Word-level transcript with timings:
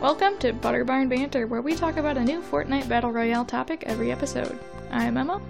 Welcome 0.00 0.38
to 0.38 0.52
Butter 0.52 0.84
Barn 0.84 1.08
Banter, 1.08 1.48
where 1.48 1.60
we 1.60 1.74
talk 1.74 1.96
about 1.96 2.16
a 2.16 2.22
new 2.22 2.40
Fortnite 2.40 2.88
Battle 2.88 3.10
Royale 3.10 3.44
topic 3.44 3.82
every 3.84 4.12
episode. 4.12 4.56
I'm 4.92 5.16
Emma. 5.16 5.42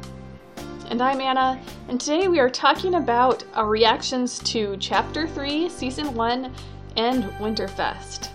And 0.89 1.03
I'm 1.03 1.21
Anna, 1.21 1.61
and 1.89 2.01
today 2.01 2.29
we 2.29 2.41
are 2.41 2.49
talking 2.49 2.95
about 2.95 3.45
our 3.53 3.69
reactions 3.69 4.39
to 4.45 4.75
Chapter 4.81 5.29
3, 5.29 5.69
Season 5.69 6.15
1, 6.15 6.51
and 6.97 7.25
Winterfest. 7.41 8.31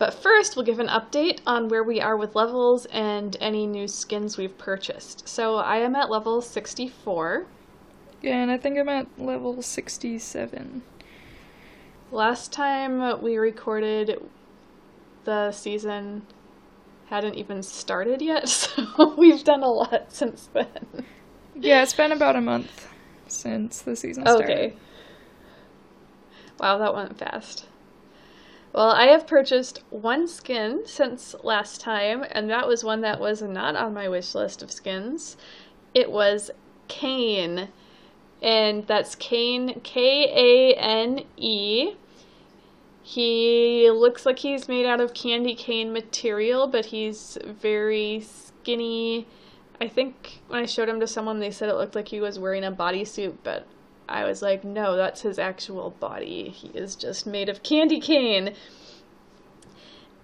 But 0.00 0.12
first, 0.12 0.56
we'll 0.56 0.66
give 0.66 0.80
an 0.80 0.88
update 0.88 1.38
on 1.46 1.68
where 1.68 1.84
we 1.84 2.00
are 2.00 2.16
with 2.16 2.34
levels 2.34 2.86
and 2.86 3.36
any 3.40 3.64
new 3.64 3.86
skins 3.86 4.36
we've 4.36 4.58
purchased. 4.58 5.28
So 5.28 5.54
I 5.54 5.76
am 5.76 5.94
at 5.94 6.10
level 6.10 6.42
64. 6.42 7.46
Yeah, 8.22 8.42
And 8.42 8.50
I 8.50 8.56
think 8.56 8.76
I'm 8.76 8.88
at 8.88 9.06
level 9.16 9.62
67. 9.62 10.82
Last 12.10 12.52
time 12.52 13.22
we 13.22 13.36
recorded, 13.36 14.20
the 15.26 15.52
season 15.52 16.22
hadn't 17.10 17.34
even 17.34 17.62
started 17.62 18.22
yet, 18.22 18.48
so 18.48 19.14
we've 19.16 19.44
done 19.44 19.62
a 19.62 19.68
lot 19.68 20.10
since 20.10 20.48
then. 20.54 21.04
Yeah, 21.54 21.82
it's 21.82 21.94
been 21.94 22.12
about 22.12 22.36
a 22.36 22.40
month 22.40 22.88
since 23.26 23.82
the 23.82 23.94
season 23.94 24.24
started. 24.24 24.44
Okay. 24.44 24.76
Wow, 26.58 26.78
that 26.78 26.94
went 26.94 27.18
fast. 27.18 27.66
Well, 28.72 28.90
I 28.90 29.06
have 29.06 29.26
purchased 29.26 29.82
one 29.90 30.28
skin 30.28 30.82
since 30.84 31.34
last 31.42 31.80
time, 31.80 32.24
and 32.30 32.50
that 32.50 32.68
was 32.68 32.84
one 32.84 33.00
that 33.02 33.20
was 33.20 33.42
not 33.42 33.74
on 33.76 33.94
my 33.94 34.08
wish 34.08 34.34
list 34.34 34.62
of 34.62 34.70
skins. 34.70 35.36
It 35.94 36.10
was 36.10 36.50
Kane, 36.88 37.68
and 38.42 38.86
that's 38.86 39.14
Kane, 39.14 39.80
K 39.82 40.74
A 40.74 40.74
N 40.78 41.20
E. 41.36 41.94
He 43.08 43.88
looks 43.88 44.26
like 44.26 44.40
he's 44.40 44.66
made 44.66 44.84
out 44.84 45.00
of 45.00 45.14
candy 45.14 45.54
cane 45.54 45.92
material, 45.92 46.66
but 46.66 46.86
he's 46.86 47.38
very 47.44 48.20
skinny. 48.20 49.28
I 49.80 49.86
think 49.86 50.40
when 50.48 50.60
I 50.60 50.66
showed 50.66 50.88
him 50.88 50.98
to 50.98 51.06
someone, 51.06 51.38
they 51.38 51.52
said 51.52 51.68
it 51.68 51.76
looked 51.76 51.94
like 51.94 52.08
he 52.08 52.20
was 52.20 52.40
wearing 52.40 52.64
a 52.64 52.72
bodysuit, 52.72 53.36
but 53.44 53.64
I 54.08 54.24
was 54.24 54.42
like, 54.42 54.64
no, 54.64 54.96
that's 54.96 55.20
his 55.20 55.38
actual 55.38 55.90
body. 55.90 56.48
He 56.48 56.66
is 56.76 56.96
just 56.96 57.28
made 57.28 57.48
of 57.48 57.62
candy 57.62 58.00
cane. 58.00 58.54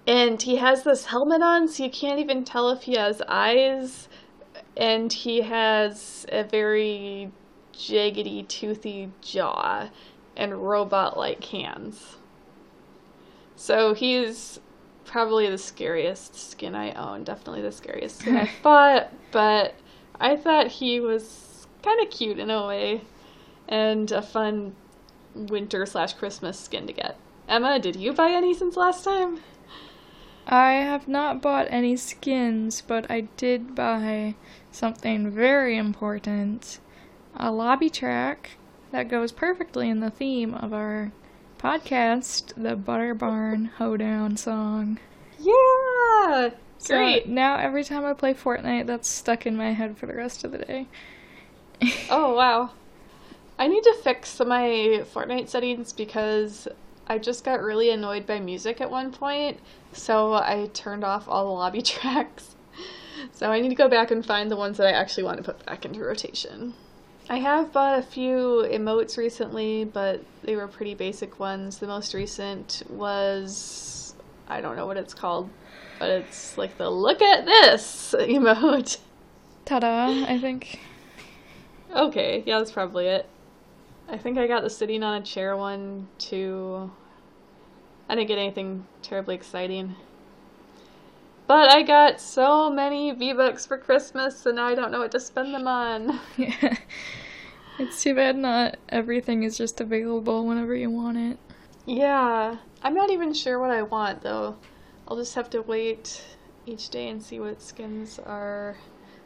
And 0.04 0.42
he 0.42 0.56
has 0.56 0.82
this 0.82 1.06
helmet 1.06 1.40
on, 1.40 1.68
so 1.68 1.84
you 1.84 1.90
can't 1.90 2.18
even 2.18 2.42
tell 2.42 2.68
if 2.70 2.82
he 2.82 2.96
has 2.96 3.22
eyes. 3.28 4.08
And 4.76 5.12
he 5.12 5.42
has 5.42 6.26
a 6.32 6.42
very 6.42 7.30
jaggedy, 7.72 8.48
toothy 8.48 9.12
jaw 9.20 9.88
and 10.36 10.68
robot 10.68 11.16
like 11.16 11.44
hands. 11.44 12.16
So 13.62 13.94
he's 13.94 14.58
probably 15.04 15.48
the 15.48 15.56
scariest 15.56 16.34
skin 16.34 16.74
I 16.74 16.90
own. 16.94 17.22
Definitely 17.22 17.62
the 17.62 17.70
scariest 17.70 18.18
skin 18.18 18.36
I 18.36 18.50
bought, 18.64 19.12
but 19.30 19.76
I 20.18 20.34
thought 20.34 20.66
he 20.66 20.98
was 20.98 21.68
kind 21.80 22.02
of 22.02 22.10
cute 22.10 22.40
in 22.40 22.50
a 22.50 22.66
way 22.66 23.02
and 23.68 24.10
a 24.10 24.20
fun 24.20 24.74
winter 25.36 25.86
slash 25.86 26.14
Christmas 26.14 26.58
skin 26.58 26.88
to 26.88 26.92
get. 26.92 27.16
Emma, 27.46 27.78
did 27.78 27.94
you 27.94 28.12
buy 28.12 28.32
any 28.32 28.52
since 28.52 28.76
last 28.76 29.04
time? 29.04 29.38
I 30.44 30.72
have 30.72 31.06
not 31.06 31.40
bought 31.40 31.68
any 31.70 31.94
skins, 31.94 32.82
but 32.84 33.08
I 33.08 33.28
did 33.36 33.76
buy 33.76 34.34
something 34.72 35.30
very 35.30 35.76
important 35.76 36.80
a 37.36 37.52
lobby 37.52 37.90
track 37.90 38.56
that 38.90 39.08
goes 39.08 39.30
perfectly 39.30 39.88
in 39.88 40.00
the 40.00 40.10
theme 40.10 40.52
of 40.52 40.72
our 40.72 41.12
podcast, 41.62 42.52
the 42.60 42.74
Butter 42.74 43.14
Barn 43.14 43.70
Hoedown 43.78 44.36
song. 44.36 44.98
Yeah! 45.38 46.50
So 46.78 46.96
Great. 46.96 47.28
now 47.28 47.56
every 47.56 47.84
time 47.84 48.04
I 48.04 48.14
play 48.14 48.34
Fortnite, 48.34 48.86
that's 48.86 49.08
stuck 49.08 49.46
in 49.46 49.56
my 49.56 49.72
head 49.72 49.96
for 49.96 50.06
the 50.06 50.14
rest 50.14 50.42
of 50.42 50.50
the 50.50 50.58
day. 50.58 50.88
oh, 52.10 52.34
wow. 52.34 52.70
I 53.60 53.68
need 53.68 53.84
to 53.84 53.94
fix 54.02 54.40
my 54.40 55.04
Fortnite 55.14 55.48
settings 55.48 55.92
because 55.92 56.66
I 57.06 57.18
just 57.18 57.44
got 57.44 57.62
really 57.62 57.90
annoyed 57.90 58.26
by 58.26 58.40
music 58.40 58.80
at 58.80 58.90
one 58.90 59.12
point, 59.12 59.60
so 59.92 60.32
I 60.34 60.68
turned 60.74 61.04
off 61.04 61.28
all 61.28 61.44
the 61.44 61.52
lobby 61.52 61.82
tracks. 61.82 62.56
So 63.30 63.52
I 63.52 63.60
need 63.60 63.68
to 63.68 63.76
go 63.76 63.88
back 63.88 64.10
and 64.10 64.26
find 64.26 64.50
the 64.50 64.56
ones 64.56 64.78
that 64.78 64.88
I 64.88 64.92
actually 64.92 65.22
want 65.22 65.36
to 65.36 65.44
put 65.44 65.64
back 65.64 65.84
into 65.84 66.00
rotation. 66.00 66.74
I 67.32 67.36
have 67.38 67.72
bought 67.72 67.98
a 67.98 68.02
few 68.02 68.68
emotes 68.70 69.16
recently, 69.16 69.86
but 69.86 70.22
they 70.42 70.54
were 70.54 70.68
pretty 70.68 70.92
basic 70.92 71.40
ones. 71.40 71.78
The 71.78 71.86
most 71.86 72.12
recent 72.12 72.82
was 72.90 74.14
I 74.48 74.60
don't 74.60 74.76
know 74.76 74.84
what 74.84 74.98
it's 74.98 75.14
called, 75.14 75.48
but 75.98 76.10
it's 76.10 76.58
like 76.58 76.76
the 76.76 76.90
look 76.90 77.22
at 77.22 77.46
this 77.46 78.14
emote. 78.20 78.98
Ta-da, 79.64 80.26
I 80.28 80.38
think. 80.38 80.80
Okay, 81.96 82.42
yeah, 82.44 82.58
that's 82.58 82.70
probably 82.70 83.06
it. 83.06 83.26
I 84.10 84.18
think 84.18 84.36
I 84.36 84.46
got 84.46 84.62
the 84.62 84.68
sitting 84.68 85.02
on 85.02 85.22
a 85.22 85.24
chair 85.24 85.56
one 85.56 86.08
too. 86.18 86.92
I 88.10 88.14
didn't 88.14 88.28
get 88.28 88.36
anything 88.36 88.84
terribly 89.00 89.36
exciting. 89.36 89.96
But 91.46 91.72
I 91.72 91.82
got 91.82 92.20
so 92.20 92.68
many 92.68 93.10
V-Bucks 93.10 93.64
for 93.64 93.78
Christmas 93.78 94.44
and 94.44 94.56
now 94.56 94.66
I 94.66 94.74
don't 94.74 94.92
know 94.92 95.00
what 95.00 95.12
to 95.12 95.20
spend 95.20 95.54
them 95.54 95.66
on. 95.66 96.20
Yeah. 96.36 96.76
It's 97.82 98.00
too 98.00 98.14
bad 98.14 98.36
not 98.36 98.76
everything 98.88 99.42
is 99.42 99.58
just 99.58 99.80
available 99.80 100.46
whenever 100.46 100.72
you 100.72 100.88
want 100.88 101.18
it. 101.18 101.38
Yeah. 101.84 102.58
I'm 102.80 102.94
not 102.94 103.10
even 103.10 103.34
sure 103.34 103.58
what 103.58 103.70
I 103.70 103.82
want 103.82 104.22
though. 104.22 104.56
I'll 105.08 105.16
just 105.16 105.34
have 105.34 105.50
to 105.50 105.62
wait 105.62 106.24
each 106.64 106.90
day 106.90 107.08
and 107.08 107.20
see 107.20 107.40
what 107.40 107.60
skins 107.60 108.20
are 108.20 108.76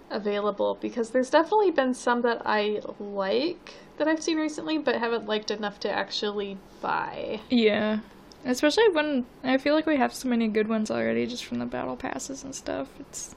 available 0.08 0.78
because 0.80 1.10
there's 1.10 1.28
definitely 1.28 1.70
been 1.70 1.92
some 1.92 2.22
that 2.22 2.40
I 2.46 2.80
like 2.98 3.74
that 3.98 4.08
I've 4.08 4.22
seen 4.22 4.38
recently 4.38 4.78
but 4.78 4.96
haven't 4.96 5.26
liked 5.26 5.50
enough 5.50 5.78
to 5.80 5.90
actually 5.90 6.56
buy. 6.80 7.40
Yeah. 7.50 7.98
Especially 8.46 8.88
when 8.88 9.26
I 9.44 9.58
feel 9.58 9.74
like 9.74 9.84
we 9.84 9.96
have 9.96 10.14
so 10.14 10.28
many 10.28 10.48
good 10.48 10.68
ones 10.68 10.90
already 10.90 11.26
just 11.26 11.44
from 11.44 11.58
the 11.58 11.66
battle 11.66 11.96
passes 11.96 12.42
and 12.42 12.54
stuff. 12.54 12.88
It's 13.00 13.34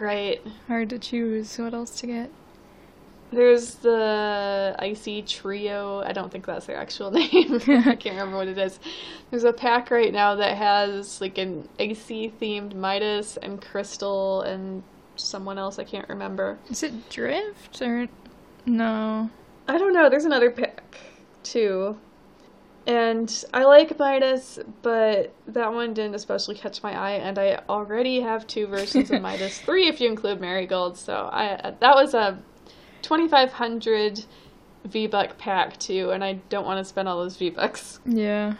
right 0.00 0.40
hard 0.66 0.88
to 0.88 0.98
choose 0.98 1.58
what 1.58 1.74
else 1.74 2.00
to 2.00 2.06
get. 2.06 2.30
There's 3.32 3.76
the 3.76 4.74
Icy 4.78 5.22
Trio. 5.22 6.02
I 6.02 6.12
don't 6.12 6.32
think 6.32 6.46
that's 6.46 6.66
their 6.66 6.76
actual 6.76 7.10
name. 7.12 7.60
I 7.66 7.96
can't 7.96 8.16
remember 8.16 8.36
what 8.36 8.48
it 8.48 8.58
is. 8.58 8.80
There's 9.30 9.44
a 9.44 9.52
pack 9.52 9.90
right 9.90 10.12
now 10.12 10.34
that 10.36 10.56
has 10.56 11.20
like 11.20 11.38
an 11.38 11.68
icy 11.78 12.32
themed 12.40 12.74
Midas 12.74 13.36
and 13.36 13.60
Crystal 13.62 14.42
and 14.42 14.82
someone 15.16 15.58
else 15.58 15.78
I 15.78 15.84
can't 15.84 16.08
remember. 16.08 16.58
Is 16.70 16.82
it 16.82 17.08
Drift 17.10 17.80
or 17.82 18.08
no? 18.66 19.30
I 19.68 19.78
don't 19.78 19.92
know. 19.92 20.10
There's 20.10 20.24
another 20.24 20.50
pack 20.50 20.98
too. 21.42 21.96
And 22.86 23.44
I 23.52 23.64
like 23.64 23.98
Midas, 23.98 24.58
but 24.82 25.34
that 25.46 25.72
one 25.72 25.94
didn't 25.94 26.14
especially 26.14 26.54
catch 26.54 26.82
my 26.82 26.98
eye, 26.98 27.12
and 27.12 27.38
I 27.38 27.60
already 27.68 28.20
have 28.20 28.46
two 28.46 28.66
versions 28.66 29.10
of 29.10 29.20
Midas, 29.22 29.58
three 29.58 29.86
if 29.86 30.00
you 30.00 30.08
include 30.08 30.40
Marigold. 30.40 30.96
So 30.96 31.28
I 31.30 31.74
that 31.78 31.94
was 31.94 32.14
a 32.14 32.42
2,500 33.02 34.24
V 34.84 35.06
Buck 35.06 35.38
pack 35.38 35.76
too, 35.78 36.10
and 36.10 36.24
I 36.24 36.34
don't 36.48 36.64
want 36.64 36.78
to 36.78 36.84
spend 36.84 37.08
all 37.08 37.18
those 37.18 37.36
V 37.36 37.50
Bucks. 37.50 38.00
Yeah. 38.04 38.54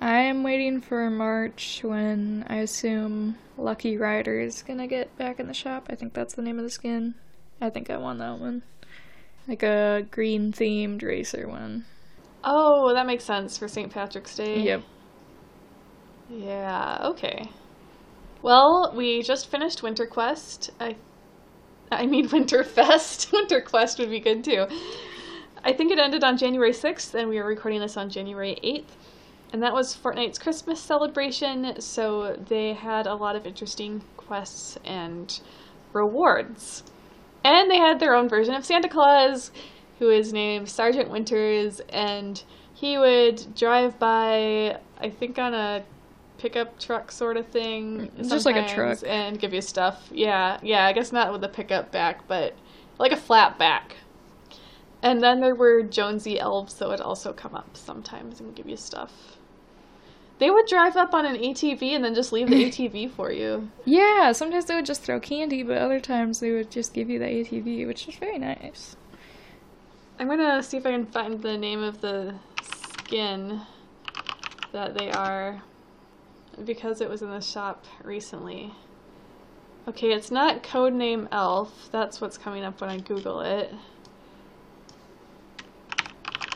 I 0.00 0.20
am 0.20 0.42
waiting 0.42 0.80
for 0.80 1.10
March 1.10 1.80
when 1.82 2.46
I 2.48 2.56
assume 2.56 3.36
Lucky 3.58 3.98
Rider 3.98 4.40
is 4.40 4.62
gonna 4.62 4.86
get 4.86 5.16
back 5.18 5.38
in 5.38 5.46
the 5.46 5.54
shop. 5.54 5.88
I 5.90 5.94
think 5.94 6.14
that's 6.14 6.34
the 6.34 6.42
name 6.42 6.58
of 6.58 6.64
the 6.64 6.70
skin. 6.70 7.14
I 7.60 7.68
think 7.68 7.90
I 7.90 7.98
want 7.98 8.18
that 8.20 8.38
one. 8.38 8.62
Like 9.46 9.62
a 9.62 10.06
green 10.10 10.52
themed 10.52 11.02
racer 11.02 11.46
one. 11.46 11.84
Oh, 12.42 12.94
that 12.94 13.06
makes 13.06 13.24
sense 13.24 13.58
for 13.58 13.68
St. 13.68 13.92
Patrick's 13.92 14.34
Day. 14.34 14.60
Yep. 14.62 14.82
Yeah, 16.30 16.98
okay. 17.02 17.50
Well, 18.40 18.92
we 18.96 19.22
just 19.22 19.50
finished 19.50 19.82
Winter 19.82 20.06
Quest. 20.06 20.70
I 20.80 20.96
I 21.92 22.06
mean 22.06 22.28
Winterfest. 22.28 23.32
Winter 23.32 23.60
Quest 23.60 23.98
would 23.98 24.10
be 24.10 24.20
good 24.20 24.44
too. 24.44 24.66
I 25.64 25.72
think 25.72 25.90
it 25.92 25.98
ended 25.98 26.24
on 26.24 26.38
January 26.38 26.72
6th 26.72 27.14
and 27.14 27.28
we 27.28 27.38
are 27.38 27.44
recording 27.44 27.80
this 27.80 27.96
on 27.96 28.08
January 28.08 28.58
8th. 28.62 28.96
And 29.52 29.62
that 29.62 29.72
was 29.72 29.96
Fortnite's 29.96 30.38
Christmas 30.38 30.80
celebration, 30.80 31.80
so 31.80 32.36
they 32.36 32.72
had 32.72 33.08
a 33.08 33.14
lot 33.14 33.34
of 33.34 33.46
interesting 33.46 34.00
quests 34.16 34.78
and 34.84 35.40
rewards. 35.92 36.84
And 37.42 37.68
they 37.68 37.78
had 37.78 37.98
their 37.98 38.14
own 38.14 38.28
version 38.28 38.54
of 38.54 38.64
Santa 38.64 38.88
Claus 38.88 39.50
who 40.00 40.08
is 40.08 40.32
named 40.32 40.68
Sergeant 40.68 41.10
Winters, 41.10 41.80
and 41.90 42.42
he 42.72 42.96
would 42.96 43.54
drive 43.54 43.98
by, 43.98 44.78
I 44.98 45.10
think, 45.10 45.38
on 45.38 45.52
a 45.52 45.84
pickup 46.40 46.78
truck 46.80 47.12
sort 47.12 47.36
of 47.36 47.46
thing. 47.46 47.98
Mm, 47.98 48.10
it's 48.18 48.30
just 48.30 48.46
like 48.46 48.56
a 48.56 48.66
truck. 48.66 48.98
And 49.06 49.38
give 49.38 49.52
you 49.52 49.60
stuff. 49.60 50.08
Yeah, 50.10 50.58
yeah, 50.62 50.86
I 50.86 50.92
guess 50.92 51.12
not 51.12 51.32
with 51.32 51.44
a 51.44 51.48
pickup 51.48 51.92
back, 51.92 52.26
but 52.26 52.56
like 52.98 53.12
a 53.12 53.16
flat 53.16 53.58
back. 53.58 53.96
And 55.02 55.22
then 55.22 55.40
there 55.40 55.54
were 55.54 55.82
Jonesy 55.82 56.38
elves 56.38 56.74
that 56.74 56.88
would 56.88 57.00
also 57.00 57.32
come 57.32 57.54
up 57.54 57.76
sometimes 57.76 58.40
and 58.40 58.54
give 58.54 58.68
you 58.68 58.76
stuff. 58.76 59.36
They 60.38 60.50
would 60.50 60.66
drive 60.66 60.96
up 60.96 61.12
on 61.12 61.26
an 61.26 61.36
ATV 61.36 61.82
and 61.94 62.02
then 62.02 62.14
just 62.14 62.32
leave 62.32 62.48
the 62.48 62.64
ATV 62.70 63.10
for 63.10 63.30
you. 63.30 63.70
Yeah, 63.84 64.32
sometimes 64.32 64.64
they 64.64 64.74
would 64.74 64.86
just 64.86 65.02
throw 65.02 65.20
candy, 65.20 65.62
but 65.62 65.76
other 65.76 66.00
times 66.00 66.40
they 66.40 66.50
would 66.52 66.70
just 66.70 66.94
give 66.94 67.10
you 67.10 67.18
the 67.18 67.26
ATV, 67.26 67.86
which 67.86 68.08
is 68.08 68.14
very 68.14 68.38
nice. 68.38 68.96
I'm 70.18 70.28
gonna 70.28 70.62
see 70.62 70.78
if 70.78 70.86
I 70.86 70.92
can 70.92 71.06
find 71.06 71.40
the 71.40 71.56
name 71.56 71.82
of 71.82 72.00
the 72.00 72.34
skin 72.62 73.60
that 74.72 74.96
they 74.96 75.10
are 75.10 75.62
because 76.64 77.00
it 77.00 77.08
was 77.08 77.22
in 77.22 77.30
the 77.30 77.40
shop 77.40 77.84
recently. 78.02 78.72
Okay, 79.88 80.12
it's 80.12 80.30
not 80.30 80.62
codename 80.62 81.28
elf. 81.32 81.88
That's 81.90 82.20
what's 82.20 82.38
coming 82.38 82.64
up 82.64 82.80
when 82.80 82.90
I 82.90 82.98
Google 82.98 83.40
it. 83.40 83.72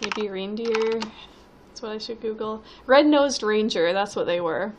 Maybe 0.03 0.29
reindeer. 0.29 1.01
That's 1.01 1.83
what 1.83 1.93
I 1.93 1.99
should 1.99 2.21
Google. 2.21 2.63
Red-nosed 2.87 3.43
ranger, 3.43 3.93
that's 3.93 4.15
what 4.15 4.27
they 4.27 4.41
were. 4.41 4.73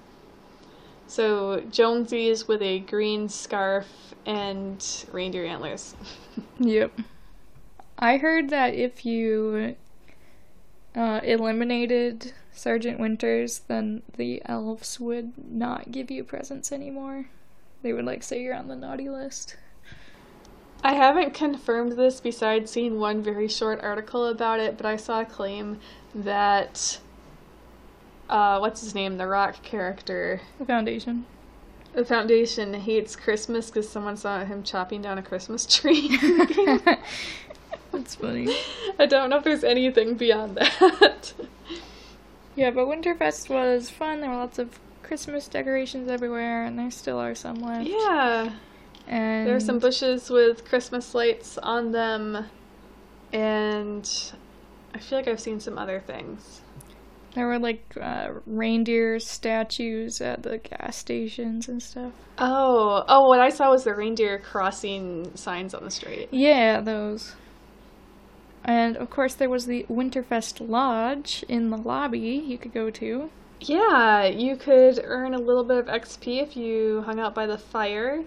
So 1.08 1.62
Jonesies 1.70 2.48
with 2.48 2.62
a 2.62 2.80
green 2.80 3.30
scarf 3.30 4.16
and 4.26 5.06
reindeer 5.12 5.46
antlers. 5.46 5.96
Yep. 6.58 7.00
I 8.00 8.18
heard 8.18 8.50
that 8.50 8.74
if 8.74 9.06
you 9.06 9.76
uh, 10.96 11.20
eliminated 11.24 12.34
Sergeant 12.58 13.00
Winters, 13.00 13.60
then 13.68 14.02
the 14.18 14.42
elves 14.46 15.00
would 15.00 15.34
not 15.52 15.92
give 15.92 16.10
you 16.10 16.24
presents 16.24 16.72
anymore. 16.72 17.26
They 17.82 17.94
would 17.94 18.06
like 18.06 18.24
say 18.24 18.42
you're 18.42 18.56
on 18.56 18.68
the 18.68 18.76
naughty 18.76 19.10
list. 19.10 19.58
I 20.84 20.94
haven't 20.94 21.34
confirmed 21.34 21.94
this 21.94 22.20
besides 22.20 22.72
seeing 22.72 23.00
one 23.00 23.22
very 23.24 23.48
short 23.48 23.82
article 23.82 24.28
about 24.28 24.60
it, 24.60 24.78
but 24.78 24.86
I 24.86 24.96
saw 24.98 25.22
a 25.22 25.26
claim 25.26 25.80
that 26.14 27.00
uh, 28.30 28.60
what's 28.60 28.82
his 28.82 28.94
name, 28.96 29.18
the 29.18 29.28
rock 29.28 29.62
character, 29.64 30.42
The 30.60 30.66
foundation. 30.66 31.26
the 31.94 32.06
Foundation 32.06 32.74
hates 32.74 33.16
Christmas 33.16 33.70
because 33.70 33.88
someone 33.90 34.18
saw 34.18 34.44
him 34.46 34.64
chopping 34.64 35.02
down 35.02 35.18
a 35.18 35.24
Christmas 35.24 35.66
tree. 35.66 36.18
That's 37.92 38.16
funny. 38.16 38.56
I 39.00 39.06
don't 39.06 39.30
know 39.30 39.38
if 39.38 39.44
there's 39.44 39.64
anything 39.64 40.16
beyond 40.16 40.58
that. 40.58 41.34
Yeah, 42.56 42.72
but 42.72 42.88
Winterfest 42.88 43.50
was 43.50 43.90
fun. 43.90 44.22
There 44.22 44.30
were 44.30 44.38
lots 44.38 44.60
of 44.60 44.80
Christmas 45.04 45.48
decorations 45.48 46.10
everywhere, 46.10 46.64
and 46.64 46.78
there 46.80 46.92
still 46.92 47.20
are 47.20 47.36
some 47.36 47.56
left. 47.56 47.88
yeah, 47.88 48.50
And 49.08 49.48
there 49.48 49.56
are 49.56 49.60
some 49.60 49.80
bushes 49.80 50.30
with 50.30 50.66
Christmas 50.66 51.14
lights 51.14 51.58
on 51.58 51.92
them, 51.92 52.46
and 53.34 54.10
I 54.94 55.00
feel 55.00 55.20
like 55.20 55.28
I've 55.28 55.40
seen 55.40 55.60
some 55.60 55.78
other 55.78 56.00
things. 56.00 56.62
there 57.34 57.46
were 57.48 57.60
like 57.60 57.84
uh, 58.00 58.30
reindeer 58.46 59.20
statues 59.20 60.22
at 60.22 60.44
the 60.44 60.58
gas 60.60 60.96
stations 60.96 61.68
and 61.68 61.84
stuff. 61.84 62.14
Oh, 62.38 63.04
oh, 63.08 63.28
what 63.28 63.42
I 63.42 63.50
saw 63.50 63.70
was 63.72 63.84
the 63.84 63.94
reindeer 63.94 64.40
crossing 64.40 65.36
signs 65.36 65.74
on 65.74 65.84
the 65.84 65.92
street. 65.92 66.30
Yeah, 66.32 66.80
those. 66.82 67.36
And 68.66 68.98
of 68.98 69.12
course, 69.12 69.36
there 69.36 69.50
was 69.50 69.68
the 69.68 69.86
Winterfest 69.88 70.68
Lodge 70.68 71.46
in 71.48 71.70
the 71.70 71.78
lobby 71.78 72.20
you 72.20 72.58
could 72.58 72.74
go 72.74 72.90
to. 72.90 73.30
Yeah, 73.62 74.26
you 74.26 74.56
could 74.56 75.00
earn 75.04 75.36
a 75.36 75.40
little 75.40 75.64
bit 75.64 75.78
of 75.78 75.86
XP 75.86 76.42
if 76.42 76.58
you 76.58 77.04
hung 77.06 77.20
out 77.20 77.36
by 77.36 77.46
the 77.46 77.60
fire. 77.60 78.24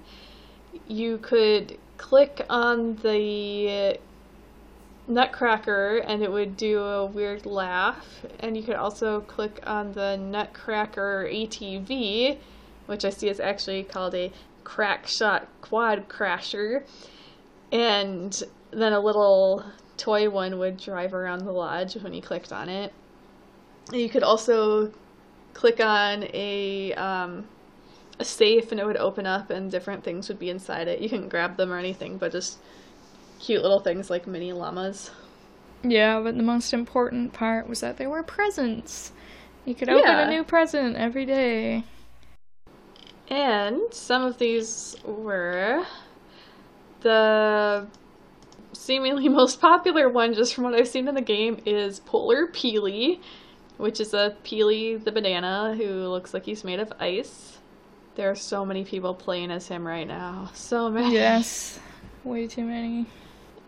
You 0.86 1.18
could 1.18 1.76
click 1.96 2.46
on 2.48 2.96
the 2.96 3.98
Nutcracker 5.08 5.98
and 5.98 6.22
it 6.22 6.30
would 6.30 6.56
do 6.56 6.82
a 6.82 7.04
weird 7.04 7.44
laugh. 7.44 8.24
And 8.38 8.56
you 8.56 8.62
could 8.62 8.76
also 8.76 9.22
click 9.22 9.60
on 9.66 9.92
the 9.92 10.16
Nutcracker 10.16 11.28
ATV, 11.30 12.38
which 12.86 13.04
I 13.04 13.10
see 13.10 13.28
is 13.28 13.40
actually 13.40 13.82
called 13.82 14.14
a 14.14 14.30
crack 14.62 15.08
shot 15.08 15.48
quad 15.62 16.08
crasher. 16.08 16.84
And 17.72 18.40
then 18.70 18.92
a 18.92 19.00
little 19.00 19.64
toy 19.98 20.30
one 20.30 20.58
would 20.58 20.78
drive 20.78 21.12
around 21.14 21.44
the 21.44 21.52
lodge 21.52 21.96
when 21.96 22.14
you 22.14 22.22
clicked 22.22 22.52
on 22.52 22.68
it. 22.70 22.92
You 23.92 24.08
could 24.08 24.22
also 24.22 24.92
click 25.54 25.80
on 25.80 26.24
a 26.34 26.94
um, 26.94 27.46
a 28.18 28.24
safe 28.24 28.70
and 28.72 28.80
it 28.80 28.86
would 28.86 28.96
open 28.96 29.26
up 29.26 29.50
and 29.50 29.70
different 29.70 30.04
things 30.04 30.28
would 30.28 30.38
be 30.38 30.50
inside 30.50 30.88
it. 30.88 31.00
You 31.00 31.08
couldn't 31.08 31.28
grab 31.30 31.56
them 31.56 31.72
or 31.72 31.78
anything, 31.78 32.18
but 32.18 32.32
just 32.32 32.58
cute 33.40 33.62
little 33.62 33.80
things 33.80 34.10
like 34.10 34.26
mini 34.26 34.52
llamas. 34.52 35.10
Yeah, 35.82 36.20
but 36.20 36.36
the 36.36 36.42
most 36.42 36.72
important 36.72 37.32
part 37.32 37.68
was 37.68 37.80
that 37.80 37.96
there 37.96 38.10
were 38.10 38.22
presents. 38.22 39.12
You 39.64 39.74
could 39.74 39.88
open 39.88 40.06
Yeah. 40.06 40.20
a 40.20 40.26
new 40.26 40.44
present 40.44 40.96
every 40.96 41.24
day. 41.26 41.84
And 43.28 43.80
some 43.92 44.22
of 44.22 44.38
these 44.38 44.96
were 45.04 45.86
the 47.00 47.86
seemingly 48.88 49.28
most 49.42 49.60
popular 49.60 50.08
one, 50.08 50.32
just 50.32 50.54
from 50.54 50.64
what 50.64 50.74
I've 50.74 50.88
seen 50.88 51.06
in 51.06 51.14
the 51.14 51.20
game, 51.20 51.60
is 51.66 52.00
Polar 52.00 52.48
Peely, 52.48 53.20
which 53.76 54.00
is 54.00 54.14
a 54.14 54.34
Peely 54.42 55.04
the 55.04 55.12
banana 55.12 55.74
who 55.76 56.08
looks 56.08 56.32
like 56.32 56.44
he's 56.46 56.64
made 56.64 56.80
of 56.80 56.90
ice. 56.98 57.58
There 58.16 58.30
are 58.30 58.34
so 58.34 58.64
many 58.64 58.84
people 58.84 59.14
playing 59.14 59.52
as 59.52 59.68
him 59.68 59.86
right 59.86 60.08
now. 60.08 60.50
So 60.54 60.90
many. 60.90 61.14
Yes, 61.14 61.78
way 62.24 62.48
too 62.48 62.64
many. 62.64 63.06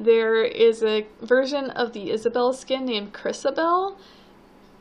There 0.01 0.43
is 0.43 0.83
a 0.83 1.07
version 1.21 1.69
of 1.69 1.93
the 1.93 2.11
Isabelle 2.11 2.55
skin 2.55 2.87
named 2.87 3.13
Krisabelle. 3.13 3.97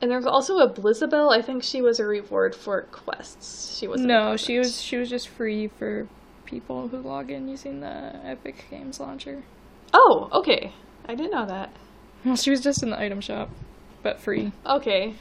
And 0.02 0.10
there's 0.10 0.26
also 0.26 0.60
a 0.60 0.70
Blizzabelle. 0.70 1.30
I 1.30 1.42
think 1.42 1.62
she 1.62 1.82
was 1.82 2.00
a 2.00 2.06
reward 2.06 2.56
for 2.56 2.84
quests. 2.84 3.78
She 3.78 3.86
was 3.86 4.00
No, 4.00 4.38
she 4.38 4.58
was 4.58 4.82
she 4.82 4.96
was 4.96 5.10
just 5.10 5.28
free 5.28 5.68
for 5.68 6.08
people 6.46 6.88
who 6.88 7.00
log 7.00 7.30
in 7.30 7.50
using 7.50 7.82
the 7.82 8.16
Epic 8.24 8.66
Games 8.70 9.02
launcher. 9.02 9.44
Oh, 9.94 10.30
okay. 10.34 10.72
I 11.08 11.16
didn't 11.16 11.32
know 11.32 11.46
that. 11.46 11.72
Well, 12.24 12.36
she 12.36 12.52
was 12.52 12.62
just 12.62 12.84
in 12.84 12.90
the 12.90 13.00
item 13.00 13.22
shop, 13.22 13.50
but 14.04 14.20
free. 14.20 14.52
Okay. 14.66 15.16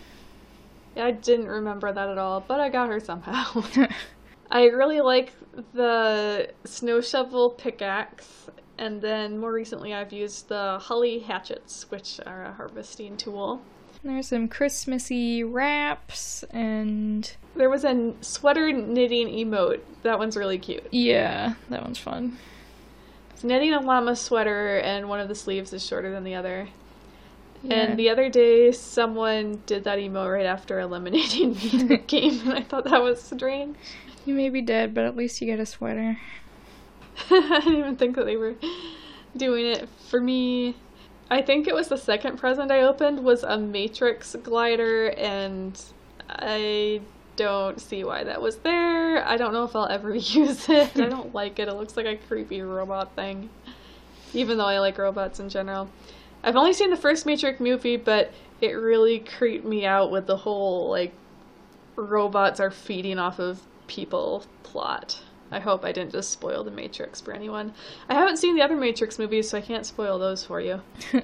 I 0.96 1.12
didn't 1.12 1.46
remember 1.46 1.92
that 1.92 2.08
at 2.08 2.18
all, 2.18 2.40
but 2.40 2.60
I 2.60 2.68
got 2.68 2.88
her 2.88 3.00
somehow. 3.00 3.62
I 4.50 4.64
really 4.64 5.00
like 5.00 5.32
the 5.74 6.50
snow 6.64 7.00
shovel 7.00 7.50
pickaxe, 7.50 8.50
and 8.78 9.00
then 9.00 9.38
more 9.38 9.52
recently 9.52 9.94
I've 9.94 10.12
used 10.12 10.48
the 10.48 10.78
holly 10.80 11.20
hatchets, 11.20 11.86
which 11.90 12.20
are 12.26 12.44
a 12.44 12.52
harvesting 12.52 13.16
tool. 13.16 13.60
There's 14.04 14.28
some 14.28 14.46
Christmassy 14.48 15.42
wraps 15.42 16.44
and 16.50 17.30
There 17.56 17.68
was 17.68 17.84
a 17.84 18.14
sweater 18.20 18.72
knitting 18.72 19.26
emote. 19.28 19.80
That 20.02 20.18
one's 20.20 20.36
really 20.36 20.58
cute. 20.58 20.86
yeah, 20.92 21.54
that 21.68 21.82
one's 21.82 21.98
fun. 21.98 22.38
It's 23.38 23.44
knitting 23.44 23.72
a 23.72 23.78
llama 23.78 24.16
sweater, 24.16 24.78
and 24.78 25.08
one 25.08 25.20
of 25.20 25.28
the 25.28 25.34
sleeves 25.36 25.72
is 25.72 25.86
shorter 25.86 26.10
than 26.10 26.24
the 26.24 26.34
other. 26.34 26.70
Yeah. 27.62 27.74
And 27.74 27.96
the 27.96 28.10
other 28.10 28.28
day, 28.28 28.72
someone 28.72 29.62
did 29.64 29.84
that 29.84 30.00
emote 30.00 30.32
right 30.32 30.44
after 30.44 30.80
eliminating 30.80 31.52
me 31.52 31.70
in 31.72 31.86
the 31.86 31.96
game, 32.08 32.40
and 32.40 32.54
I 32.54 32.62
thought 32.62 32.82
that 32.86 33.00
was 33.00 33.22
strange. 33.22 33.76
You 34.26 34.34
may 34.34 34.48
be 34.48 34.60
dead, 34.60 34.92
but 34.92 35.04
at 35.04 35.14
least 35.14 35.40
you 35.40 35.46
get 35.46 35.60
a 35.60 35.66
sweater. 35.66 36.18
I 37.30 37.60
didn't 37.60 37.78
even 37.78 37.94
think 37.94 38.16
that 38.16 38.24
they 38.24 38.36
were 38.36 38.56
doing 39.36 39.66
it 39.66 39.88
for 40.08 40.20
me. 40.20 40.74
I 41.30 41.40
think 41.40 41.68
it 41.68 41.76
was 41.76 41.86
the 41.86 41.96
second 41.96 42.38
present 42.38 42.72
I 42.72 42.80
opened 42.80 43.22
was 43.22 43.44
a 43.44 43.56
Matrix 43.56 44.34
glider, 44.42 45.10
and 45.10 45.80
I 46.28 47.02
don't 47.38 47.80
see 47.80 48.04
why 48.04 48.24
that 48.24 48.42
was 48.42 48.56
there. 48.58 49.26
I 49.26 49.36
don't 49.38 49.54
know 49.54 49.64
if 49.64 49.74
I'll 49.74 49.86
ever 49.86 50.14
use 50.14 50.68
it. 50.68 50.90
I 50.96 51.08
don't 51.08 51.34
like 51.34 51.58
it. 51.58 51.68
It 51.68 51.74
looks 51.74 51.96
like 51.96 52.04
a 52.06 52.16
creepy 52.16 52.60
robot 52.60 53.14
thing, 53.14 53.48
even 54.34 54.58
though 54.58 54.66
I 54.66 54.80
like 54.80 54.98
robots 54.98 55.40
in 55.40 55.48
general. 55.48 55.88
I've 56.42 56.56
only 56.56 56.72
seen 56.72 56.90
the 56.90 56.96
first 56.96 57.24
Matrix 57.24 57.60
movie, 57.60 57.96
but 57.96 58.32
it 58.60 58.72
really 58.72 59.20
creeped 59.20 59.64
me 59.64 59.86
out 59.86 60.10
with 60.10 60.26
the 60.26 60.36
whole 60.36 60.90
like 60.90 61.12
robots 61.96 62.60
are 62.60 62.70
feeding 62.70 63.18
off 63.18 63.38
of 63.38 63.60
people 63.86 64.44
plot. 64.64 65.20
I 65.50 65.60
hope 65.60 65.84
I 65.84 65.92
didn't 65.92 66.12
just 66.12 66.30
spoil 66.30 66.62
the 66.62 66.70
Matrix 66.70 67.20
for 67.20 67.32
anyone. 67.32 67.72
I 68.08 68.14
haven't 68.14 68.36
seen 68.36 68.54
the 68.54 68.62
other 68.62 68.76
Matrix 68.76 69.18
movies, 69.18 69.48
so 69.48 69.58
I 69.58 69.62
can't 69.62 69.86
spoil 69.86 70.18
those 70.18 70.44
for 70.44 70.60
you. 70.60 70.82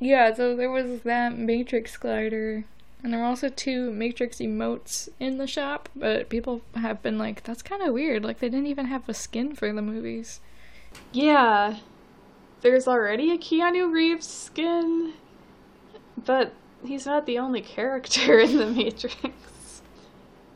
Yeah, 0.00 0.32
so 0.32 0.54
there 0.54 0.70
was 0.70 1.00
that 1.02 1.36
Matrix 1.36 1.96
glider, 1.96 2.64
and 3.02 3.12
there 3.12 3.20
were 3.20 3.26
also 3.26 3.48
two 3.48 3.90
Matrix 3.92 4.38
emotes 4.38 5.08
in 5.20 5.38
the 5.38 5.46
shop, 5.46 5.88
but 5.94 6.28
people 6.28 6.62
have 6.74 7.02
been 7.02 7.18
like, 7.18 7.44
that's 7.44 7.62
kind 7.62 7.82
of 7.82 7.94
weird. 7.94 8.24
Like, 8.24 8.40
they 8.40 8.48
didn't 8.48 8.66
even 8.66 8.86
have 8.86 9.08
a 9.08 9.14
skin 9.14 9.54
for 9.54 9.72
the 9.72 9.82
movies. 9.82 10.40
Yeah, 11.12 11.78
there's 12.60 12.88
already 12.88 13.30
a 13.30 13.38
Keanu 13.38 13.92
Reeves 13.92 14.26
skin, 14.26 15.14
but 16.24 16.52
he's 16.84 17.06
not 17.06 17.26
the 17.26 17.38
only 17.38 17.60
character 17.60 18.38
in 18.40 18.56
the 18.56 18.66
Matrix. 18.66 19.82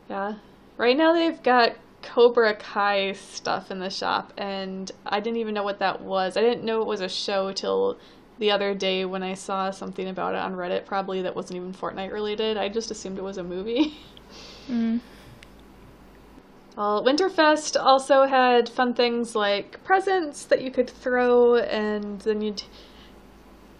Yeah. 0.09 0.35
Right 0.77 0.97
now 0.97 1.13
they've 1.13 1.41
got 1.43 1.75
Cobra 2.01 2.55
Kai 2.55 3.13
stuff 3.13 3.71
in 3.71 3.79
the 3.79 3.89
shop, 3.89 4.33
and 4.37 4.91
I 5.05 5.19
didn't 5.19 5.37
even 5.37 5.53
know 5.53 5.63
what 5.63 5.79
that 5.79 6.01
was. 6.01 6.35
I 6.35 6.41
didn't 6.41 6.65
know 6.65 6.81
it 6.81 6.87
was 6.87 6.99
a 6.99 7.09
show 7.09 7.53
till 7.53 7.97
the 8.39 8.51
other 8.51 8.73
day 8.73 9.05
when 9.05 9.23
I 9.23 9.33
saw 9.33 9.71
something 9.71 10.07
about 10.07 10.35
it 10.35 10.39
on 10.39 10.55
Reddit, 10.55 10.85
probably 10.85 11.21
that 11.21 11.35
wasn't 11.35 11.57
even 11.57 11.73
Fortnite 11.73 12.11
related. 12.11 12.57
I 12.57 12.69
just 12.69 12.91
assumed 12.91 13.17
it 13.17 13.23
was 13.23 13.37
a 13.37 13.43
movie. 13.43 13.97
Mm. 14.67 15.01
Well, 16.75 17.03
Winterfest 17.05 17.79
also 17.79 18.25
had 18.25 18.67
fun 18.67 18.93
things 18.93 19.35
like 19.35 19.83
presents 19.83 20.45
that 20.45 20.61
you 20.61 20.71
could 20.71 20.89
throw, 20.89 21.57
and 21.57 22.19
then 22.21 22.41
you'd 22.41 22.63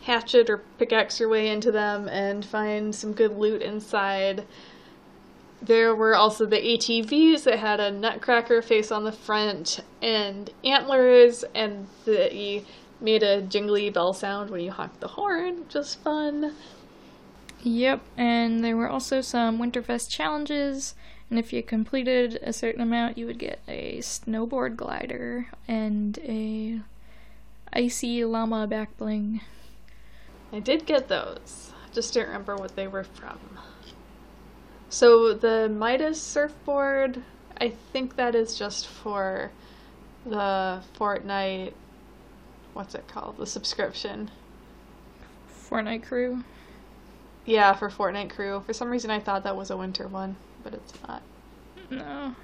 hatchet 0.03 0.49
or 0.49 0.57
pickaxe 0.77 1.19
your 1.19 1.29
way 1.29 1.47
into 1.47 1.71
them 1.71 2.07
and 2.09 2.45
find 2.45 2.93
some 2.93 3.13
good 3.13 3.37
loot 3.37 3.61
inside. 3.61 4.45
There 5.61 5.95
were 5.95 6.15
also 6.15 6.45
the 6.45 6.57
ATVs 6.57 7.43
that 7.45 7.59
had 7.59 7.79
a 7.79 7.89
nutcracker 7.89 8.61
face 8.61 8.91
on 8.91 9.05
the 9.05 9.11
front 9.13 9.79
and 10.01 10.51
antlers, 10.63 11.45
and 11.55 11.87
they 12.05 12.65
made 13.03 13.21
a 13.21 13.41
jingly 13.41 13.89
bell 13.89 14.13
sound 14.13 14.49
when 14.49 14.61
you 14.61 14.71
honked 14.71 15.01
the 15.01 15.09
horn, 15.09 15.59
which 15.59 15.75
was 15.75 15.93
fun. 15.93 16.55
Yep, 17.61 18.01
and 18.17 18.63
there 18.63 18.75
were 18.75 18.89
also 18.89 19.21
some 19.21 19.59
Winterfest 19.59 20.09
challenges, 20.09 20.95
and 21.29 21.37
if 21.37 21.53
you 21.53 21.61
completed 21.61 22.39
a 22.41 22.51
certain 22.51 22.81
amount, 22.81 23.17
you 23.17 23.25
would 23.25 23.39
get 23.39 23.59
a 23.67 23.99
snowboard 23.99 24.75
glider 24.75 25.47
and 25.67 26.17
a 26.19 26.79
icy 27.71 28.23
llama 28.23 28.67
back 28.67 28.97
bling. 28.97 29.41
I 30.51 30.59
did 30.59 30.85
get 30.85 31.07
those. 31.07 31.71
Just 31.93 32.13
don't 32.13 32.27
remember 32.27 32.55
what 32.55 32.75
they 32.75 32.87
were 32.87 33.03
from. 33.03 33.39
So 34.89 35.33
the 35.33 35.67
Midas 35.69 36.21
surfboard, 36.21 37.23
I 37.59 37.69
think 37.91 38.15
that 38.15 38.35
is 38.35 38.57
just 38.57 38.87
for 38.87 39.51
the 40.25 40.81
Fortnite. 40.97 41.73
What's 42.73 42.95
it 42.95 43.07
called? 43.07 43.37
The 43.37 43.45
subscription. 43.45 44.31
Fortnite 45.69 46.03
crew. 46.03 46.43
Yeah, 47.45 47.73
for 47.73 47.89
Fortnite 47.89 48.31
crew. 48.31 48.63
For 48.65 48.73
some 48.73 48.89
reason, 48.89 49.11
I 49.11 49.19
thought 49.19 49.43
that 49.43 49.55
was 49.55 49.69
a 49.69 49.77
winter 49.77 50.07
one, 50.07 50.35
but 50.63 50.73
it's 50.73 50.93
not. 51.07 51.21
No. 51.89 52.35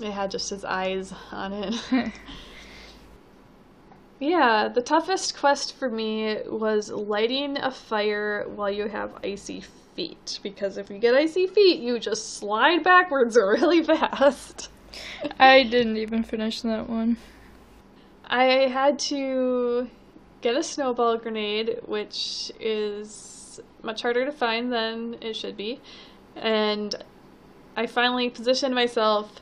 It 0.00 0.12
had 0.12 0.30
just 0.30 0.50
his 0.50 0.64
eyes 0.64 1.12
on 1.32 1.52
it. 1.52 1.74
yeah, 4.20 4.68
the 4.68 4.82
toughest 4.82 5.36
quest 5.36 5.74
for 5.74 5.90
me 5.90 6.38
was 6.46 6.90
lighting 6.90 7.58
a 7.58 7.70
fire 7.70 8.46
while 8.54 8.70
you 8.70 8.88
have 8.88 9.18
icy 9.24 9.62
feet. 9.96 10.38
Because 10.42 10.76
if 10.76 10.88
you 10.90 10.98
get 10.98 11.14
icy 11.14 11.48
feet, 11.48 11.80
you 11.80 11.98
just 11.98 12.36
slide 12.36 12.84
backwards 12.84 13.36
really 13.40 13.82
fast. 13.82 14.70
I 15.38 15.64
didn't 15.64 15.96
even 15.96 16.22
finish 16.22 16.62
that 16.62 16.88
one. 16.88 17.16
I 18.28 18.44
had 18.68 18.98
to 19.00 19.88
get 20.40 20.56
a 20.56 20.62
snowball 20.62 21.16
grenade, 21.16 21.80
which 21.86 22.52
is 22.60 23.60
much 23.82 24.02
harder 24.02 24.24
to 24.24 24.32
find 24.32 24.72
than 24.72 25.16
it 25.20 25.34
should 25.34 25.56
be. 25.56 25.80
And 26.36 26.94
I 27.76 27.86
finally 27.86 28.28
positioned 28.30 28.74
myself 28.74 29.40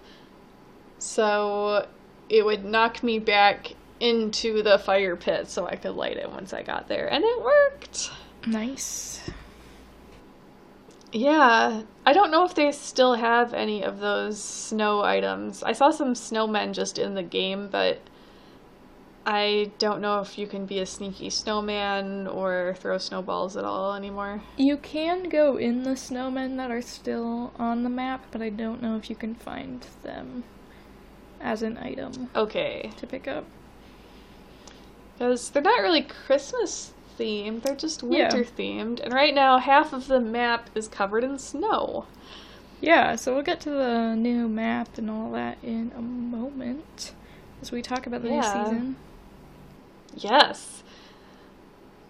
so 0.99 1.87
it 2.29 2.45
would 2.45 2.65
knock 2.65 3.03
me 3.03 3.19
back 3.19 3.75
into 4.01 4.63
the 4.63 4.79
fire 4.79 5.17
pit 5.17 5.49
so 5.49 5.67
I 5.67 5.77
could 5.77 5.95
light 5.95 6.17
it 6.17 6.31
once 6.31 6.53
I 6.53 6.63
got 6.63 6.89
there. 6.89 7.11
And 7.11 7.25
it 7.25 7.43
worked! 7.43 8.11
Nice. 8.47 9.21
Yeah, 11.13 11.83
I 12.05 12.13
don't 12.13 12.31
know 12.31 12.45
if 12.45 12.55
they 12.55 12.71
still 12.73 13.15
have 13.15 13.55
any 13.55 13.83
of 13.83 14.01
those 14.01 14.43
snow 14.43 15.03
items. 15.03 15.63
I 15.63 15.73
saw 15.73 15.91
some 15.91 16.15
snowmen 16.15 16.73
just 16.73 16.99
in 16.99 17.15
the 17.15 17.23
game, 17.23 17.69
but 17.71 18.01
I 19.29 19.73
don't 19.79 20.01
know 20.01 20.21
if 20.21 20.39
you 20.39 20.47
can 20.47 20.67
be 20.67 20.79
a 20.79 20.87
sneaky 20.87 21.31
snowman 21.31 22.29
or 22.29 22.77
throw 22.79 22.97
snowballs 22.97 23.57
at 23.57 23.65
all 23.65 23.93
anymore. 23.95 24.41
You 24.57 24.77
can 24.77 25.29
go 25.29 25.57
in 25.57 25.83
the 25.83 25.91
snowmen 25.97 26.57
that 26.59 26.71
are 26.71 26.81
still 26.81 27.53
on 27.59 27.83
the 27.83 27.91
map, 27.91 28.27
but 28.31 28.41
I 28.41 28.51
don't 28.51 28.81
know 28.81 28.97
if 28.97 29.11
you 29.11 29.17
can 29.17 29.35
find 29.35 29.85
them 30.05 30.45
as 31.41 31.63
an 31.63 31.77
item 31.79 32.31
Okay, 32.37 32.93
to 32.99 33.07
pick 33.07 33.27
up. 33.27 33.45
because 35.15 35.51
they're 35.51 35.61
not 35.63 35.81
really 35.83 36.03
Christmas 36.03 36.93
themed, 37.19 37.63
they're 37.63 37.75
just 37.75 38.05
Yeah. 38.05 38.33
winter 38.33 38.45
themed. 38.45 39.01
And 39.01 39.13
right 39.13 39.35
now, 39.35 39.59
half 39.59 39.93
of 39.93 40.07
the 40.07 40.21
map 40.21 40.71
is 40.77 40.87
covered 40.87 41.25
in 41.25 41.39
snow. 41.41 42.05
Yeah, 42.81 43.17
so 43.17 43.35
we'll 43.35 43.43
get 43.43 43.61
to 43.63 43.71
the 43.71 44.15
new 44.15 44.47
map 44.49 44.99
and 44.99 45.11
all 45.11 45.33
that 45.33 45.59
in 45.65 45.91
a 45.97 46.01
moment 46.03 47.13
as 47.61 47.73
we 47.73 47.83
talk 47.83 48.07
about 48.07 48.23
the 48.23 48.29
Yeah. 48.29 48.37
new 48.37 48.43
season. 48.43 48.97
Yes. 50.17 50.83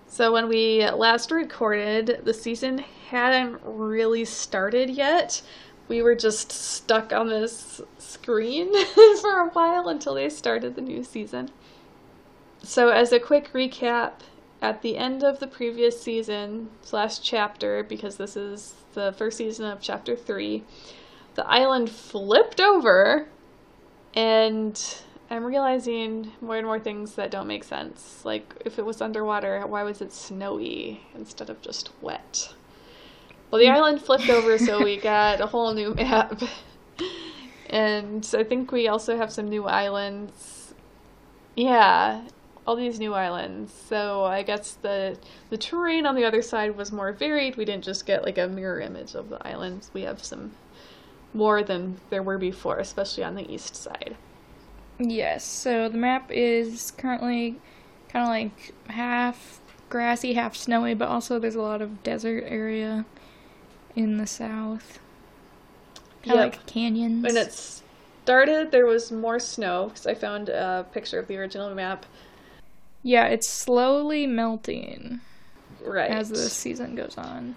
So 0.06 0.32
when 0.32 0.48
we 0.48 0.88
last 0.88 1.30
recorded, 1.30 2.22
the 2.24 2.32
season 2.32 2.78
hadn't 3.10 3.60
really 3.64 4.24
started 4.24 4.88
yet. 4.88 5.42
We 5.88 6.00
were 6.00 6.14
just 6.14 6.50
stuck 6.50 7.12
on 7.12 7.28
this 7.28 7.80
screen 7.98 8.72
for 9.20 9.40
a 9.40 9.50
while 9.52 9.88
until 9.88 10.14
they 10.14 10.30
started 10.30 10.74
the 10.74 10.80
new 10.80 11.04
season. 11.04 11.50
So 12.62 12.88
as 12.88 13.12
a 13.12 13.20
quick 13.20 13.52
recap, 13.52 14.12
at 14.62 14.82
the 14.82 14.96
end 14.96 15.22
of 15.22 15.38
the 15.38 15.46
previous 15.46 16.00
season 16.00 16.70
slash 16.80 17.20
chapter, 17.20 17.82
because 17.82 18.16
this 18.16 18.36
is 18.36 18.74
the 18.94 19.12
first 19.12 19.36
season 19.36 19.66
of 19.66 19.80
chapter 19.80 20.16
three, 20.16 20.64
the 21.34 21.46
island 21.46 21.90
flipped 21.90 22.60
over 22.60 23.28
and 24.14 25.02
I'm 25.28 25.44
realizing 25.44 26.32
more 26.40 26.56
and 26.56 26.66
more 26.66 26.78
things 26.78 27.14
that 27.14 27.30
don't 27.30 27.48
make 27.48 27.64
sense. 27.64 28.24
Like, 28.24 28.54
if 28.64 28.78
it 28.78 28.86
was 28.86 29.00
underwater, 29.00 29.66
why 29.66 29.82
was 29.82 30.00
it 30.00 30.12
snowy 30.12 31.00
instead 31.14 31.50
of 31.50 31.60
just 31.62 31.90
wet? 32.00 32.54
Well, 33.50 33.60
the 33.60 33.66
hmm. 33.66 33.74
island 33.74 34.02
flipped 34.02 34.28
over, 34.28 34.58
so 34.58 34.82
we 34.82 34.96
got 35.00 35.40
a 35.40 35.46
whole 35.46 35.74
new 35.74 35.94
map. 35.94 36.40
And 37.68 38.28
I 38.36 38.44
think 38.44 38.70
we 38.70 38.86
also 38.86 39.16
have 39.16 39.32
some 39.32 39.48
new 39.48 39.64
islands. 39.64 40.74
Yeah, 41.56 42.22
all 42.66 42.76
these 42.76 42.98
new 42.98 43.14
islands. 43.14 43.72
So 43.72 44.24
I 44.24 44.42
guess 44.42 44.74
the 44.82 45.18
the 45.50 45.56
terrain 45.56 46.06
on 46.06 46.14
the 46.14 46.24
other 46.24 46.42
side 46.42 46.76
was 46.76 46.92
more 46.92 47.12
varied. 47.12 47.56
We 47.56 47.64
didn't 47.64 47.84
just 47.84 48.06
get 48.06 48.22
like 48.22 48.38
a 48.38 48.46
mirror 48.46 48.80
image 48.80 49.14
of 49.14 49.28
the 49.28 49.44
islands. 49.46 49.90
We 49.92 50.02
have 50.02 50.22
some 50.22 50.52
more 51.34 51.62
than 51.62 52.00
there 52.10 52.22
were 52.22 52.38
before, 52.38 52.78
especially 52.78 53.24
on 53.24 53.34
the 53.34 53.52
east 53.52 53.74
side. 53.74 54.16
Yes, 54.98 55.44
so 55.44 55.88
the 55.88 55.98
map 55.98 56.30
is 56.32 56.90
currently 56.92 57.56
kind 58.08 58.22
of 58.24 58.28
like 58.28 58.72
half 58.88 59.60
grassy, 59.88 60.32
half 60.34 60.56
snowy, 60.56 60.94
but 60.94 61.08
also 61.08 61.38
there's 61.38 61.54
a 61.54 61.60
lot 61.62 61.82
of 61.82 62.02
desert 62.02 62.44
area 62.46 63.04
in 63.94 64.16
the 64.18 64.26
south. 64.26 64.98
Kind 66.24 66.36
Yep. 66.38 66.44
like 66.54 66.66
canyons. 66.66 67.22
When 67.24 67.36
it 67.36 67.52
started, 67.52 68.70
there 68.70 68.86
was 68.86 69.12
more 69.12 69.38
snow 69.38 69.86
because 69.88 70.06
I 70.06 70.14
found 70.14 70.48
a 70.48 70.86
picture 70.92 71.18
of 71.18 71.28
the 71.28 71.36
original 71.36 71.74
map. 71.74 72.06
yeah, 73.02 73.26
it's 73.26 73.48
slowly 73.48 74.26
melting 74.26 75.20
Right. 75.84 76.10
as 76.10 76.28
the 76.30 76.36
season 76.50 76.96
goes 76.96 77.16
on. 77.16 77.54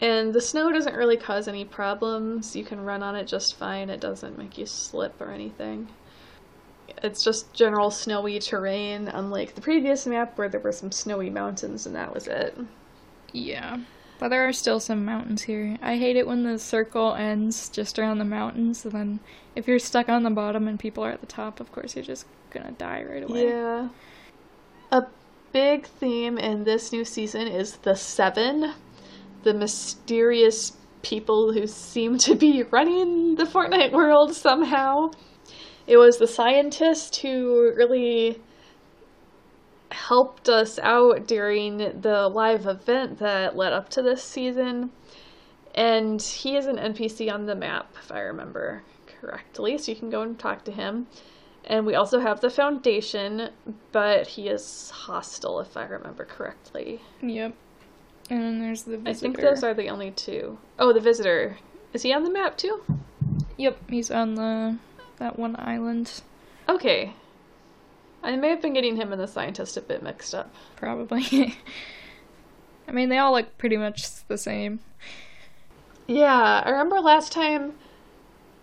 And 0.00 0.32
the 0.32 0.40
snow 0.40 0.70
doesn't 0.70 0.94
really 0.94 1.16
cause 1.16 1.48
any 1.48 1.64
problems. 1.64 2.54
You 2.54 2.62
can 2.62 2.84
run 2.84 3.02
on 3.02 3.16
it 3.16 3.26
just 3.26 3.56
fine. 3.56 3.90
It 3.90 3.98
doesn't 3.98 4.38
make 4.38 4.56
you 4.56 4.64
slip 4.66 5.20
or 5.20 5.32
anything. 5.32 5.88
It's 7.02 7.22
just 7.22 7.52
general 7.54 7.90
snowy 7.90 8.38
terrain, 8.38 9.08
unlike 9.08 9.54
the 9.54 9.60
previous 9.60 10.06
map 10.06 10.36
where 10.36 10.48
there 10.48 10.60
were 10.60 10.72
some 10.72 10.92
snowy 10.92 11.30
mountains 11.30 11.86
and 11.86 11.94
that 11.94 12.12
was 12.12 12.26
it. 12.26 12.56
Yeah. 13.32 13.78
But 14.18 14.30
there 14.30 14.48
are 14.48 14.52
still 14.52 14.80
some 14.80 15.04
mountains 15.04 15.42
here. 15.42 15.78
I 15.80 15.96
hate 15.96 16.16
it 16.16 16.26
when 16.26 16.42
the 16.42 16.58
circle 16.58 17.14
ends 17.14 17.68
just 17.68 17.98
around 17.98 18.18
the 18.18 18.24
mountains, 18.24 18.84
and 18.84 18.92
then 18.92 19.20
if 19.54 19.68
you're 19.68 19.78
stuck 19.78 20.08
on 20.08 20.24
the 20.24 20.30
bottom 20.30 20.66
and 20.66 20.78
people 20.78 21.04
are 21.04 21.12
at 21.12 21.20
the 21.20 21.26
top, 21.26 21.60
of 21.60 21.70
course 21.70 21.94
you're 21.94 22.04
just 22.04 22.26
gonna 22.50 22.72
die 22.72 23.04
right 23.08 23.22
away. 23.22 23.48
Yeah. 23.48 23.88
A 24.90 25.02
big 25.52 25.86
theme 25.86 26.36
in 26.36 26.64
this 26.64 26.90
new 26.92 27.04
season 27.04 27.46
is 27.46 27.76
the 27.76 27.94
Seven, 27.94 28.72
the 29.44 29.54
mysterious 29.54 30.72
people 31.02 31.52
who 31.52 31.68
seem 31.68 32.18
to 32.18 32.34
be 32.34 32.64
running 32.64 33.36
the 33.36 33.44
Fortnite 33.44 33.92
world 33.92 34.34
somehow. 34.34 35.10
It 35.88 35.96
was 35.96 36.18
the 36.18 36.26
scientist 36.26 37.16
who 37.16 37.72
really 37.74 38.40
helped 39.90 40.50
us 40.50 40.78
out 40.78 41.26
during 41.26 41.78
the 41.78 42.28
live 42.28 42.66
event 42.66 43.18
that 43.20 43.56
led 43.56 43.72
up 43.72 43.88
to 43.88 44.02
this 44.02 44.22
season. 44.22 44.90
And 45.74 46.20
he 46.20 46.56
is 46.56 46.66
an 46.66 46.76
NPC 46.76 47.32
on 47.32 47.46
the 47.46 47.54
map, 47.54 47.94
if 48.02 48.12
I 48.12 48.20
remember 48.20 48.82
correctly, 49.06 49.78
so 49.78 49.90
you 49.90 49.96
can 49.96 50.10
go 50.10 50.20
and 50.20 50.38
talk 50.38 50.62
to 50.64 50.72
him. 50.72 51.06
And 51.64 51.86
we 51.86 51.94
also 51.94 52.20
have 52.20 52.40
the 52.40 52.50
Foundation, 52.50 53.48
but 53.90 54.26
he 54.26 54.48
is 54.48 54.90
hostile, 54.90 55.60
if 55.60 55.74
I 55.76 55.84
remember 55.84 56.26
correctly. 56.26 57.00
Yep. 57.22 57.54
And 58.28 58.42
then 58.42 58.60
there's 58.60 58.82
the 58.82 58.98
visitor. 58.98 59.10
I 59.10 59.14
think 59.14 59.40
those 59.40 59.64
are 59.64 59.72
the 59.72 59.88
only 59.88 60.10
two. 60.10 60.58
Oh, 60.78 60.92
the 60.92 61.00
Visitor. 61.00 61.56
Is 61.94 62.02
he 62.02 62.12
on 62.12 62.24
the 62.24 62.30
map 62.30 62.58
too? 62.58 62.82
Yep, 63.56 63.78
he's 63.88 64.10
on 64.10 64.34
the 64.34 64.78
that 65.18 65.38
one 65.38 65.56
island. 65.58 66.22
Okay. 66.68 67.14
I 68.22 68.34
may 68.36 68.48
have 68.50 68.60
been 68.62 68.74
getting 68.74 68.96
him 68.96 69.12
and 69.12 69.20
the 69.20 69.26
scientist 69.28 69.76
a 69.76 69.80
bit 69.80 70.02
mixed 70.02 70.34
up. 70.34 70.52
Probably. 70.76 71.56
I 72.88 72.92
mean, 72.92 73.08
they 73.10 73.18
all 73.18 73.32
look 73.32 73.56
pretty 73.58 73.76
much 73.76 74.24
the 74.26 74.38
same. 74.38 74.80
Yeah, 76.06 76.62
I 76.64 76.70
remember 76.70 77.00
last 77.00 77.32
time 77.32 77.74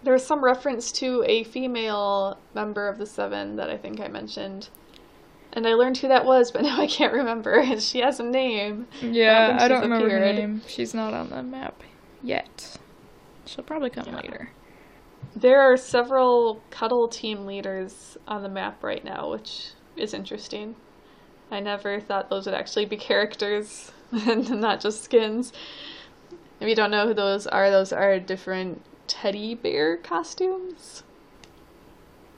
there 0.04 0.14
was 0.14 0.26
some 0.26 0.44
reference 0.44 0.92
to 0.94 1.24
a 1.28 1.44
female 1.44 2.38
member 2.54 2.88
of 2.88 2.98
the 2.98 3.06
Seven 3.06 3.56
that 3.56 3.70
I 3.70 3.78
think 3.78 4.00
I 4.00 4.08
mentioned. 4.08 4.70
And 5.54 5.66
I 5.66 5.74
learned 5.76 5.98
who 6.00 6.08
that 6.10 6.26
was, 6.26 6.52
but 6.54 6.64
now 6.64 6.80
I 6.82 6.88
can't 6.88 7.14
remember. 7.14 7.64
she 7.80 8.00
has 8.00 8.20
a 8.20 8.24
name. 8.24 8.88
Yeah, 9.02 9.58
I 9.60 9.68
don't 9.68 9.80
she's 9.82 9.90
remember 9.90 10.10
her 10.10 10.20
name. 10.20 10.62
She's 10.68 10.94
not 10.94 11.14
on 11.14 11.30
the 11.30 11.44
map 11.44 11.82
yet. 12.24 12.78
She'll 13.46 13.64
probably 13.64 13.90
come 13.92 14.06
Yeah. 14.08 14.16
later. 14.18 14.50
There 15.36 15.62
are 15.62 15.76
several 15.76 16.62
cuddle 16.70 17.10
team 17.10 17.46
leaders 17.46 18.18
on 18.28 18.42
the 18.42 18.50
map 18.50 18.82
right 18.84 19.04
now, 19.04 19.32
which 19.32 19.72
is 19.98 20.14
interesting. 20.14 20.76
I 21.52 21.60
never 21.60 22.00
thought 22.00 22.30
those 22.30 22.46
would 22.46 22.56
actually 22.56 22.86
be 22.86 22.98
characters 23.12 23.92
and 24.12 24.50
not 24.62 24.80
just 24.80 25.04
skins. 25.04 25.52
If 26.60 26.70
you 26.70 26.76
don't 26.76 26.92
know 26.92 27.08
who 27.08 27.14
those 27.14 27.48
are, 27.48 27.70
those 27.70 27.92
are 27.92 28.18
different 28.20 28.82
teddy 29.08 29.56
bear 29.56 29.98
costumes. 29.98 31.04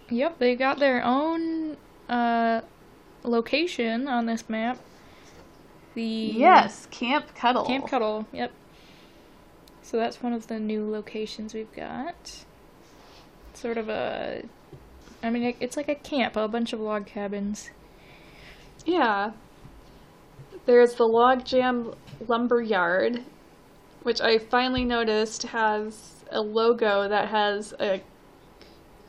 Yep, 0.10 0.40
they 0.40 0.56
got 0.56 0.80
their 0.80 1.04
own 1.04 1.78
uh, 2.10 2.62
location 3.24 4.08
on 4.08 4.26
this 4.26 4.50
map. 4.50 4.80
The 5.94 6.04
yes, 6.04 6.88
Camp 6.90 7.36
Cuddle. 7.36 7.66
Camp 7.66 7.88
Cuddle. 7.88 8.26
Yep. 8.32 8.52
So 9.82 9.98
that's 9.98 10.22
one 10.22 10.34
of 10.34 10.48
the 10.48 10.60
new 10.60 10.90
locations 10.90 11.54
we've 11.54 11.74
got. 11.74 12.46
Sort 13.58 13.78
of 13.78 13.90
a. 13.90 14.44
I 15.24 15.30
mean, 15.32 15.44
it- 15.44 15.58
it's 15.60 15.76
like 15.76 15.90
a 15.90 15.96
camp, 15.96 16.36
a 16.36 16.48
bunch 16.48 16.74
of 16.74 16.80
log 16.80 17.08
cabins. 17.08 17.72
Yeah. 18.86 19.32
There's 20.68 20.94
the 20.96 21.06
Log 21.06 21.44
Jam 21.44 21.94
Lumber 22.28 22.62
Yard, 22.62 23.24
which 24.04 24.22
I 24.22 24.38
finally 24.38 24.86
noticed 24.86 25.44
has 25.44 26.24
a 26.30 26.42
logo 26.42 27.08
that 27.08 27.30
has 27.30 27.74
a 27.80 28.02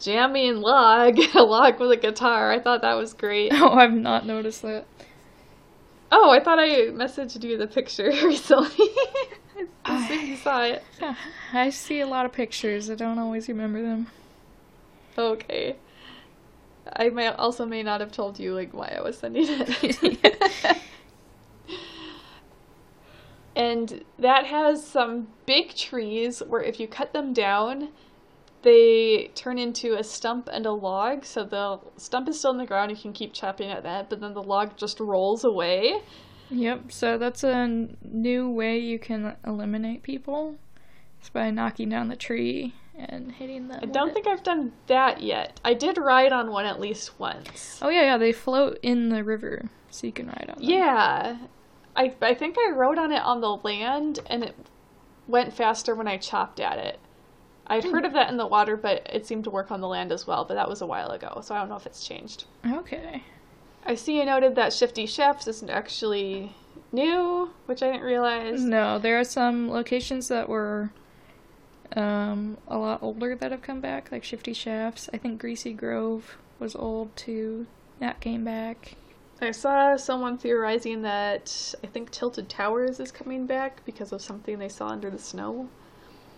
jamming 0.00 0.60
log, 0.62 1.18
a 1.34 1.42
log 1.42 1.78
with 1.78 1.90
a 1.90 1.96
guitar. 1.96 2.50
I 2.52 2.58
thought 2.60 2.80
that 2.82 2.94
was 2.94 3.12
great. 3.12 3.52
Oh, 3.54 3.70
I've 3.74 3.92
not 3.92 4.24
noticed 4.24 4.62
that. 4.62 4.86
Oh, 6.10 6.30
I 6.30 6.40
thought 6.42 6.58
I 6.58 6.88
messaged 6.90 7.42
you 7.44 7.58
the 7.58 7.66
picture 7.66 8.08
recently. 8.24 8.86
I 9.84 10.12
you 10.14 10.36
saw 10.36 10.62
it. 10.62 10.82
I 11.52 11.68
see 11.70 12.00
a 12.00 12.06
lot 12.06 12.24
of 12.24 12.32
pictures. 12.32 12.88
I 12.88 12.94
don't 12.94 13.18
always 13.18 13.46
remember 13.48 13.82
them. 13.82 14.06
Okay. 15.18 15.76
I 16.94 17.10
may 17.10 17.26
also 17.26 17.66
may 17.66 17.82
not 17.82 18.00
have 18.00 18.12
told 18.12 18.38
you 18.38 18.54
like 18.54 18.72
why 18.72 18.94
I 18.96 19.02
was 19.02 19.18
sending 19.18 19.44
it. 19.46 20.78
and 23.56 24.04
that 24.18 24.46
has 24.46 24.86
some 24.86 25.28
big 25.44 25.74
trees 25.74 26.40
where 26.46 26.62
if 26.62 26.78
you 26.78 26.86
cut 26.86 27.12
them 27.12 27.32
down, 27.32 27.88
they 28.62 29.30
turn 29.34 29.58
into 29.58 29.94
a 29.98 30.04
stump 30.04 30.48
and 30.52 30.64
a 30.64 30.72
log. 30.72 31.24
So 31.24 31.44
the 31.44 31.80
stump 31.96 32.28
is 32.28 32.38
still 32.38 32.52
in 32.52 32.58
the 32.58 32.66
ground, 32.66 32.92
you 32.92 32.96
can 32.96 33.12
keep 33.12 33.32
chopping 33.32 33.70
at 33.70 33.82
that, 33.82 34.08
but 34.08 34.20
then 34.20 34.34
the 34.34 34.42
log 34.42 34.76
just 34.76 35.00
rolls 35.00 35.44
away. 35.44 36.00
Yep, 36.50 36.92
so 36.92 37.18
that's 37.18 37.44
a 37.44 37.88
new 38.02 38.48
way 38.48 38.78
you 38.78 38.98
can 38.98 39.36
eliminate 39.44 40.02
people. 40.02 40.56
It's 41.20 41.28
by 41.28 41.50
knocking 41.50 41.88
down 41.88 42.08
the 42.08 42.16
tree 42.16 42.72
and 42.98 43.32
hitting 43.32 43.68
them. 43.68 43.80
I 43.82 43.86
don't 43.86 44.12
think 44.12 44.26
I've 44.26 44.42
done 44.42 44.72
that 44.86 45.22
yet. 45.22 45.60
I 45.64 45.74
did 45.74 45.98
ride 45.98 46.32
on 46.32 46.50
one 46.50 46.66
at 46.66 46.80
least 46.80 47.18
once. 47.18 47.78
Oh 47.80 47.88
yeah, 47.88 48.02
yeah, 48.02 48.18
they 48.18 48.32
float 48.32 48.78
in 48.82 49.08
the 49.08 49.24
river, 49.24 49.68
so 49.90 50.06
you 50.06 50.12
can 50.12 50.26
ride 50.26 50.50
on 50.50 50.60
them. 50.60 50.70
Yeah. 50.70 51.36
I 51.96 52.14
I 52.22 52.34
think 52.34 52.56
I 52.58 52.70
rode 52.70 52.98
on 52.98 53.12
it 53.12 53.22
on 53.22 53.40
the 53.40 53.56
land 53.56 54.20
and 54.26 54.44
it 54.44 54.54
went 55.26 55.52
faster 55.52 55.94
when 55.94 56.08
I 56.08 56.16
chopped 56.16 56.60
at 56.60 56.78
it. 56.78 56.98
I'd 57.66 57.84
hmm. 57.84 57.90
heard 57.90 58.04
of 58.04 58.14
that 58.14 58.30
in 58.30 58.36
the 58.36 58.46
water, 58.46 58.76
but 58.76 59.06
it 59.12 59.26
seemed 59.26 59.44
to 59.44 59.50
work 59.50 59.70
on 59.70 59.80
the 59.80 59.88
land 59.88 60.10
as 60.10 60.26
well, 60.26 60.44
but 60.44 60.54
that 60.54 60.68
was 60.68 60.80
a 60.80 60.86
while 60.86 61.10
ago, 61.10 61.40
so 61.42 61.54
I 61.54 61.58
don't 61.58 61.68
know 61.68 61.76
if 61.76 61.86
it's 61.86 62.06
changed. 62.06 62.44
Okay. 62.66 63.22
I 63.84 63.94
see 63.94 64.18
you 64.18 64.24
noted 64.24 64.54
that 64.54 64.72
Shifty 64.72 65.06
Shafts 65.06 65.46
isn't 65.46 65.70
actually 65.70 66.54
new, 66.92 67.50
which 67.66 67.82
I 67.82 67.90
didn't 67.90 68.06
realize. 68.06 68.62
No, 68.62 68.98
there 68.98 69.18
are 69.20 69.24
some 69.24 69.70
locations 69.70 70.28
that 70.28 70.48
were 70.48 70.90
um, 71.96 72.58
a 72.68 72.78
lot 72.78 73.02
older 73.02 73.34
that 73.34 73.50
have 73.50 73.62
come 73.62 73.80
back, 73.80 74.10
like 74.12 74.24
Shifty 74.24 74.52
Shafts. 74.52 75.08
I 75.12 75.18
think 75.18 75.40
Greasy 75.40 75.72
Grove 75.72 76.36
was 76.58 76.74
old 76.74 77.14
too. 77.16 77.66
That 78.00 78.20
came 78.20 78.44
back. 78.44 78.96
I 79.40 79.52
saw 79.52 79.96
someone 79.96 80.36
theorizing 80.36 81.02
that 81.02 81.74
I 81.82 81.86
think 81.86 82.10
Tilted 82.10 82.48
Towers 82.48 82.98
is 82.98 83.12
coming 83.12 83.46
back 83.46 83.84
because 83.84 84.12
of 84.12 84.20
something 84.20 84.58
they 84.58 84.68
saw 84.68 84.88
under 84.88 85.10
the 85.10 85.18
snow. 85.18 85.68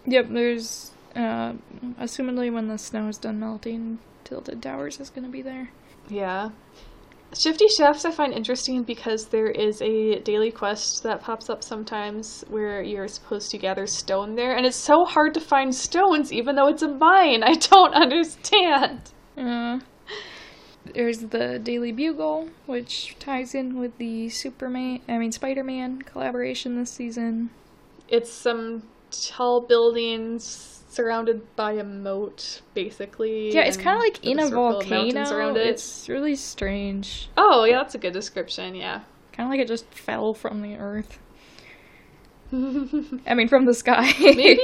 Yep, 0.06 0.28
there's 0.30 0.92
uh, 1.16 1.54
assumedly 1.98 2.52
when 2.52 2.68
the 2.68 2.78
snow 2.78 3.08
is 3.08 3.18
done 3.18 3.40
melting, 3.40 3.98
Tilted 4.24 4.62
Towers 4.62 5.00
is 5.00 5.10
going 5.10 5.24
to 5.24 5.30
be 5.30 5.42
there. 5.42 5.70
Yeah. 6.08 6.50
Shifty 7.32 7.68
Shafts 7.68 8.04
I 8.04 8.10
find 8.10 8.32
interesting 8.32 8.82
because 8.82 9.26
there 9.26 9.46
is 9.46 9.80
a 9.82 10.18
daily 10.20 10.50
quest 10.50 11.04
that 11.04 11.20
pops 11.20 11.48
up 11.48 11.62
sometimes 11.62 12.44
where 12.48 12.82
you're 12.82 13.06
supposed 13.06 13.52
to 13.52 13.58
gather 13.58 13.86
stone 13.86 14.34
there, 14.34 14.56
and 14.56 14.66
it's 14.66 14.76
so 14.76 15.04
hard 15.04 15.34
to 15.34 15.40
find 15.40 15.72
stones 15.72 16.32
even 16.32 16.56
though 16.56 16.66
it's 16.66 16.82
a 16.82 16.88
mine. 16.88 17.42
I 17.44 17.54
don't 17.54 17.94
understand. 17.94 19.00
Uh, 19.36 19.78
there's 20.92 21.20
the 21.20 21.60
Daily 21.62 21.92
Bugle, 21.92 22.48
which 22.66 23.14
ties 23.20 23.54
in 23.54 23.78
with 23.78 23.96
the 23.98 24.28
Superman, 24.28 25.00
I 25.08 25.18
mean 25.18 25.30
Spider-Man 25.30 26.02
collaboration 26.02 26.76
this 26.76 26.90
season. 26.90 27.50
It's 28.08 28.32
some 28.32 28.82
tall 29.12 29.60
buildings 29.60 30.79
surrounded 30.90 31.54
by 31.56 31.72
a 31.72 31.84
moat, 31.84 32.62
basically. 32.74 33.54
Yeah, 33.54 33.62
it's 33.62 33.76
kind 33.76 33.96
of 33.96 34.02
like 34.02 34.24
in 34.24 34.38
a 34.38 34.48
volcano. 34.48 35.22
around 35.32 35.56
it. 35.56 35.66
It's 35.66 36.08
really 36.08 36.36
strange. 36.36 37.30
Oh, 37.36 37.64
yeah, 37.64 37.78
that's 37.78 37.94
a 37.94 37.98
good 37.98 38.12
description, 38.12 38.74
yeah. 38.74 39.02
Kind 39.32 39.46
of 39.46 39.50
like 39.50 39.60
it 39.60 39.68
just 39.68 39.86
fell 39.94 40.34
from 40.34 40.62
the 40.62 40.76
earth. 40.76 41.18
I 42.52 43.34
mean, 43.34 43.48
from 43.48 43.64
the 43.64 43.74
sky. 43.74 44.12
maybe 44.20 44.60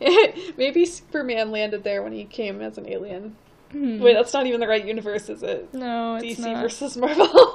maybe 0.56 0.84
Superman 0.84 1.50
landed 1.50 1.84
there 1.84 2.02
when 2.02 2.12
he 2.12 2.24
came 2.24 2.60
as 2.60 2.76
an 2.76 2.88
alien. 2.88 3.36
Hmm. 3.70 4.00
Wait, 4.00 4.12
that's 4.14 4.34
not 4.34 4.46
even 4.46 4.60
the 4.60 4.68
right 4.68 4.84
universe, 4.84 5.30
is 5.30 5.42
it? 5.42 5.72
no, 5.72 6.16
it's 6.16 6.38
DC 6.38 6.52
not. 6.52 6.62
versus 6.62 6.96
Marvel. 6.96 7.54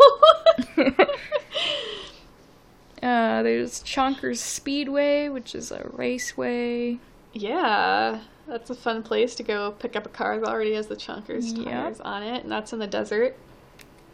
Uh, 3.01 3.43
there's 3.43 3.83
Chonkers 3.83 4.37
Speedway, 4.39 5.29
which 5.29 5.53
is 5.53 5.71
a 5.71 5.87
raceway. 5.93 6.97
Yeah, 7.39 8.19
that's 8.47 8.69
a 8.69 8.75
fun 8.75 9.03
place 9.03 9.35
to 9.35 9.43
go 9.43 9.71
pick 9.71 9.95
up 9.95 10.05
a 10.05 10.09
car 10.09 10.39
that 10.39 10.47
already 10.47 10.73
has 10.73 10.87
the 10.87 10.95
Chonkers 10.95 11.55
Yep. 11.55 11.65
tires 11.65 11.99
on 12.01 12.23
it, 12.23 12.43
and 12.43 12.51
that's 12.51 12.73
in 12.73 12.79
the 12.79 12.87
desert. 12.87 13.35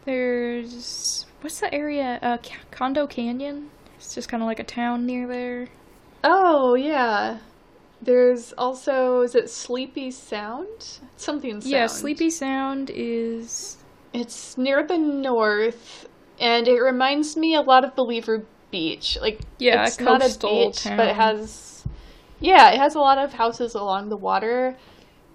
There's 0.04 1.24
what's 1.40 1.60
the 1.60 1.72
area? 1.74 2.18
Uh, 2.22 2.38
Condo 2.70 3.06
Canyon. 3.06 3.70
It's 3.96 4.14
just 4.14 4.28
kind 4.28 4.42
of 4.42 4.46
like 4.46 4.60
a 4.60 4.64
town 4.64 5.06
near 5.06 5.26
there. 5.26 5.68
Oh 6.22 6.74
yeah. 6.74 7.38
There's 8.02 8.52
also 8.58 9.22
is 9.22 9.34
it 9.34 9.48
Sleepy 9.48 10.10
Sound? 10.10 11.00
Something 11.16 11.60
Sound. 11.60 11.72
Yeah, 11.72 11.86
Sleepy 11.86 12.28
Sound 12.30 12.90
is 12.92 13.78
It's 14.12 14.58
near 14.58 14.86
the 14.86 14.98
north, 14.98 16.06
and 16.38 16.68
it 16.68 16.80
reminds 16.80 17.36
me 17.36 17.54
a 17.54 17.62
lot 17.62 17.84
of 17.84 17.94
Believer 17.96 18.44
Beach. 18.70 19.16
Like 19.20 19.40
Yeah, 19.58 19.84
it's 19.86 20.00
not 20.00 20.20
a 20.20 20.38
beach, 20.38 20.84
but 20.84 21.08
it 21.08 21.16
has 21.16 21.73
yeah, 22.44 22.70
it 22.70 22.78
has 22.78 22.94
a 22.94 23.00
lot 23.00 23.18
of 23.18 23.32
houses 23.32 23.74
along 23.74 24.10
the 24.10 24.16
water, 24.16 24.76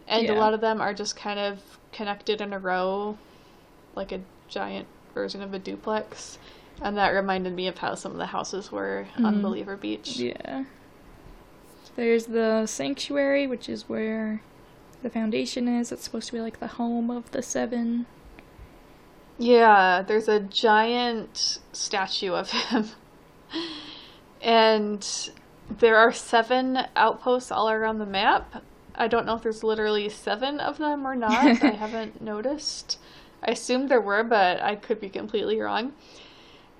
and 0.07 0.29
a 0.29 0.33
lot 0.35 0.53
of 0.53 0.61
them 0.61 0.79
are 0.79 0.93
just 0.93 1.15
kind 1.15 1.39
of 1.39 1.59
connected 1.91 2.39
in 2.41 2.53
a 2.53 2.59
row, 2.59 3.17
like 3.95 4.11
a 4.11 4.21
giant 4.47 4.87
version 5.13 5.41
of 5.41 5.53
a 5.53 5.59
duplex. 5.59 6.37
And 6.81 6.95
that 6.97 7.09
reminded 7.09 7.53
me 7.53 7.67
of 7.67 7.79
how 7.79 7.95
some 7.95 8.11
of 8.13 8.17
the 8.19 8.27
houses 8.27 8.71
were 8.71 9.07
on 9.17 9.35
Mhm. 9.37 9.41
Believer 9.41 9.75
Beach. 9.75 10.17
yeah. 10.17 10.63
There's 11.95 12.27
the 12.27 12.65
Sanctuary, 12.65 13.47
which 13.47 13.67
is 13.67 13.89
where 13.89 14.41
the 15.01 15.09
Foundation 15.09 15.67
is. 15.67 15.91
It's 15.91 16.03
supposed 16.03 16.27
to 16.27 16.33
be 16.33 16.39
like 16.41 16.59
the 16.59 16.67
home 16.67 17.09
of 17.11 17.31
the 17.31 17.41
Seven. 17.41 18.05
Yeah, 19.37 20.03
there's 20.07 20.27
a 20.29 20.39
giant 20.39 21.59
statue 21.73 22.33
of 22.33 22.51
him. 22.51 22.89
and 24.41 25.31
there 25.77 25.97
are 25.97 26.11
seven 26.11 26.79
outposts 26.95 27.51
all 27.51 27.69
around 27.69 27.99
the 27.99 28.05
map. 28.05 28.63
I 28.95 29.07
don't 29.07 29.25
know 29.25 29.35
if 29.35 29.43
there's 29.43 29.63
literally 29.63 30.09
seven 30.09 30.59
of 30.59 30.77
them 30.77 31.05
or 31.05 31.15
not. 31.15 31.33
I 31.63 31.71
haven't 31.71 32.21
noticed. 32.21 32.99
I 33.43 33.51
assumed 33.51 33.89
there 33.89 34.01
were, 34.01 34.23
but 34.23 34.61
I 34.61 34.75
could 34.75 34.99
be 34.99 35.09
completely 35.09 35.59
wrong. 35.59 35.93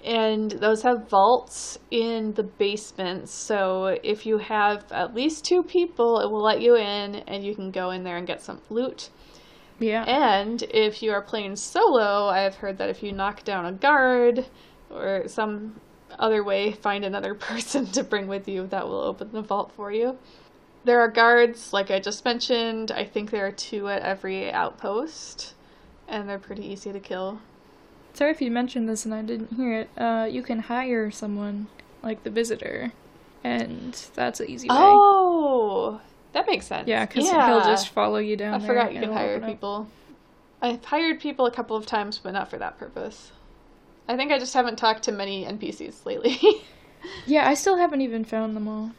And 0.03 0.51
those 0.51 0.81
have 0.83 1.09
vaults 1.09 1.77
in 1.91 2.33
the 2.33 2.43
basements. 2.43 3.33
So 3.33 3.97
if 4.03 4.25
you 4.25 4.37
have 4.37 4.89
at 4.91 5.13
least 5.13 5.45
two 5.45 5.61
people, 5.61 6.19
it 6.19 6.31
will 6.31 6.41
let 6.41 6.61
you 6.61 6.75
in 6.75 7.15
and 7.15 7.43
you 7.43 7.53
can 7.53 7.71
go 7.71 7.91
in 7.91 8.03
there 8.03 8.17
and 8.17 8.25
get 8.25 8.41
some 8.41 8.61
loot. 8.69 9.09
Yeah. 9.79 10.03
And 10.03 10.61
if 10.63 11.01
you 11.01 11.11
are 11.11 11.21
playing 11.21 11.55
solo, 11.55 12.27
I 12.27 12.39
have 12.39 12.55
heard 12.55 12.77
that 12.77 12.89
if 12.89 13.03
you 13.03 13.11
knock 13.11 13.43
down 13.43 13.65
a 13.65 13.71
guard 13.71 14.45
or 14.89 15.27
some 15.27 15.79
other 16.19 16.43
way, 16.43 16.71
find 16.73 17.03
another 17.03 17.33
person 17.49 17.87
to 17.87 18.03
bring 18.03 18.27
with 18.27 18.47
you, 18.47 18.67
that 18.67 18.87
will 18.87 19.01
open 19.01 19.31
the 19.31 19.41
vault 19.41 19.71
for 19.75 19.91
you. 19.91 20.17
There 20.83 20.99
are 21.01 21.09
guards, 21.09 21.73
like 21.73 21.91
I 21.91 21.99
just 21.99 22.23
mentioned. 22.23 22.91
I 22.91 23.03
think 23.03 23.31
there 23.31 23.45
are 23.45 23.51
two 23.51 23.89
at 23.89 24.01
every 24.01 24.51
outpost, 24.51 25.53
and 26.07 26.27
they're 26.29 26.39
pretty 26.39 26.65
easy 26.65 26.91
to 26.93 26.99
kill. 26.99 27.39
Sorry 28.13 28.31
if 28.31 28.41
you 28.41 28.51
mentioned 28.51 28.89
this 28.89 29.05
and 29.05 29.13
I 29.13 29.21
didn't 29.21 29.53
hear 29.53 29.81
it. 29.81 29.89
Uh, 29.97 30.27
you 30.29 30.41
can 30.41 30.59
hire 30.59 31.11
someone, 31.11 31.67
like 32.01 32.23
the 32.23 32.29
visitor, 32.29 32.91
and 33.43 33.93
that's 34.15 34.39
an 34.39 34.49
easy 34.49 34.67
way. 34.67 34.75
Oh, 34.75 36.01
that 36.33 36.47
makes 36.47 36.65
sense. 36.65 36.87
Yeah, 36.87 37.05
because 37.05 37.25
Yeah. 37.25 37.45
he'll 37.45 37.65
just 37.65 37.89
follow 37.89 38.17
you 38.17 38.35
down 38.35 38.61
I 38.61 38.65
forgot 38.65 38.93
you 38.93 38.99
could 38.99 39.13
hire 39.13 39.39
people. 39.39 39.87
I've 40.61 40.83
hired 40.83 41.19
people 41.19 41.45
a 41.45 41.51
couple 41.51 41.75
of 41.77 41.85
times, 41.85 42.19
but 42.21 42.31
not 42.31 42.49
for 42.49 42.57
that 42.57 42.77
purpose. 42.77 43.31
I 44.09 44.17
think 44.17 44.31
I 44.31 44.39
just 44.39 44.55
haven't 44.55 44.77
talked 44.77 45.03
to 45.03 45.11
many 45.11 45.45
NPCs 45.45 46.05
lately. 46.05 46.37
Yeah, 47.25 47.47
I 47.47 47.53
still 47.53 47.77
haven't 47.77 48.01
even 48.01 48.25
found 48.25 48.57
them 48.57 48.67
all. 48.67 48.91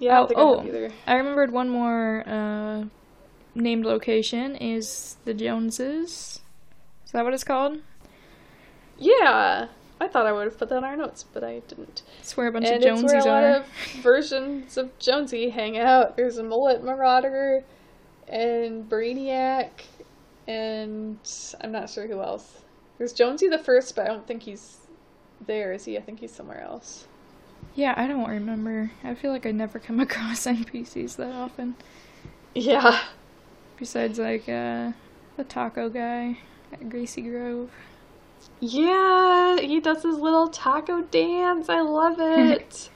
yeah, 0.00 0.18
Oh, 0.18 0.26
I 0.26 0.32
oh. 0.36 0.90
I 1.06 1.14
remembered 1.14 1.52
one 1.52 1.68
more 1.68 2.24
uh, 2.26 2.84
named 3.54 3.86
location 3.86 4.56
is 4.56 5.16
the 5.24 5.34
Joneses. 5.34 6.40
Is 7.06 7.12
that 7.12 7.24
what 7.24 7.32
it's 7.32 7.44
called? 7.44 7.78
Yeah, 8.98 9.68
I 10.00 10.08
thought 10.08 10.26
I 10.26 10.32
would 10.32 10.46
have 10.46 10.58
put 10.58 10.68
that 10.70 10.78
in 10.78 10.84
our 10.84 10.96
notes, 10.96 11.24
but 11.32 11.44
I 11.44 11.60
didn't. 11.68 12.02
It's 12.18 12.36
where 12.36 12.48
a 12.48 12.52
bunch 12.52 12.66
and 12.66 12.84
of 12.84 12.92
it's 12.92 13.02
where 13.04 13.20
a 13.20 13.22
Jonesies 13.22 13.26
lot 13.26 13.44
of 13.44 13.66
versions 14.02 14.76
of 14.76 14.98
Jonesy 14.98 15.50
hang 15.50 15.78
out. 15.78 16.16
There's 16.16 16.38
a 16.38 16.42
Mullet 16.42 16.82
Marauder 16.82 17.62
and 18.26 18.88
Brainiac, 18.88 19.68
and 20.48 21.18
I'm 21.60 21.70
not 21.70 21.88
sure 21.88 22.08
who 22.08 22.20
else. 22.20 22.62
There's 22.98 23.12
Jonesy 23.12 23.48
the 23.48 23.58
first, 23.58 23.96
but 23.96 24.04
I 24.04 24.08
don't 24.08 24.26
think 24.26 24.44
he's 24.44 24.78
there, 25.46 25.72
is 25.72 25.84
he? 25.84 25.96
I 25.98 26.00
think 26.00 26.20
he's 26.20 26.32
somewhere 26.32 26.60
else. 26.62 27.06
Yeah, 27.74 27.94
I 27.96 28.06
don't 28.06 28.28
remember. 28.28 28.92
I 29.02 29.14
feel 29.14 29.32
like 29.32 29.46
I 29.46 29.50
never 29.50 29.78
come 29.78 30.00
across 30.06 30.46
NPCs 30.46 31.16
that 31.16 31.32
often. 31.32 31.74
Yeah. 32.54 33.00
Besides, 33.76 34.18
like, 34.18 34.48
uh, 34.48 34.92
the 35.36 35.44
taco 35.44 35.88
guy 35.88 36.38
at 36.72 36.88
Greasy 36.88 37.22
Grove. 37.22 37.70
Yeah, 38.60 39.58
he 39.58 39.80
does 39.80 40.02
his 40.02 40.18
little 40.18 40.48
taco 40.48 41.02
dance. 41.02 41.68
I 41.68 41.80
love 41.80 42.16
it. 42.20 42.90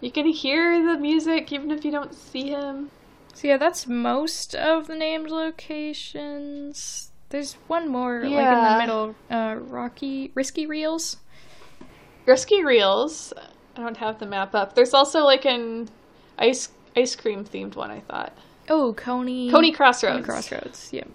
you 0.00 0.10
can 0.10 0.26
hear 0.26 0.84
the 0.84 0.98
music 0.98 1.50
even 1.52 1.70
if 1.70 1.84
you 1.84 1.90
don't 1.90 2.14
see 2.14 2.50
him. 2.50 2.90
So, 3.32 3.48
yeah, 3.48 3.56
that's 3.56 3.86
most 3.86 4.54
of 4.54 4.88
the 4.88 4.96
named 4.96 5.30
locations. 5.30 7.07
There's 7.30 7.54
one 7.66 7.88
more, 7.88 8.22
like, 8.24 8.32
in 8.32 8.64
the 8.64 8.78
middle. 8.78 9.14
Uh, 9.30 9.56
Rocky, 9.60 10.30
Risky 10.34 10.66
Reels. 10.66 11.18
Risky 12.26 12.64
Reels. 12.64 13.32
I 13.76 13.80
don't 13.82 13.96
have 13.98 14.18
the 14.18 14.26
map 14.26 14.54
up. 14.54 14.74
There's 14.74 14.94
also 14.94 15.24
like 15.24 15.44
an 15.44 15.88
ice 16.38 16.70
ice 16.96 17.14
cream 17.14 17.44
themed 17.44 17.76
one. 17.76 17.90
I 17.90 18.00
thought 18.00 18.32
Oh, 18.68 18.92
Coney. 18.94 19.50
Coney 19.50 19.72
Crossroads. 19.72 20.16
Coney 20.16 20.24
Crossroads, 20.24 20.92
yep. 20.92 21.08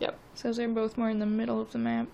Yep. 0.00 0.18
So 0.34 0.48
those 0.48 0.58
are 0.58 0.68
both 0.68 0.96
more 0.98 1.10
in 1.10 1.18
the 1.20 1.26
middle 1.26 1.60
of 1.60 1.72
the 1.72 1.78
map. 1.78 2.08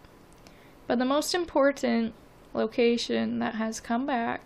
But 0.86 0.98
the 0.98 1.04
most 1.04 1.34
important 1.34 2.14
location 2.52 3.38
that 3.38 3.54
has 3.54 3.80
come 3.80 4.06
back 4.06 4.42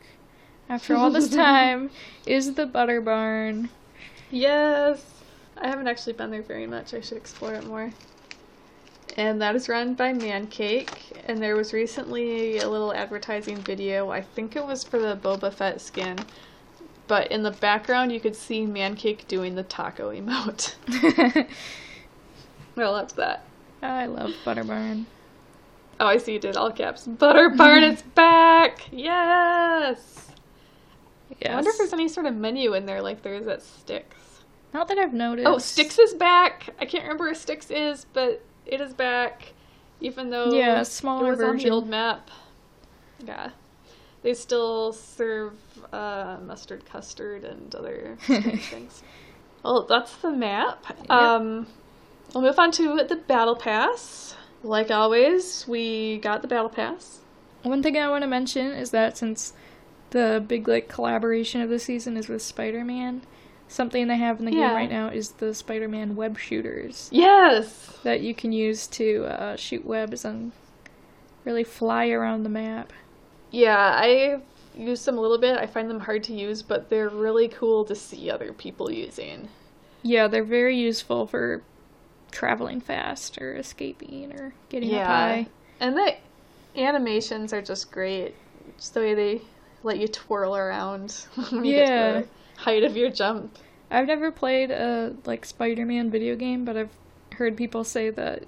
after 0.68 0.94
all 0.94 1.10
this 1.10 1.28
time 1.34 1.90
is 2.26 2.54
the 2.54 2.66
Butter 2.66 3.00
Barn. 3.00 3.70
Yes. 4.30 5.04
I 5.56 5.68
haven't 5.68 5.88
actually 5.88 6.12
been 6.12 6.30
there 6.30 6.42
very 6.42 6.66
much. 6.66 6.92
I 6.94 7.00
should 7.00 7.16
explore 7.16 7.54
it 7.54 7.66
more. 7.66 7.92
And 9.16 9.40
that 9.40 9.54
is 9.54 9.68
run 9.68 9.94
by 9.94 10.12
Mancake. 10.12 10.88
And 11.26 11.40
there 11.40 11.56
was 11.56 11.72
recently 11.72 12.58
a 12.58 12.68
little 12.68 12.92
advertising 12.92 13.56
video. 13.58 14.10
I 14.10 14.20
think 14.20 14.56
it 14.56 14.66
was 14.66 14.82
for 14.84 14.98
the 14.98 15.16
Boba 15.16 15.52
Fett 15.52 15.80
skin. 15.80 16.18
But 17.06 17.30
in 17.30 17.42
the 17.42 17.50
background, 17.50 18.12
you 18.12 18.20
could 18.20 18.34
see 18.34 18.64
Mancake 18.66 19.26
doing 19.28 19.54
the 19.54 19.62
taco 19.62 20.10
emote. 20.10 20.74
well, 22.76 22.94
that's 22.94 23.12
that. 23.14 23.44
I 23.82 24.06
love 24.06 24.32
Butter 24.44 24.64
Barn. 24.64 25.06
Oh, 26.00 26.06
I 26.06 26.16
see 26.16 26.32
you 26.32 26.38
did 26.38 26.56
all 26.56 26.72
caps. 26.72 27.06
Butter 27.06 27.50
Barn 27.50 27.84
is 27.84 28.02
back! 28.14 28.88
Yes! 28.90 30.30
Yes. 31.40 31.50
I 31.50 31.54
wonder 31.54 31.70
if 31.70 31.78
there's 31.78 31.92
any 31.92 32.08
sort 32.08 32.26
of 32.26 32.34
menu 32.34 32.74
in 32.74 32.86
there 32.86 33.02
like 33.02 33.22
there 33.22 33.34
is 33.34 33.46
at 33.46 33.62
Sticks. 33.62 34.40
Not 34.72 34.88
that 34.88 34.98
I've 34.98 35.12
noticed. 35.12 35.46
Oh, 35.46 35.58
Sticks 35.58 35.98
is 35.98 36.14
back! 36.14 36.70
I 36.80 36.86
can't 36.86 37.04
remember 37.04 37.24
where 37.24 37.34
Sticks 37.34 37.70
is, 37.70 38.06
but 38.12 38.42
it 38.66 38.80
is 38.80 38.92
back. 38.94 39.52
Even 40.00 40.30
though 40.30 40.52
Yeah, 40.52 40.78
a 40.78 40.80
it 40.82 40.84
smaller 40.86 41.30
was 41.30 41.40
on 41.40 41.46
the 41.46 41.52
version. 41.52 41.72
old 41.72 41.88
map. 41.88 42.30
Yeah. 43.24 43.50
They 44.22 44.34
still 44.34 44.92
serve 44.92 45.52
uh, 45.92 46.38
mustard 46.44 46.84
custard 46.86 47.44
and 47.44 47.74
other 47.74 48.16
things. 48.20 49.02
Well, 49.62 49.82
that's 49.82 50.16
the 50.16 50.30
map. 50.30 50.84
Um, 51.10 51.66
we'll 52.34 52.42
move 52.42 52.58
on 52.58 52.70
to 52.72 53.02
the 53.04 53.16
Battle 53.16 53.56
Pass. 53.56 54.34
Like 54.62 54.90
always, 54.90 55.66
we 55.68 56.18
got 56.18 56.42
the 56.42 56.48
Battle 56.48 56.68
Pass. 56.70 57.20
One 57.62 57.82
thing 57.82 57.96
I 57.98 58.08
want 58.08 58.22
to 58.22 58.28
mention 58.28 58.72
is 58.72 58.90
that 58.90 59.16
since 59.16 59.52
the 60.10 60.42
big 60.46 60.68
like 60.68 60.88
collaboration 60.88 61.60
of 61.60 61.68
the 61.70 61.78
season 61.78 62.16
is 62.16 62.28
with 62.28 62.42
Spider-Man, 62.42 63.22
something 63.68 64.06
they 64.08 64.16
have 64.16 64.38
in 64.38 64.46
the 64.46 64.52
Yeah. 64.52 64.68
game 64.68 64.76
right 64.76 64.90
now 64.90 65.08
is 65.08 65.30
the 65.32 65.54
Spider-Man 65.54 66.16
web 66.16 66.38
shooters 66.38 67.08
Yes! 67.12 67.98
that 68.02 68.20
you 68.20 68.34
can 68.34 68.52
use 68.52 68.86
to 68.88 69.24
uh, 69.26 69.56
shoot 69.56 69.84
webs 69.84 70.24
and 70.24 70.52
really 71.44 71.64
fly 71.64 72.08
around 72.08 72.42
the 72.42 72.48
map. 72.48 72.92
Yeah, 73.50 73.76
I 73.78 74.40
used 74.76 75.04
them 75.04 75.18
a 75.18 75.20
little 75.20 75.38
bit. 75.38 75.56
I 75.58 75.66
find 75.66 75.88
them 75.88 76.00
hard 76.00 76.24
to 76.24 76.32
use, 76.34 76.62
but 76.62 76.88
they're 76.90 77.08
really 77.08 77.48
cool 77.48 77.84
to 77.84 77.94
see 77.94 78.30
other 78.30 78.52
people 78.52 78.90
using. 78.90 79.48
Yeah, 80.02 80.26
they're 80.28 80.44
very 80.44 80.76
useful 80.76 81.26
for 81.26 81.62
traveling 82.30 82.80
fast 82.80 83.38
or 83.40 83.54
escaping 83.56 84.32
or 84.32 84.54
getting 84.68 84.90
up 84.90 84.96
Yeah. 84.96 85.06
high. 85.06 85.46
And 85.80 85.96
the 85.96 86.14
animations 86.76 87.52
are 87.52 87.62
just 87.62 87.90
great. 87.92 88.34
Just 88.76 88.94
the 88.94 89.00
way 89.00 89.14
they 89.14 89.40
let 89.82 89.98
you 89.98 90.08
twirl 90.08 90.56
around 90.56 91.12
when 91.50 91.64
you 91.64 91.74
get 91.74 91.88
Yeah. 91.88 92.22
Height 92.56 92.84
of 92.84 92.96
your 92.96 93.10
jump. 93.10 93.58
I've 93.90 94.06
never 94.06 94.30
played 94.30 94.70
a 94.70 95.14
like 95.24 95.44
Spider-Man 95.44 96.10
video 96.10 96.36
game, 96.36 96.64
but 96.64 96.76
I've 96.76 96.96
heard 97.34 97.56
people 97.56 97.84
say 97.84 98.10
that 98.10 98.44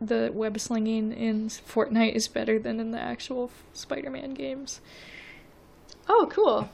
the 0.00 0.30
web 0.32 0.58
slinging 0.60 1.12
in 1.12 1.48
Fortnite 1.48 2.14
is 2.14 2.28
better 2.28 2.58
than 2.58 2.80
in 2.80 2.90
the 2.92 3.00
actual 3.00 3.50
Spider-Man 3.72 4.34
games. 4.34 4.80
Oh, 6.08 6.28
cool. 6.30 6.68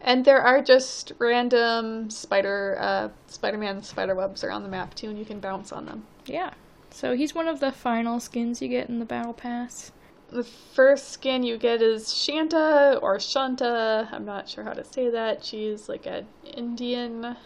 And 0.00 0.24
there 0.24 0.40
are 0.40 0.62
just 0.62 1.12
random 1.18 2.08
spider 2.08 2.76
uh, 2.80 3.08
Spider-Man 3.26 3.82
spider 3.82 4.14
webs 4.14 4.42
around 4.42 4.62
the 4.62 4.68
map 4.68 4.94
too, 4.94 5.10
and 5.10 5.18
you 5.18 5.24
can 5.24 5.40
bounce 5.40 5.72
on 5.72 5.84
them. 5.84 6.04
Yeah. 6.24 6.54
So 6.90 7.14
he's 7.14 7.34
one 7.34 7.46
of 7.46 7.60
the 7.60 7.70
final 7.70 8.18
skins 8.18 8.60
you 8.62 8.68
get 8.68 8.88
in 8.88 8.98
the 8.98 9.04
battle 9.04 9.34
pass. 9.34 9.92
The 10.30 10.44
first 10.44 11.08
skin 11.10 11.42
you 11.42 11.58
get 11.58 11.82
is 11.82 12.14
Shanta 12.14 12.98
or 13.02 13.18
Shanta. 13.18 14.08
I'm 14.12 14.24
not 14.24 14.48
sure 14.48 14.62
how 14.62 14.72
to 14.72 14.84
say 14.84 15.10
that. 15.10 15.44
She's 15.44 15.88
like 15.88 16.06
an 16.06 16.26
Indian 16.44 17.36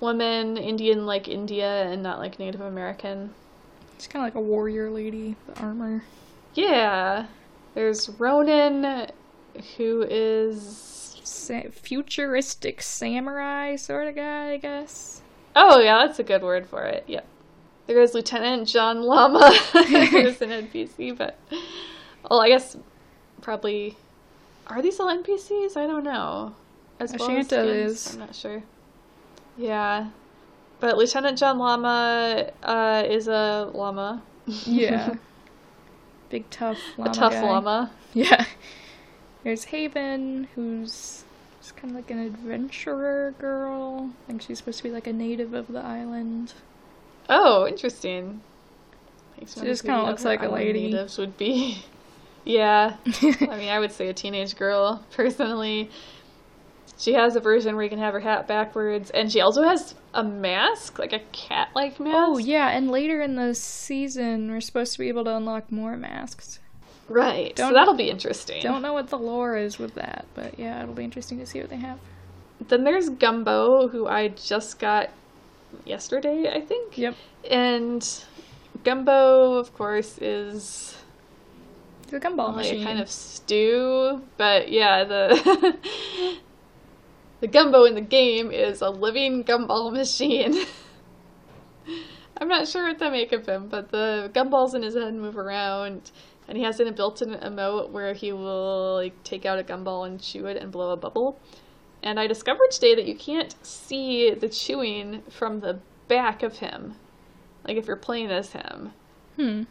woman, 0.00 0.56
Indian 0.56 1.04
like 1.04 1.28
India, 1.28 1.84
and 1.84 2.02
not 2.02 2.18
like 2.18 2.38
Native 2.38 2.62
American. 2.62 3.34
She's 3.98 4.06
kind 4.06 4.26
of 4.26 4.34
like 4.34 4.42
a 4.42 4.44
warrior 4.46 4.90
lady, 4.90 5.36
the 5.46 5.60
armor. 5.60 6.04
Yeah. 6.54 7.26
There's 7.74 8.08
Ronin, 8.08 9.08
who 9.76 10.06
is. 10.08 10.88
Sa- 11.24 11.70
futuristic 11.70 12.82
samurai 12.82 13.76
sort 13.76 14.08
of 14.08 14.14
guy, 14.16 14.52
I 14.52 14.56
guess. 14.56 15.22
Oh, 15.54 15.80
yeah, 15.80 16.04
that's 16.06 16.18
a 16.18 16.24
good 16.24 16.42
word 16.42 16.66
for 16.66 16.82
it. 16.84 17.04
Yep. 17.06 17.26
There 17.86 18.00
is 18.00 18.14
Lieutenant 18.14 18.68
John 18.68 19.02
Llama, 19.02 19.52
who's 19.72 20.40
an 20.40 20.50
NPC, 20.50 21.16
but. 21.16 21.38
Well, 22.32 22.40
I 22.40 22.48
guess 22.48 22.78
probably. 23.42 23.94
Are 24.66 24.80
these 24.80 24.98
all 24.98 25.08
NPCs? 25.08 25.76
I 25.76 25.86
don't 25.86 26.02
know. 26.02 26.54
As 26.98 27.12
well 27.12 27.30
as 27.30 27.46
Ashanta 27.46 27.46
skins, 27.46 28.06
is. 28.06 28.14
I'm 28.14 28.20
not 28.20 28.34
sure. 28.34 28.62
Yeah. 29.58 30.08
But 30.80 30.96
Lieutenant 30.96 31.36
John 31.36 31.58
Llama 31.58 32.50
uh, 32.62 33.04
is 33.06 33.28
a 33.28 33.70
llama. 33.74 34.22
Yeah. 34.46 35.16
Big 36.30 36.48
tough 36.48 36.78
llama. 36.96 37.10
a 37.10 37.12
tough 37.12 37.32
guy. 37.34 37.42
llama. 37.42 37.90
Yeah. 38.14 38.46
There's 39.44 39.64
Haven, 39.64 40.48
who's 40.54 41.24
just 41.60 41.76
kind 41.76 41.90
of 41.90 41.96
like 41.96 42.10
an 42.10 42.20
adventurer 42.20 43.34
girl. 43.38 44.10
I 44.24 44.26
think 44.28 44.40
she's 44.40 44.56
supposed 44.56 44.78
to 44.78 44.84
be 44.84 44.90
like 44.90 45.06
a 45.06 45.12
native 45.12 45.52
of 45.52 45.68
the 45.68 45.80
island. 45.80 46.54
Oh, 47.28 47.68
interesting. 47.68 48.40
Makes 49.38 49.52
She 49.52 49.66
just 49.66 49.84
kinda 49.84 50.04
looks 50.04 50.24
like 50.24 50.42
a 50.42 50.48
lady. 50.48 50.84
Natives 50.84 51.18
would 51.18 51.36
be. 51.36 51.84
yeah. 52.44 52.96
I 53.22 53.56
mean, 53.56 53.68
I 53.68 53.78
would 53.78 53.92
say 53.92 54.08
a 54.08 54.14
teenage 54.14 54.56
girl 54.56 55.04
personally. 55.12 55.90
She 56.98 57.14
has 57.14 57.34
a 57.34 57.40
version 57.40 57.74
where 57.74 57.82
you 57.82 57.90
can 57.90 57.98
have 57.98 58.14
her 58.14 58.20
hat 58.20 58.46
backwards, 58.46 59.10
and 59.10 59.30
she 59.32 59.40
also 59.40 59.64
has 59.64 59.94
a 60.14 60.22
mask, 60.22 60.98
like 60.98 61.12
a 61.12 61.18
cat 61.32 61.68
like 61.74 61.98
mask. 61.98 62.14
Oh, 62.16 62.38
yeah, 62.38 62.68
and 62.68 62.90
later 62.90 63.20
in 63.20 63.34
the 63.34 63.54
season, 63.54 64.50
we're 64.50 64.60
supposed 64.60 64.92
to 64.92 64.98
be 65.00 65.08
able 65.08 65.24
to 65.24 65.36
unlock 65.36 65.72
more 65.72 65.96
masks. 65.96 66.60
Right. 67.08 67.56
Don't- 67.56 67.70
so 67.70 67.74
that'll 67.74 67.94
be 67.94 68.08
interesting. 68.08 68.62
Don't 68.62 68.82
know 68.82 68.92
what 68.92 69.08
the 69.08 69.18
lore 69.18 69.56
is 69.56 69.78
with 69.78 69.94
that, 69.96 70.26
but 70.34 70.58
yeah, 70.58 70.80
it'll 70.82 70.94
be 70.94 71.04
interesting 71.04 71.38
to 71.38 71.46
see 71.46 71.60
what 71.60 71.70
they 71.70 71.76
have. 71.76 71.98
Then 72.68 72.84
there's 72.84 73.08
Gumbo, 73.08 73.88
who 73.88 74.06
I 74.06 74.28
just 74.28 74.78
got 74.78 75.10
yesterday, 75.84 76.52
I 76.54 76.60
think. 76.60 76.96
Yep. 76.96 77.16
And 77.50 78.24
Gumbo, 78.84 79.54
of 79.54 79.74
course, 79.74 80.18
is 80.18 80.96
The 82.12 82.20
gumball 82.20 82.48
like 82.48 82.56
machine. 82.56 82.82
a 82.82 82.84
kind 82.84 83.00
of 83.00 83.10
stew, 83.10 84.22
but 84.36 84.70
yeah, 84.70 85.02
the 85.04 85.78
the 87.40 87.46
gumbo 87.46 87.84
in 87.84 87.94
the 87.94 88.02
game 88.02 88.50
is 88.50 88.82
a 88.82 88.90
living 88.90 89.44
gumball 89.44 89.90
machine. 89.92 90.54
I'm 92.36 92.48
not 92.48 92.68
sure 92.68 92.86
what 92.86 92.98
to 92.98 93.10
make 93.10 93.32
of 93.32 93.46
him, 93.46 93.68
but 93.68 93.90
the 93.90 94.30
gumballs 94.34 94.74
in 94.74 94.82
his 94.82 94.94
head 94.94 95.14
move 95.14 95.38
around, 95.38 96.10
and 96.46 96.58
he 96.58 96.64
has 96.64 96.80
in 96.80 96.86
a 96.88 96.92
built-in 96.92 97.30
emote 97.30 97.90
where 97.90 98.12
he 98.12 98.30
will 98.32 98.96
like 98.96 99.22
take 99.24 99.46
out 99.46 99.58
a 99.58 99.62
gumball 99.64 100.06
and 100.06 100.20
chew 100.20 100.44
it 100.46 100.58
and 100.58 100.70
blow 100.70 100.90
a 100.90 100.96
bubble. 100.96 101.40
And 102.02 102.20
I 102.20 102.26
discovered 102.26 102.72
today 102.72 102.94
that 102.94 103.06
you 103.06 103.14
can't 103.14 103.54
see 103.64 104.34
the 104.34 104.48
chewing 104.50 105.22
from 105.30 105.60
the 105.60 105.78
back 106.08 106.42
of 106.42 106.58
him, 106.58 106.96
like 107.66 107.78
if 107.78 107.86
you're 107.86 107.96
playing 107.96 108.30
as 108.30 108.52
him 108.52 108.92
Hmm. 109.36 109.62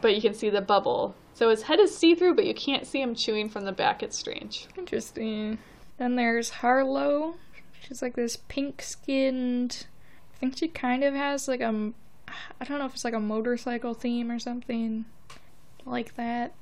but 0.00 0.14
you 0.14 0.20
can 0.20 0.32
see 0.32 0.48
the 0.48 0.60
bubble. 0.60 1.16
So 1.34 1.48
his 1.48 1.62
head 1.62 1.80
is 1.80 1.96
see 1.96 2.14
through, 2.14 2.34
but 2.34 2.46
you 2.46 2.54
can't 2.54 2.86
see 2.86 3.00
him 3.00 3.14
chewing 3.14 3.48
from 3.48 3.64
the 3.64 3.72
back. 3.72 4.02
It's 4.02 4.18
strange. 4.18 4.66
Interesting. 4.76 5.58
Then 5.98 6.16
there's 6.16 6.50
Harlowe. 6.50 7.36
She's 7.80 8.02
like 8.02 8.14
this 8.14 8.36
pink 8.36 8.82
skinned. 8.82 9.86
I 10.34 10.38
think 10.38 10.58
she 10.58 10.68
kind 10.68 11.04
of 11.04 11.14
has 11.14 11.48
like 11.48 11.60
a. 11.60 11.92
I 12.60 12.64
don't 12.64 12.78
know 12.78 12.86
if 12.86 12.94
it's 12.94 13.04
like 13.04 13.14
a 13.14 13.20
motorcycle 13.20 13.94
theme 13.94 14.30
or 14.30 14.38
something 14.38 15.04
like 15.84 16.14
that. 16.16 16.52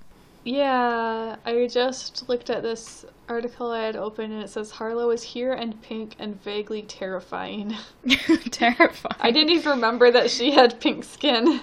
Yeah, 0.45 1.37
I 1.45 1.67
just 1.67 2.29
looked 2.29 2.49
at 2.49 2.63
this 2.63 3.05
article 3.29 3.71
I 3.71 3.83
had 3.83 3.97
open 3.97 4.33
and 4.33 4.43
it 4.43 4.49
says 4.49 4.71
Harlowe 4.71 5.11
is 5.11 5.23
here 5.23 5.53
and 5.53 5.81
pink 5.83 6.17
and 6.19 6.43
vaguely 6.43 6.83
terrifying. 6.83 7.77
Terrifying. 8.51 9.17
I 9.21 9.31
didn't 9.31 9.51
even 9.51 9.73
remember 9.73 10.11
that 10.11 10.31
she 10.31 10.53
had 10.53 10.81
pink 10.81 11.05
skin. 11.05 11.61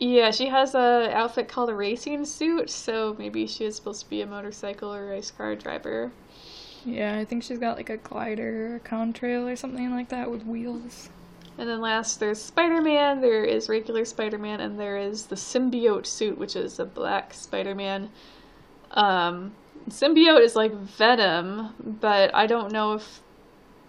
Yeah, 0.00 0.30
she 0.30 0.46
has 0.46 0.74
a 0.74 1.10
outfit 1.12 1.46
called 1.46 1.68
a 1.68 1.74
racing 1.74 2.24
suit, 2.24 2.70
so 2.70 3.14
maybe 3.18 3.46
she 3.46 3.66
is 3.66 3.76
supposed 3.76 4.02
to 4.02 4.08
be 4.08 4.22
a 4.22 4.26
motorcycle 4.26 4.94
or 4.94 5.06
race 5.06 5.30
car 5.30 5.54
driver. 5.54 6.10
Yeah, 6.86 7.18
I 7.18 7.26
think 7.26 7.42
she's 7.42 7.58
got 7.58 7.76
like 7.76 7.90
a 7.90 7.98
glider 7.98 8.76
a 8.76 8.80
contrail 8.80 9.52
or 9.52 9.56
something 9.56 9.90
like 9.90 10.08
that 10.08 10.30
with 10.30 10.46
wheels. 10.46 11.10
And 11.58 11.68
then 11.68 11.82
last, 11.82 12.18
there's 12.18 12.40
Spider 12.40 12.80
Man, 12.80 13.20
there 13.20 13.44
is 13.44 13.68
regular 13.68 14.06
Spider 14.06 14.38
Man, 14.38 14.60
and 14.60 14.80
there 14.80 14.96
is 14.96 15.26
the 15.26 15.36
symbiote 15.36 16.06
suit, 16.06 16.38
which 16.38 16.56
is 16.56 16.78
a 16.78 16.86
black 16.86 17.34
Spider 17.34 17.74
Man. 17.74 18.08
Um, 18.92 19.52
symbiote 19.90 20.40
is 20.40 20.56
like 20.56 20.72
Venom, 20.72 21.74
but 22.00 22.34
I 22.34 22.46
don't 22.46 22.72
know 22.72 22.94
if 22.94 23.20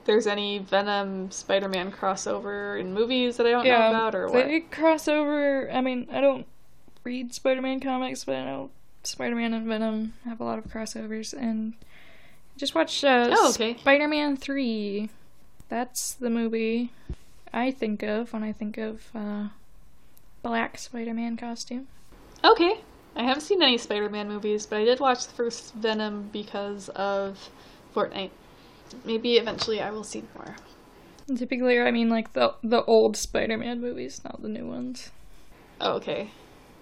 there's 0.05 0.27
any 0.27 0.59
Venom 0.59 1.31
Spider 1.31 1.67
Man 1.67 1.91
crossover 1.91 2.79
in 2.79 2.93
movies 2.93 3.37
that 3.37 3.45
I 3.45 3.51
don't 3.51 3.65
know 3.65 3.89
about 3.89 4.15
or 4.15 4.27
what. 4.27 4.45
They 4.45 4.61
cross 4.61 5.07
over. 5.07 5.71
I 5.71 5.81
mean, 5.81 6.07
I 6.11 6.21
don't 6.21 6.45
read 7.03 7.33
Spider-Man 7.33 7.79
comics, 7.79 8.23
but 8.23 8.35
I 8.35 8.45
know 8.45 8.69
Spider-Man 9.03 9.53
and 9.53 9.67
Venom 9.67 10.13
have 10.25 10.39
a 10.39 10.43
lot 10.43 10.59
of 10.59 10.65
crossovers. 10.65 11.33
And 11.33 11.73
just 12.57 12.75
watch 12.75 13.03
uh, 13.03 13.29
Oh, 13.31 13.49
okay. 13.51 13.77
Spider-Man 13.77 14.37
Three. 14.37 15.09
That's 15.69 16.13
the 16.13 16.29
movie 16.29 16.91
I 17.53 17.71
think 17.71 18.03
of 18.03 18.33
when 18.33 18.43
I 18.43 18.51
think 18.51 18.77
of 18.77 19.09
uh, 19.15 19.47
black 20.43 20.77
Spider-Man 20.77 21.37
costume. 21.37 21.87
Okay. 22.43 22.75
I 23.15 23.23
haven't 23.23 23.41
seen 23.41 23.61
any 23.61 23.77
Spider 23.77 24.09
Man 24.09 24.27
movies, 24.27 24.65
but 24.65 24.79
I 24.79 24.85
did 24.85 24.99
watch 24.99 25.27
the 25.27 25.33
first 25.33 25.73
Venom 25.75 26.29
because 26.31 26.89
of 26.89 27.49
Fortnite. 27.95 28.31
Maybe 29.05 29.37
eventually 29.37 29.81
I 29.81 29.91
will 29.91 30.03
see 30.03 30.23
more. 30.35 30.55
And 31.27 31.37
typically, 31.37 31.79
I 31.79 31.91
mean 31.91 32.09
like 32.09 32.33
the 32.33 32.55
the 32.63 32.83
old 32.83 33.15
Spider-Man 33.15 33.79
movies, 33.81 34.21
not 34.23 34.41
the 34.41 34.49
new 34.49 34.65
ones. 34.65 35.11
Oh, 35.79 35.93
okay. 35.93 36.31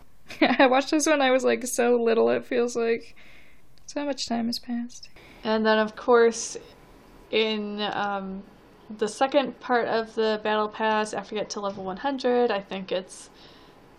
I 0.42 0.68
watched 0.68 0.92
this 0.92 1.08
when 1.08 1.22
I 1.22 1.32
was 1.32 1.44
like 1.44 1.66
so 1.66 1.96
little. 2.02 2.30
It 2.30 2.46
feels 2.46 2.76
like 2.76 3.16
so 3.86 4.06
much 4.06 4.28
time 4.28 4.48
has 4.48 4.60
passed. 4.60 5.10
And 5.44 5.66
then, 5.66 5.80
of 5.80 5.96
course, 5.96 6.58
in 7.32 7.82
um, 7.82 8.44
the 8.98 9.08
second 9.08 9.60
part 9.60 9.88
of 9.88 10.14
the 10.16 10.40
battle 10.44 10.68
pass, 10.68 11.14
after 11.14 11.36
you 11.36 11.42
get 11.42 11.50
to 11.52 11.60
level 11.60 11.84
100, 11.86 12.52
I 12.52 12.60
think 12.60 12.92
it's 12.92 13.30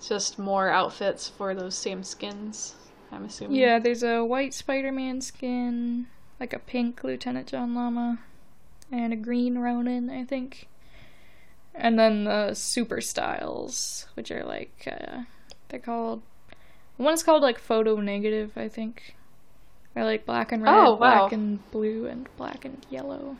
just 0.06 0.38
more 0.38 0.68
outfits 0.68 1.28
for 1.28 1.54
those 1.54 1.74
same 1.74 2.04
skins. 2.04 2.74
I'm 3.12 3.24
assuming. 3.24 3.56
Yeah, 3.56 3.78
there's 3.78 4.02
a 4.02 4.24
white 4.24 4.54
Spider-Man 4.54 5.20
skin, 5.20 6.06
like 6.40 6.52
a 6.52 6.58
pink 6.58 7.04
Lieutenant 7.04 7.46
John 7.46 7.74
Llama, 7.74 8.18
and 8.90 9.12
a 9.12 9.16
green 9.16 9.58
Ronin, 9.58 10.10
I 10.10 10.24
think. 10.24 10.68
And 11.74 11.98
then 11.98 12.24
the 12.24 12.54
super 12.54 13.00
styles, 13.00 14.06
which 14.14 14.30
are 14.32 14.44
like 14.44 14.88
uh, 14.90 15.22
they're 15.68 15.78
called. 15.78 16.22
One 16.96 17.14
is 17.14 17.22
called 17.22 17.42
like 17.42 17.58
photo 17.58 17.96
negative, 17.96 18.52
I 18.56 18.68
think. 18.68 19.14
They're 19.94 20.04
like 20.04 20.26
black 20.26 20.52
and 20.52 20.62
red, 20.62 20.72
Oh, 20.74 20.92
wow. 20.92 20.96
black 20.96 21.32
and 21.32 21.70
blue, 21.70 22.06
and 22.06 22.28
black 22.36 22.64
and 22.64 22.84
yellow. 22.90 23.36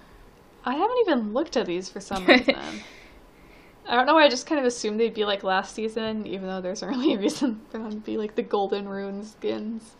I 0.64 0.74
haven't 0.74 0.98
even 1.00 1.32
looked 1.32 1.56
at 1.56 1.66
these 1.66 1.88
for 1.88 2.00
some 2.00 2.24
reason. 2.26 2.54
I 3.88 3.96
don't 3.96 4.06
know 4.06 4.14
why 4.14 4.24
I 4.24 4.28
just 4.28 4.46
kind 4.46 4.60
of 4.60 4.66
assumed 4.66 5.00
they'd 5.00 5.14
be 5.14 5.24
like 5.24 5.42
last 5.42 5.74
season, 5.74 6.26
even 6.26 6.46
though 6.46 6.60
there's 6.60 6.82
really 6.84 7.14
a 7.14 7.18
reason 7.18 7.60
for 7.70 7.78
them 7.78 7.90
to 7.90 7.96
be 7.96 8.16
like 8.16 8.34
the 8.36 8.42
golden 8.42 8.88
rune 8.88 9.24
skins. 9.24 9.96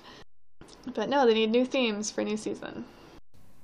But 0.95 1.09
no, 1.09 1.27
they 1.27 1.35
need 1.35 1.51
new 1.51 1.65
themes 1.65 2.11
for 2.11 2.25
new 2.25 2.37
season. 2.37 2.85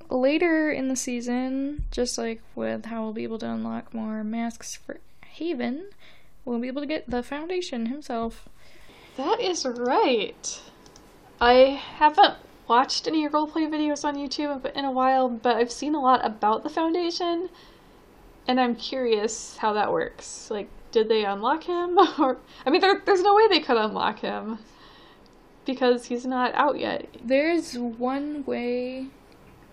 Later 0.09 0.71
in 0.71 0.89
the 0.89 0.97
season, 0.97 1.85
just 1.91 2.19
like 2.19 2.41
with 2.55 2.87
how 2.87 3.03
we'll 3.03 3.13
be 3.13 3.25
able 3.25 3.39
to 3.39 3.51
unlock 3.51 3.93
more 3.93 4.23
masks 4.23 4.77
for 4.77 5.01
Haven, 5.25 5.89
we'll 6.45 6.61
be 6.61 6.69
able 6.69 6.83
to 6.83 6.87
get 6.87 7.11
the 7.11 7.23
Foundation 7.23 7.87
himself. 7.87 8.49
That 9.17 9.41
is 9.41 9.65
right. 9.65 10.61
I 11.41 11.81
haven't 11.97 12.35
watched 12.69 13.07
any 13.07 13.29
roleplay 13.29 13.69
videos 13.69 14.05
on 14.05 14.17
YouTube 14.17 14.71
in 14.73 14.85
a 14.85 14.93
while, 14.93 15.29
but 15.29 15.57
I've 15.57 15.73
seen 15.73 15.95
a 15.95 16.01
lot 16.01 16.25
about 16.25 16.63
the 16.63 16.71
Foundation, 16.71 17.49
and 18.47 18.61
I'm 18.61 18.77
curious 18.77 19.57
how 19.57 19.73
that 19.73 19.91
works. 19.91 20.51
Like, 20.51 20.69
did 20.93 21.09
they 21.09 21.25
unlock 21.25 21.65
him? 21.65 21.99
Or 22.19 22.39
I 22.65 22.71
mean, 22.71 22.81
there, 22.81 23.03
there's 23.05 23.23
no 23.23 23.35
way 23.35 23.49
they 23.49 23.61
could 23.61 23.77
unlock 23.77 24.21
him 24.21 24.59
because 25.67 26.07
he's 26.07 26.25
not 26.25 26.55
out 26.55 26.79
yet. 26.79 27.07
There's 27.23 27.77
one 27.77 28.45
way 28.47 29.09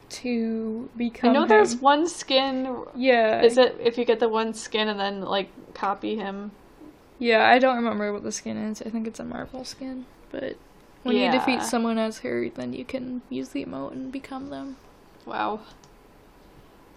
to 0.10 0.90
become. 0.98 1.30
I 1.30 1.34
know 1.34 1.46
there's 1.46 1.76
one 1.76 2.08
skin. 2.08 2.84
Yeah. 2.96 3.42
Is 3.42 3.58
it 3.58 3.78
if 3.82 3.98
you 3.98 4.06
get 4.06 4.20
the 4.20 4.30
one 4.30 4.54
skin 4.54 4.90
and 4.90 5.00
then 5.00 5.22
like 5.22 5.50
copy 5.74 6.16
him? 6.16 6.52
Yeah, 7.20 7.48
I 7.48 7.60
don't 7.60 7.78
remember 7.78 8.12
what 8.12 8.24
the 8.24 8.32
skin 8.32 8.58
is. 8.58 8.82
I 8.82 8.90
think 8.90 9.08
it's 9.08 9.20
a 9.20 9.24
Marvel 9.24 9.64
skin. 9.64 10.06
But 10.32 10.58
when 11.04 11.16
you 11.16 11.32
defeat 11.32 11.64
someone 11.64 11.98
as 11.98 12.20
her, 12.20 12.50
then 12.50 12.74
you 12.74 12.84
can 12.84 13.22
use 13.30 13.50
the 13.50 13.64
emote 13.64 13.94
and 13.94 14.12
become 14.12 14.50
them. 14.50 14.78
Wow. 15.26 15.62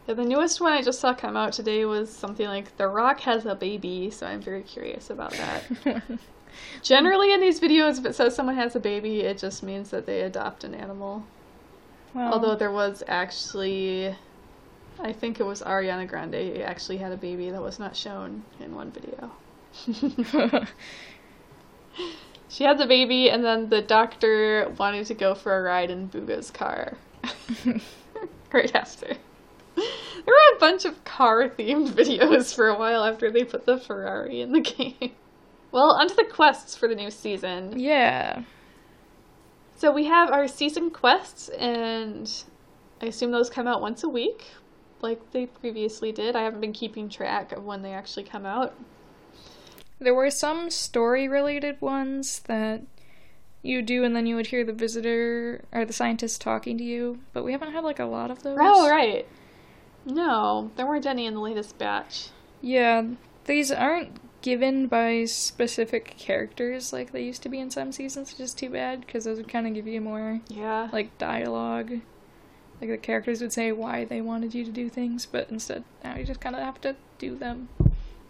Yeah, 0.07 0.15
the 0.15 0.25
newest 0.25 0.61
one 0.61 0.73
I 0.73 0.83
just 0.83 1.01
saw 1.01 1.15
come 1.15 1.37
out 1.37 1.53
today 1.53 1.85
was 1.85 2.11
something 2.11 2.47
like 2.47 2.77
The 2.77 2.87
Rock 2.89 3.21
has 3.21 3.45
a 3.45 3.55
baby, 3.55 4.11
so 4.11 4.27
I'm 4.27 4.41
very 4.41 4.63
curious 4.63 5.11
about 5.11 5.33
that. 5.33 6.03
Generally, 6.83 7.33
in 7.33 7.41
these 7.41 7.61
videos, 7.61 7.99
if 7.99 8.07
it 8.07 8.15
says 8.15 8.35
someone 8.35 8.57
has 8.57 8.77
a 8.77 8.81
baby, 8.81 9.21
it 9.21 9.39
just 9.39 9.63
means 9.63 9.91
that 9.91 10.07
they 10.07 10.23
adopt 10.23 10.65
an 10.65 10.75
animal. 10.75 11.25
well, 12.15 12.33
Although 12.35 12.57
there 12.57 12.73
was 12.73 13.03
actually, 13.09 14.15
I 15.01 15.13
think 15.13 15.41
it 15.41 15.45
was 15.45 15.63
Ariana 15.63 16.09
Grande 16.09 16.63
actually 16.63 16.99
had 16.99 17.13
a 17.13 17.17
baby 17.17 17.51
that 17.51 17.63
was 17.63 17.79
not 17.79 17.97
shown 17.97 18.43
in 18.61 18.75
one 18.75 18.91
video. 18.91 19.31
She 22.49 22.65
had 22.65 22.79
the 22.79 22.87
baby, 22.87 23.29
and 23.29 23.45
then 23.45 23.69
the 23.69 23.83
doctor 23.83 24.73
wanted 24.79 25.07
to 25.07 25.15
go 25.15 25.35
for 25.35 25.59
a 25.59 25.63
ride 25.63 25.91
in 25.91 26.09
Booga's 26.09 26.51
car. 26.51 26.97
right 28.53 28.75
after. 28.75 29.17
There 29.75 29.85
were 30.27 30.57
a 30.57 30.59
bunch 30.59 30.85
of 30.85 31.05
car 31.05 31.49
themed 31.49 31.89
videos 31.95 32.55
for 32.55 32.69
a 32.69 32.79
while 32.79 33.05
after 33.05 33.31
they 33.31 33.45
put 33.45 33.67
the 33.67 33.79
Ferrari 33.79 34.41
in 34.41 34.53
the 34.53 34.61
game. 34.61 35.13
Well, 35.73 35.91
onto 35.93 36.15
the 36.15 36.25
quests 36.25 36.77
for 36.77 36.89
the 36.89 36.95
new 36.95 37.11
season. 37.11 37.79
yeah. 37.79 38.43
So 39.79 39.93
we 39.93 40.05
have 40.07 40.31
our 40.31 40.49
season 40.49 40.91
quests, 40.91 41.51
and 41.51 42.33
I 43.03 43.07
assume 43.07 43.31
those 43.31 43.51
come 43.51 43.67
out 43.67 43.83
once 43.83 44.03
a 44.05 44.09
week, 44.09 44.45
like 45.03 45.33
they 45.33 45.47
previously 45.47 46.13
did. 46.13 46.35
I 46.35 46.45
haven't 46.45 46.63
been 46.63 46.73
keeping 46.73 47.11
track 47.11 47.53
of 47.53 47.63
when 47.63 47.83
they 47.83 47.93
actually 47.93 48.25
come 48.25 48.47
out. 48.47 48.75
There 49.99 50.15
were 50.15 50.31
some 50.31 50.71
story 50.71 51.29
related 51.29 51.79
ones 51.83 52.41
that 52.47 52.83
you 53.63 53.83
do, 53.83 54.03
and 54.03 54.17
then 54.17 54.25
you 54.25 54.37
would 54.37 54.47
hear 54.47 54.65
the 54.65 54.73
visitor 54.73 55.63
or 55.73 55.85
the 55.85 55.93
scientist 55.93 56.41
talking 56.41 56.79
to 56.79 56.85
you. 56.85 57.19
But 57.35 57.45
we 57.45 57.53
haven't 57.53 57.73
had 57.73 57.85
like 57.85 57.99
a 57.99 58.07
lot 58.07 58.31
of 58.31 58.43
those. 58.43 58.57
Oh, 58.59 58.89
right. 58.89 59.27
No, 60.07 60.71
there 60.77 60.87
weren't 60.87 61.05
any 61.07 61.27
in 61.27 61.35
the 61.35 61.41
latest 61.41 61.77
batch. 61.77 62.29
Yeah, 62.63 63.05
these 63.45 63.71
aren't 63.71 64.19
given 64.43 64.87
by 64.87 65.25
specific 65.25 66.15
characters 66.19 66.93
like 66.93 67.13
they 67.13 67.23
used 67.25 67.43
to 67.43 67.49
be 67.49 67.59
in 67.59 67.71
some 67.71 67.93
seasons, 67.93 68.33
which 68.33 68.41
is 68.41 68.55
too 68.55 68.71
bad 68.71 69.01
because 69.01 69.25
those 69.25 69.39
would 69.39 69.49
kind 69.49 69.67
of 69.67 69.75
give 69.75 69.87
you 69.87 70.01
more 70.01 70.41
Yeah. 70.49 70.89
like 70.93 71.17
dialogue. 71.19 71.91
Like 72.81 72.91
the 72.91 72.99
characters 72.99 73.41
would 73.41 73.53
say 73.53 73.73
why 73.73 74.05
they 74.05 74.21
wanted 74.21 74.55
you 74.55 74.65
to 74.65 74.71
do 74.71 74.89
things, 74.89 75.27
but 75.27 75.49
instead 75.51 75.83
now 76.05 76.17
you 76.17 76.25
just 76.25 76.41
kind 76.41 76.55
of 76.55 76.63
have 76.63 76.81
to 76.83 76.95
do 77.19 77.37
them. 77.37 77.69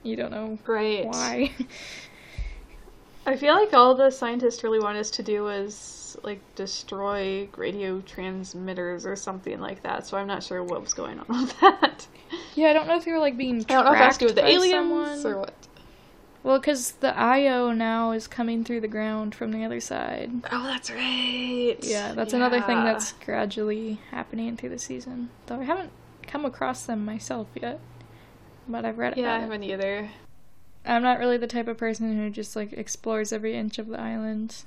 You 0.03 0.15
don't 0.17 0.31
know 0.31 0.59
right. 0.67 1.05
why. 1.07 1.51
I 3.27 3.37
feel 3.37 3.55
like 3.55 3.75
all 3.75 3.97
the 3.97 4.11
scientists 4.11 4.63
really 4.63 4.79
want 4.79 4.97
us 4.99 5.11
to 5.13 5.23
do 5.25 5.43
was 5.43 6.17
like 6.23 6.39
destroy 6.55 7.49
radio 7.57 8.01
transmitters 8.03 9.05
or 9.05 9.17
something 9.17 9.59
like 9.61 9.83
that. 9.83 10.07
So 10.07 10.17
I'm 10.17 10.29
not 10.29 10.45
sure 10.45 10.63
what 10.63 10.81
was 10.81 10.95
going 10.95 11.19
on 11.19 11.27
with 11.43 11.61
that. 11.61 12.07
yeah, 12.55 12.69
I 12.69 12.73
don't 12.73 12.87
know 12.87 12.97
if 12.97 13.05
they 13.05 13.11
were 13.13 13.19
like 13.19 13.37
being 13.37 13.65
I 13.69 13.73
don't 13.75 13.85
know 13.85 13.91
if 13.93 13.97
tracked 13.99 14.21
to 14.21 14.27
with 14.27 14.37
the 14.37 14.43
by 14.43 14.49
aliens 14.51 14.73
someone. 15.23 15.27
or 15.27 15.39
what. 15.41 15.55
Well, 16.47 16.61
because 16.61 16.93
the 16.93 17.13
IO 17.19 17.73
now 17.73 18.13
is 18.13 18.29
coming 18.29 18.63
through 18.63 18.81
the 18.81 18.87
ground 18.87 19.35
from 19.35 19.51
the 19.51 19.65
other 19.65 19.81
side. 19.81 20.31
Oh, 20.53 20.63
that's 20.63 20.93
right. 20.93 21.77
Yeah, 21.83 22.13
that's 22.13 22.35
another 22.35 22.61
thing 22.61 22.85
that's 22.85 23.15
gradually 23.15 23.99
happening 24.13 24.57
through 24.57 24.69
the 24.69 24.79
season. 24.79 25.31
Though 25.47 25.59
I 25.59 25.65
haven't 25.65 25.91
come 26.23 26.45
across 26.45 26.87
them 26.87 27.05
myself 27.05 27.49
yet, 27.61 27.81
but 28.69 28.85
I've 28.85 28.97
read 28.97 29.15
about. 29.15 29.25
Yeah, 29.25 29.35
I 29.35 29.41
haven't 29.41 29.65
either. 29.65 30.09
I'm 30.85 31.03
not 31.03 31.19
really 31.19 31.37
the 31.37 31.49
type 31.49 31.67
of 31.67 31.79
person 31.79 32.17
who 32.17 32.31
just 32.31 32.55
like 32.55 32.73
explores 32.75 33.33
every 33.33 33.57
inch 33.57 33.81
of 33.81 33.89
the 33.89 33.99
island. 33.99 34.63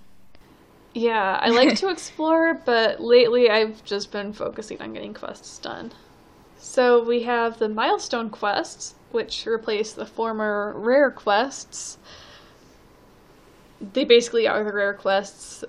Yeah, 0.93 1.39
I 1.41 1.47
like 1.47 1.77
to 1.77 1.87
explore, 1.91 2.55
but 2.55 2.99
lately 2.99 3.49
I've 3.49 3.85
just 3.85 4.11
been 4.11 4.33
focusing 4.33 4.81
on 4.81 4.91
getting 4.91 5.13
quests 5.13 5.57
done. 5.59 5.93
So 6.57 7.01
we 7.01 7.23
have 7.23 7.57
the 7.57 7.69
milestone 7.69 8.29
quests, 8.29 8.95
which 9.11 9.47
replace 9.47 9.93
the 9.93 10.05
former 10.05 10.73
rare 10.75 11.11
quests. 11.11 11.97
They 13.93 14.03
basically 14.03 14.47
are 14.47 14.63
the 14.63 14.73
rare 14.73 14.93
quests, 14.93 15.63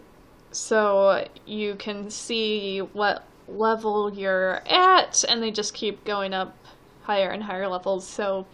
so 0.50 1.26
you 1.46 1.76
can 1.76 2.10
see 2.10 2.78
what 2.78 3.24
level 3.46 4.12
you're 4.12 4.62
at, 4.68 5.24
and 5.28 5.42
they 5.42 5.50
just 5.50 5.74
keep 5.74 6.04
going 6.04 6.34
up 6.34 6.56
higher 7.02 7.30
and 7.30 7.44
higher 7.44 7.68
levels. 7.68 8.06
So 8.06 8.46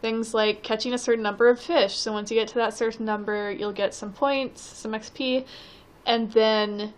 things 0.00 0.34
like 0.34 0.62
catching 0.62 0.92
a 0.92 0.98
certain 0.98 1.22
number 1.22 1.48
of 1.48 1.60
fish. 1.60 1.96
So 1.96 2.12
once 2.12 2.30
you 2.30 2.38
get 2.38 2.48
to 2.48 2.54
that 2.56 2.74
certain 2.74 3.06
number, 3.06 3.50
you'll 3.50 3.72
get 3.72 3.94
some 3.94 4.12
points, 4.12 4.60
some 4.60 4.92
XP, 4.92 5.46
and 6.06 6.30
then 6.32 6.92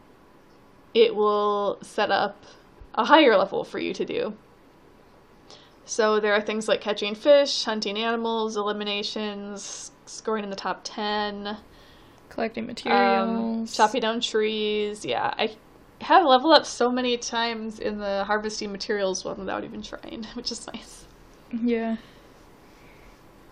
it 0.92 1.14
will 1.14 1.78
set 1.82 2.10
up 2.10 2.44
a 2.94 3.04
higher 3.04 3.36
level 3.36 3.64
for 3.64 3.78
you 3.78 3.92
to 3.94 4.04
do. 4.04 4.34
So 5.86 6.18
there 6.20 6.34
are 6.34 6.40
things 6.40 6.66
like 6.68 6.80
catching 6.80 7.14
fish, 7.14 7.64
hunting 7.64 7.96
animals, 7.96 8.56
eliminations, 8.56 9.92
scoring 10.04 10.42
in 10.44 10.50
the 10.50 10.56
top 10.56 10.80
10, 10.82 11.56
Collecting 12.28 12.64
um, 12.64 12.66
materials. 12.66 13.74
chopping 13.74 14.00
down 14.00 14.20
trees. 14.20 15.04
Yeah, 15.04 15.32
I 15.38 15.56
have 16.00 16.24
leveled 16.26 16.54
up 16.54 16.66
so 16.66 16.90
many 16.90 17.16
times 17.16 17.78
in 17.78 17.98
the 17.98 18.24
harvesting 18.24 18.72
materials 18.72 19.24
one 19.24 19.38
without 19.38 19.62
even 19.64 19.80
trying, 19.80 20.24
which 20.34 20.50
is 20.50 20.66
nice. 20.66 21.04
Yeah. 21.52 21.96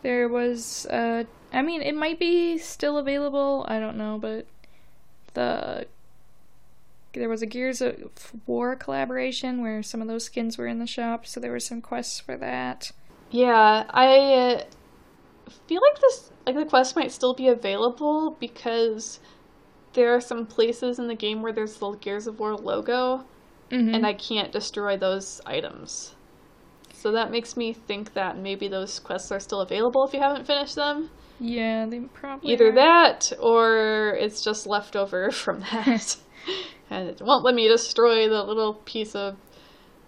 There 0.03 0.29
was, 0.29 0.87
uh, 0.87 1.25
I 1.53 1.63
mean, 1.63 1.83
it 1.83 1.95
might 1.95 2.19
be 2.19 2.59
still 2.59 2.99
available. 2.99 3.65
I 3.69 3.79
don't 3.79 3.97
know, 3.97 4.19
but 4.21 4.47
the 5.35 5.87
there 7.15 7.29
was 7.29 7.43
a 7.43 7.47
Gears 7.47 7.81
of 7.81 8.33
War 8.47 8.77
collaboration 8.77 9.61
where 9.63 9.83
some 9.83 10.03
of 10.03 10.09
those 10.09 10.25
skins 10.25 10.59
were 10.59 10.67
in 10.67 10.79
the 10.79 10.87
shop, 10.87 11.27
so 11.27 11.41
there 11.41 11.51
were 11.53 11.61
some 11.61 11.81
quests 11.81 12.21
for 12.21 12.37
that. 12.37 12.93
Yeah, 13.31 13.85
I 13.91 14.17
uh, 14.35 14.65
feel 15.67 15.81
like 15.93 16.01
this 16.01 16.31
like 16.47 16.57
the 16.57 16.65
quest 16.67 16.95
might 16.97 17.11
still 17.13 17.35
be 17.35 17.49
available 17.49 18.37
because 18.39 19.19
there 19.95 20.15
are 20.15 20.21
some 20.21 20.45
places 20.47 20.99
in 20.99 21.07
the 21.09 21.15
game 21.15 21.41
where 21.43 21.53
there's 21.53 21.77
the 21.77 21.91
Gears 21.93 22.27
of 22.27 22.39
War 22.39 22.55
logo 22.57 23.25
Mm-hmm. 23.71 23.95
and 23.95 24.07
I 24.07 24.13
can't 24.13 24.53
destroy 24.53 24.97
those 24.99 25.41
items. 25.47 26.15
So 26.93 27.11
that 27.13 27.31
makes 27.31 27.57
me 27.57 27.73
think 27.73 28.13
that 28.13 28.37
maybe 28.37 28.69
those 28.69 28.99
quests 29.01 29.33
are 29.33 29.41
still 29.41 29.63
available 29.63 30.05
if 30.05 30.13
you 30.13 30.21
haven't 30.21 30.47
finished 30.47 30.75
them. 30.77 31.09
yeah, 31.41 31.87
they 31.87 32.01
probably 32.01 32.53
Either 32.53 32.69
are. 32.69 32.73
that 32.73 33.33
or 33.41 34.17
it's 34.21 34.45
just 34.45 34.67
left 34.67 34.97
over 34.97 35.31
from 35.43 35.61
that. 35.73 36.17
and 36.95 37.09
it 37.09 37.21
won't 37.21 37.45
let 37.45 37.55
me 37.55 37.67
destroy 37.67 38.29
the 38.29 38.43
little 38.43 38.75
piece 38.75 39.17
of 39.17 39.37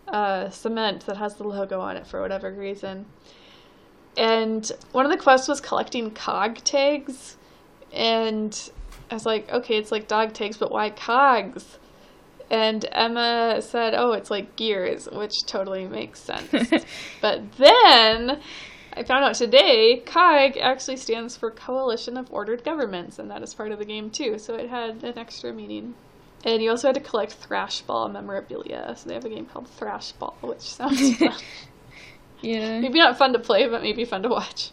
uh, 0.06 0.48
cement 0.50 1.04
that 1.06 1.16
has 1.16 1.34
the 1.34 1.44
logo 1.44 1.80
on 1.80 1.96
it 1.96 2.06
for 2.06 2.20
whatever 2.20 2.52
reason. 2.52 3.06
And 4.16 4.70
one 4.92 5.04
of 5.04 5.10
the 5.10 5.18
quests 5.18 5.48
was 5.48 5.60
collecting 5.60 6.12
cog 6.12 6.56
tags. 6.58 7.36
And 7.92 8.70
I 9.10 9.14
was 9.14 9.26
like, 9.26 9.50
okay, 9.50 9.76
it's 9.76 9.90
like 9.90 10.06
dog 10.06 10.32
tags, 10.32 10.56
but 10.56 10.70
why 10.70 10.90
cogs? 10.90 11.78
And 12.50 12.86
Emma 12.92 13.60
said, 13.60 13.94
oh, 13.94 14.12
it's 14.12 14.30
like 14.30 14.54
gears, 14.54 15.08
which 15.10 15.44
totally 15.46 15.86
makes 15.86 16.20
sense. 16.20 16.70
but 17.20 17.52
then 17.58 18.40
I 18.92 19.02
found 19.02 19.24
out 19.24 19.34
today, 19.34 20.02
COG 20.06 20.56
actually 20.56 20.98
stands 20.98 21.36
for 21.36 21.50
Coalition 21.50 22.16
of 22.16 22.32
Ordered 22.32 22.62
Governments, 22.62 23.18
and 23.18 23.28
that 23.32 23.42
is 23.42 23.52
part 23.52 23.72
of 23.72 23.80
the 23.80 23.84
game 23.84 24.10
too, 24.10 24.38
so 24.38 24.54
it 24.54 24.70
had 24.70 25.02
an 25.02 25.18
extra 25.18 25.52
meaning. 25.52 25.94
And 26.44 26.62
you 26.62 26.70
also 26.70 26.88
had 26.88 26.94
to 26.94 27.00
collect 27.00 27.32
Thrash 27.32 27.80
Ball 27.82 28.08
memorabilia, 28.08 28.94
so 28.96 29.08
they 29.08 29.14
have 29.14 29.24
a 29.24 29.28
game 29.28 29.46
called 29.46 29.68
Thrash 29.68 30.12
Ball, 30.12 30.36
which 30.42 30.60
sounds 30.60 31.16
fun. 31.18 31.34
yeah. 32.40 32.80
maybe 32.80 32.98
not 32.98 33.18
fun 33.18 33.32
to 33.32 33.38
play, 33.38 33.66
but 33.68 33.82
maybe 33.82 34.04
fun 34.04 34.22
to 34.22 34.28
watch. 34.28 34.70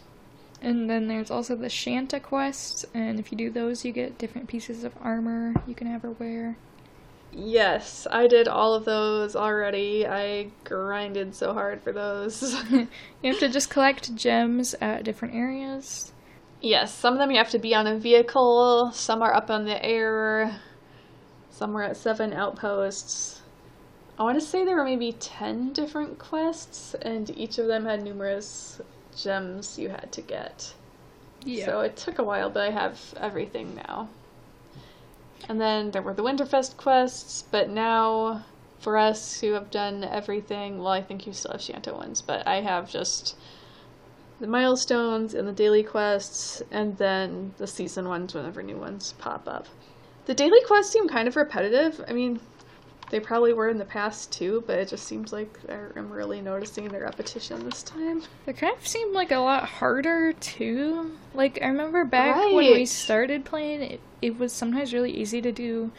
And 0.62 0.88
then 0.88 1.08
there's 1.08 1.30
also 1.30 1.56
the 1.56 1.68
Shanta 1.68 2.20
quests, 2.20 2.86
and 2.94 3.18
if 3.18 3.30
you 3.32 3.36
do 3.38 3.50
those, 3.50 3.84
you 3.84 3.92
get 3.92 4.18
different 4.18 4.48
pieces 4.48 4.84
of 4.84 4.94
armor 5.02 5.54
you 5.66 5.74
can 5.74 5.88
ever 5.88 6.10
wear. 6.12 6.56
Yes, 7.32 8.06
I 8.10 8.28
did 8.28 8.46
all 8.46 8.74
of 8.74 8.84
those 8.84 9.34
already. 9.34 10.06
I 10.06 10.52
grinded 10.62 11.34
so 11.34 11.52
hard 11.52 11.82
for 11.82 11.92
those. 11.92 12.54
You 12.70 13.30
have 13.32 13.40
to 13.40 13.48
just 13.48 13.70
collect 13.70 14.14
gems 14.14 14.74
at 14.80 15.02
different 15.04 15.34
areas. 15.34 16.12
yes, 16.60 16.94
some 16.94 17.14
of 17.14 17.18
them 17.18 17.30
you 17.32 17.38
have 17.38 17.50
to 17.50 17.58
be 17.58 17.74
on 17.74 17.86
a 17.86 17.98
vehicle, 17.98 18.90
some 18.92 19.20
are 19.22 19.34
up 19.34 19.50
on 19.50 19.64
the 19.64 19.84
air, 19.84 20.60
some 21.54 21.76
are 21.76 21.84
at 21.84 21.96
seven 21.96 22.32
outposts. 22.32 23.40
I 24.18 24.24
want 24.24 24.40
to 24.40 24.44
say 24.44 24.64
there 24.64 24.74
were 24.74 24.84
maybe 24.84 25.12
10 25.12 25.72
different 25.72 26.18
quests, 26.18 26.94
and 26.94 27.30
each 27.38 27.58
of 27.58 27.68
them 27.68 27.84
had 27.84 28.02
numerous 28.02 28.80
gems 29.16 29.78
you 29.78 29.88
had 29.88 30.10
to 30.12 30.20
get. 30.20 30.74
Yeah. 31.44 31.66
So 31.66 31.80
it 31.80 31.96
took 31.96 32.18
a 32.18 32.24
while, 32.24 32.50
but 32.50 32.68
I 32.68 32.70
have 32.70 32.98
everything 33.20 33.76
now. 33.86 34.08
And 35.48 35.60
then 35.60 35.92
there 35.92 36.02
were 36.02 36.14
the 36.14 36.24
Winterfest 36.24 36.76
quests, 36.76 37.44
but 37.48 37.70
now 37.70 38.44
for 38.80 38.98
us 38.98 39.40
who 39.40 39.52
have 39.52 39.70
done 39.70 40.02
everything, 40.02 40.78
well, 40.78 40.92
I 40.92 41.02
think 41.02 41.24
you 41.24 41.32
still 41.32 41.52
have 41.52 41.62
Shanta 41.62 41.94
ones, 41.94 42.20
but 42.20 42.46
I 42.48 42.62
have 42.62 42.90
just 42.90 43.36
the 44.40 44.48
milestones 44.48 45.34
and 45.34 45.46
the 45.46 45.52
daily 45.52 45.84
quests, 45.84 46.62
and 46.72 46.98
then 46.98 47.54
the 47.58 47.68
season 47.68 48.08
ones 48.08 48.34
whenever 48.34 48.60
new 48.60 48.76
ones 48.76 49.14
pop 49.18 49.46
up. 49.46 49.68
The 50.26 50.34
daily 50.34 50.60
quests 50.66 50.92
seem 50.92 51.08
kind 51.08 51.28
of 51.28 51.36
repetitive. 51.36 52.02
I 52.08 52.12
mean, 52.12 52.40
they 53.10 53.20
probably 53.20 53.52
were 53.52 53.68
in 53.68 53.78
the 53.78 53.84
past 53.84 54.32
too, 54.32 54.64
but 54.66 54.78
it 54.78 54.88
just 54.88 55.06
seems 55.06 55.32
like 55.32 55.58
I'm 55.68 56.10
really 56.10 56.40
noticing 56.40 56.88
the 56.88 57.00
repetition 57.00 57.64
this 57.64 57.82
time. 57.82 58.22
They 58.46 58.54
kind 58.54 58.74
of 58.76 58.86
seem 58.86 59.12
like 59.12 59.30
a 59.30 59.38
lot 59.38 59.64
harder 59.66 60.32
too. 60.32 61.12
Like 61.34 61.58
I 61.62 61.66
remember 61.66 62.04
back 62.04 62.36
when 62.36 62.56
we 62.56 62.86
started 62.86 63.44
playing, 63.44 63.82
it, 63.82 64.00
it 64.22 64.38
was 64.38 64.52
sometimes 64.52 64.92
really 64.94 65.12
easy 65.12 65.42
to 65.42 65.52
do 65.52 65.92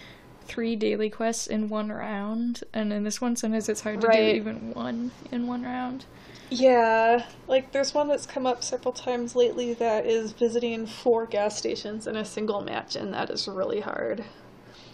three 0.47 0.75
daily 0.75 1.09
quests 1.09 1.47
in 1.47 1.69
one 1.69 1.89
round, 1.91 2.63
and 2.73 2.91
in 2.91 3.03
this 3.03 3.21
one 3.21 3.35
sometimes 3.35 3.69
it's 3.69 3.81
hard 3.81 4.01
to 4.01 4.07
Right. 4.07 4.31
do 4.33 4.37
even 4.37 4.73
one 4.73 5.11
in 5.31 5.47
one 5.47 5.63
round. 5.63 6.05
Yeah, 6.49 7.25
like 7.47 7.71
there's 7.71 7.93
one 7.93 8.07
that's 8.07 8.25
come 8.25 8.45
up 8.45 8.63
several 8.63 8.93
times 8.93 9.35
lately 9.35 9.73
that 9.75 10.05
is 10.05 10.31
visiting 10.31 10.85
four 10.85 11.25
gas 11.25 11.57
stations 11.57 12.07
in 12.07 12.15
a 12.15 12.25
single 12.25 12.61
match, 12.61 12.95
and 12.95 13.13
that 13.13 13.29
is 13.29 13.47
really 13.47 13.81
hard. 13.81 14.23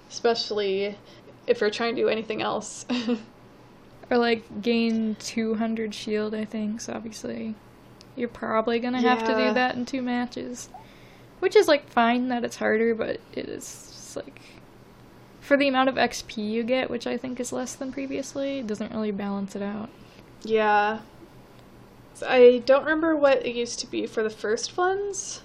Especially 0.10 0.98
if 1.48 1.62
you're 1.62 1.70
trying 1.70 1.96
to 1.96 2.02
do 2.02 2.10
anything 2.10 2.42
else. 2.42 2.86
Or 4.10 4.18
like 4.18 4.62
gain 4.62 5.16
200 5.20 5.96
shield, 5.96 6.36
I 6.36 6.44
think. 6.44 6.82
So 6.82 6.92
obviously, 6.94 7.56
you're 8.18 8.28
probably 8.28 8.78
gonna 8.80 9.00
have 9.02 9.24
to 9.24 9.34
do 9.34 9.54
that 9.54 9.76
in 9.76 9.86
two 9.86 10.02
matches, 10.02 10.68
which 11.40 11.56
is 11.56 11.70
like 11.70 11.90
fine 11.90 12.28
that 12.28 12.44
it's 12.44 12.58
harder, 12.58 12.94
but 12.94 13.22
it 13.32 13.48
is 13.48 13.64
just 13.94 14.16
like 14.18 14.42
for 15.40 15.56
the 15.56 15.70
amount 15.70 15.88
of 15.88 15.96
XP 15.96 16.38
you 16.38 16.64
get, 16.64 16.90
which 16.90 17.08
I 17.08 17.16
think 17.16 17.40
is 17.40 17.54
less 17.54 17.74
than 17.74 17.94
previously, 17.94 18.60
it 18.60 18.68
doesn't 18.68 18.92
really 18.92 19.12
balance 19.12 19.56
it 19.56 19.62
out. 19.62 19.90
yeah. 20.44 21.00
I 22.24 22.60
don't 22.60 22.84
remember 22.84 23.16
what 23.16 23.46
it 23.46 23.56
used 23.56 23.80
to 23.80 23.88
be 23.88 24.06
for 24.06 24.24
the 24.24 24.30
first 24.30 24.78
ones, 24.78 25.42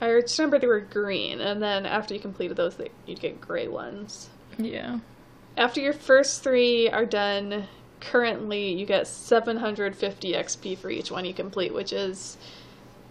I 0.00 0.20
just 0.20 0.38
remember 0.38 0.58
they 0.58 0.66
were 0.66 0.80
green, 0.80 1.40
and 1.40 1.62
then 1.62 1.84
after 1.84 2.14
you 2.14 2.20
completed 2.20 2.56
those, 2.56 2.76
they, 2.76 2.90
you'd 3.06 3.20
get 3.20 3.40
gray 3.40 3.66
ones. 3.66 4.28
Yeah. 4.56 5.00
After 5.56 5.80
your 5.80 5.92
first 5.92 6.42
three 6.42 6.88
are 6.88 7.04
done, 7.04 7.66
currently 8.00 8.72
you 8.72 8.86
get 8.86 9.08
750 9.08 10.32
XP 10.32 10.78
for 10.78 10.90
each 10.90 11.10
one 11.10 11.24
you 11.24 11.34
complete, 11.34 11.74
which 11.74 11.92
is 11.92 12.36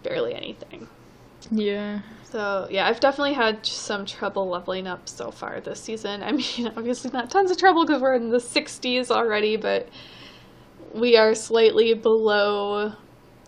barely 0.02 0.34
anything. 0.34 0.88
Yeah. 1.52 2.02
So, 2.24 2.68
yeah, 2.70 2.88
I've 2.88 3.02
definitely 3.02 3.34
had 3.34 3.66
some 3.66 4.06
trouble 4.06 4.48
leveling 4.48 4.88
up 4.88 5.10
so 5.10 5.30
far 5.30 5.60
this 5.60 5.82
season. 5.82 6.24
I 6.24 6.32
mean, 6.32 6.72
obviously 6.78 7.12
not 7.12 7.30
tons 7.30 7.52
of 7.52 7.58
trouble 7.58 7.86
because 7.86 8.02
we're 8.02 8.16
in 8.16 8.30
the 8.30 8.38
60s 8.38 9.12
already, 9.12 9.58
but 9.58 9.90
we 10.98 11.16
are 11.16 11.36
slightly 11.36 11.94
below 11.94 12.94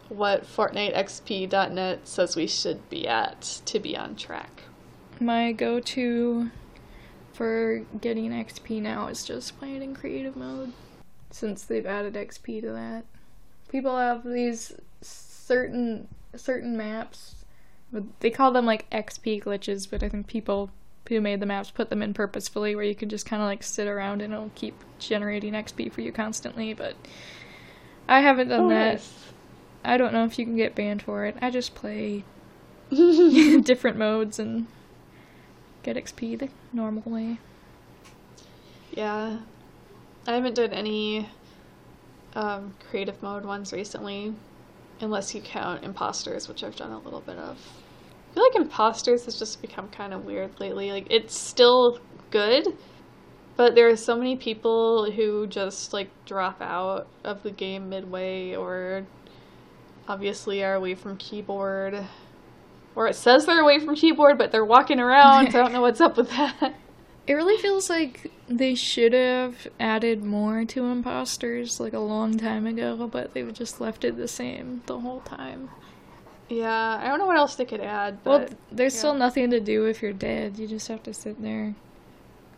what 0.09 0.43
FortniteXP.net 0.43 2.07
says 2.07 2.35
we 2.35 2.47
should 2.47 2.89
be 2.89 3.07
at 3.07 3.61
to 3.65 3.79
be 3.79 3.95
on 3.95 4.15
track. 4.15 4.63
My 5.19 5.51
go 5.51 5.79
to 5.79 6.49
for 7.33 7.79
getting 8.01 8.31
XP 8.31 8.81
now 8.81 9.07
is 9.07 9.23
just 9.23 9.57
playing 9.59 9.81
in 9.81 9.95
creative 9.95 10.35
mode 10.35 10.73
since 11.31 11.63
they've 11.63 11.85
added 11.85 12.13
XP 12.15 12.61
to 12.61 12.71
that. 12.71 13.05
People 13.69 13.97
have 13.97 14.23
these 14.23 14.73
certain 15.01 16.07
certain 16.35 16.77
maps. 16.77 17.35
They 18.19 18.29
call 18.29 18.51
them 18.51 18.65
like 18.65 18.89
XP 18.89 19.43
glitches, 19.43 19.89
but 19.89 20.03
I 20.03 20.09
think 20.09 20.27
people 20.27 20.71
who 21.07 21.19
made 21.19 21.39
the 21.39 21.45
maps 21.45 21.71
put 21.71 21.89
them 21.89 22.03
in 22.03 22.13
purposefully 22.13 22.75
where 22.75 22.85
you 22.85 22.93
can 22.93 23.09
just 23.09 23.25
kind 23.25 23.41
of 23.41 23.47
like 23.47 23.63
sit 23.63 23.87
around 23.87 24.21
and 24.21 24.31
it'll 24.31 24.51
keep 24.53 24.75
generating 24.99 25.53
XP 25.53 25.91
for 25.91 26.01
you 26.01 26.11
constantly, 26.11 26.73
but 26.73 26.95
I 28.09 28.21
haven't 28.21 28.47
done 28.49 28.61
Oh, 28.61 28.69
that. 28.69 28.93
nice. 28.93 29.13
I 29.85 29.97
don't 29.97 30.11
know 30.13 30.25
if 30.25 30.37
you 30.39 30.45
can 30.45 30.57
get 30.57 30.73
banned 30.75 31.01
for 31.03 31.25
it. 31.25 31.37
I 31.41 31.49
just 31.51 31.75
play 31.75 32.23
different 32.89 33.97
modes 33.97 34.39
and 34.39 34.65
get 35.83 35.95
XP 35.95 36.39
the 36.39 36.49
normal 36.73 37.03
way. 37.05 37.37
Yeah. 38.91 39.37
I 40.27 40.33
haven't 40.33 40.55
done 40.55 40.73
any 40.73 41.29
um, 42.33 42.73
creative 42.89 43.21
mode 43.21 43.45
ones 43.45 43.71
recently, 43.71 44.33
unless 45.01 45.33
you 45.33 45.41
count 45.41 45.83
imposters, 45.83 46.47
which 46.47 46.63
I've 46.63 46.75
done 46.75 46.91
a 46.91 46.99
little 46.99 47.21
bit 47.21 47.37
of. 47.37 47.57
I 48.31 48.33
feel 48.33 48.43
like 48.43 48.55
imposters 48.55 49.25
has 49.25 49.39
just 49.39 49.61
become 49.61 49.87
kind 49.89 50.13
of 50.13 50.25
weird 50.25 50.59
lately. 50.59 50.91
Like, 50.91 51.07
it's 51.09 51.35
still 51.37 51.99
good, 52.31 52.67
but 53.59 53.75
there 53.75 53.89
are 53.89 53.97
so 53.97 54.15
many 54.15 54.37
people 54.37 55.11
who 55.11 55.45
just, 55.45 55.91
like, 55.91 56.09
drop 56.23 56.61
out 56.61 57.07
of 57.25 57.43
the 57.43 57.51
game 57.51 57.89
midway 57.89 58.55
or 58.55 59.05
obviously 60.07 60.63
are 60.63 60.75
away 60.75 60.95
from 60.95 61.17
keyboard. 61.17 62.05
Or 62.95 63.07
it 63.07 63.17
says 63.17 63.45
they're 63.45 63.59
away 63.59 63.79
from 63.79 63.97
keyboard, 63.97 64.37
but 64.37 64.53
they're 64.53 64.63
walking 64.63 64.97
around, 64.97 65.51
so 65.51 65.59
I 65.59 65.63
don't 65.63 65.73
know 65.73 65.81
what's 65.81 65.99
up 65.99 66.15
with 66.15 66.29
that. 66.29 66.73
It 67.27 67.33
really 67.33 67.61
feels 67.61 67.89
like 67.89 68.31
they 68.47 68.73
should 68.75 69.11
have 69.13 69.67
added 69.77 70.23
more 70.23 70.63
to 70.65 70.85
imposters 70.85 71.79
like 71.79 71.93
a 71.93 71.99
long 71.99 72.37
time 72.37 72.65
ago, 72.65 73.07
but 73.11 73.33
they've 73.33 73.53
just 73.53 73.81
left 73.81 74.03
it 74.05 74.15
the 74.15 74.27
same 74.27 74.83
the 74.87 75.01
whole 75.01 75.19
time. 75.19 75.69
Yeah, 76.47 76.99
I 76.99 77.07
don't 77.07 77.19
know 77.19 77.27
what 77.27 77.37
else 77.37 77.55
they 77.55 77.65
could 77.65 77.81
add, 77.81 78.19
Well, 78.23 78.47
there's 78.71 78.95
yeah. 78.95 78.99
still 78.99 79.13
nothing 79.13 79.51
to 79.51 79.59
do 79.59 79.85
if 79.85 80.01
you're 80.01 80.13
dead. 80.13 80.57
You 80.57 80.65
just 80.65 80.87
have 80.87 81.03
to 81.03 81.13
sit 81.13 81.39
there. 81.39 81.75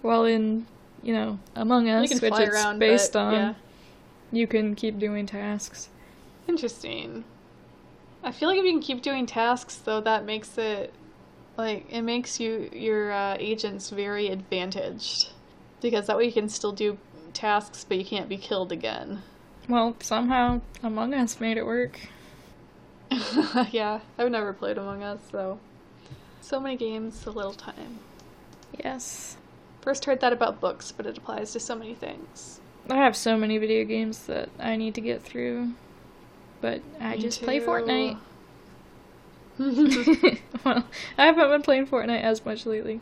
While 0.02 0.24
in, 0.24 0.68
you 1.04 1.14
know, 1.14 1.40
Among 1.56 1.88
you 1.88 1.94
Us, 1.94 2.10
can 2.10 2.20
which 2.20 2.40
it's 2.40 2.54
around. 2.56 2.80
based 2.80 3.14
but, 3.14 3.20
on, 3.20 3.34
yeah, 3.34 3.54
you 4.32 4.48
can 4.48 4.76
keep 4.76 5.00
doing 5.00 5.26
tasks. 5.26 5.90
interesting. 6.48 7.24
I 8.24 8.32
feel 8.32 8.50
like 8.50 8.60
if 8.60 8.66
you 8.66 8.72
can 8.72 8.82
keep 8.82 9.02
doing 9.02 9.26
tasks, 9.26 9.78
though, 9.78 10.02
that 10.02 10.26
makes 10.26 10.58
it 10.58 10.94
like 11.58 11.86
it 11.92 12.02
makes 12.02 12.40
you 12.40 12.70
your 12.72 13.12
uh, 13.12 13.36
agents 13.40 13.90
very 13.90 14.28
advantaged 14.28 15.30
because 15.82 16.08
that 16.08 16.18
way 16.18 16.26
you 16.26 16.32
can 16.32 16.48
still 16.50 16.72
do 16.72 16.98
tasks, 17.34 17.86
but 17.88 17.98
you 17.98 18.06
can't 18.06 18.30
be 18.30 18.38
killed 18.38 18.72
again. 18.72 19.24
Well, 19.68 19.96
somehow 20.02 20.62
Among 20.84 21.14
Us 21.14 21.40
made 21.40 21.58
it 21.58 21.66
work. 21.66 22.00
yeah, 23.72 24.00
I've 24.18 24.32
never 24.32 24.54
played 24.54 24.78
Among 24.78 25.02
Us, 25.04 25.20
so 25.32 25.60
so 26.42 26.60
many 26.60 26.78
games, 26.78 27.20
so 27.20 27.32
little 27.32 27.54
time. 27.54 28.00
Yes. 28.84 29.38
First 29.82 30.06
heard 30.06 30.22
that 30.22 30.32
about 30.32 30.62
books, 30.62 30.92
but 30.92 31.06
it 31.06 31.18
applies 31.18 31.52
to 31.54 31.60
so 31.60 31.76
many 31.76 31.96
things. 31.96 32.60
I 32.90 32.98
have 32.98 33.16
so 33.16 33.38
many 33.38 33.58
video 33.58 33.84
games 33.84 34.26
that 34.26 34.50
I 34.60 34.76
need 34.76 34.96
to 34.96 35.02
get 35.02 35.22
through, 35.22 35.74
but 36.62 36.82
I 37.00 37.16
Me 37.16 37.22
just 37.22 37.42
play 37.42 37.60
Fortnite. 37.60 38.18
well, 40.66 40.86
I 41.18 41.26
haven't 41.26 41.50
been 41.50 41.62
playing 41.62 41.88
Fortnite 41.88 42.22
as 42.22 42.46
much 42.46 42.66
lately. 42.66 43.02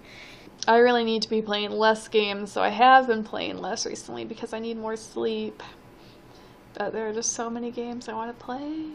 I 0.67 0.77
really 0.77 1.03
need 1.03 1.21
to 1.23 1.29
be 1.29 1.41
playing 1.41 1.71
less 1.71 2.07
games, 2.07 2.51
so 2.51 2.61
I 2.61 2.69
have 2.69 3.07
been 3.07 3.23
playing 3.23 3.57
less 3.59 3.85
recently 3.85 4.25
because 4.25 4.53
I 4.53 4.59
need 4.59 4.77
more 4.77 4.97
sleep. 4.97 5.63
But 6.73 6.93
there 6.93 7.09
are 7.09 7.13
just 7.13 7.33
so 7.33 7.49
many 7.49 7.71
games 7.71 8.07
I 8.07 8.13
want 8.13 8.37
to 8.37 8.45
play. 8.45 8.85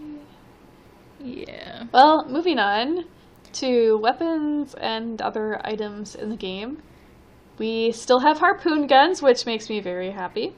Yeah. 1.20 1.84
Well, 1.92 2.26
moving 2.28 2.58
on 2.58 3.06
to 3.54 3.98
weapons 3.98 4.74
and 4.74 5.20
other 5.22 5.60
items 5.66 6.14
in 6.14 6.28
the 6.28 6.36
game. 6.36 6.82
We 7.58 7.92
still 7.92 8.20
have 8.20 8.38
harpoon 8.38 8.86
guns, 8.86 9.22
which 9.22 9.46
makes 9.46 9.68
me 9.68 9.80
very 9.80 10.10
happy. 10.10 10.54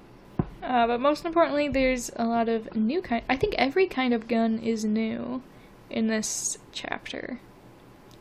Uh, 0.63 0.87
but 0.87 1.01
most 1.01 1.25
importantly, 1.25 1.69
there's 1.69 2.11
a 2.17 2.25
lot 2.25 2.49
of 2.49 2.75
new 2.75 3.01
kind. 3.03 3.23
I 3.29 3.37
think 3.37 3.55
every 3.59 3.87
kind 3.87 4.13
of 4.15 4.27
gun 4.29 4.59
is 4.59 4.85
new 4.85 5.43
in 5.91 6.09
this 6.09 6.59
chapter, 6.73 7.41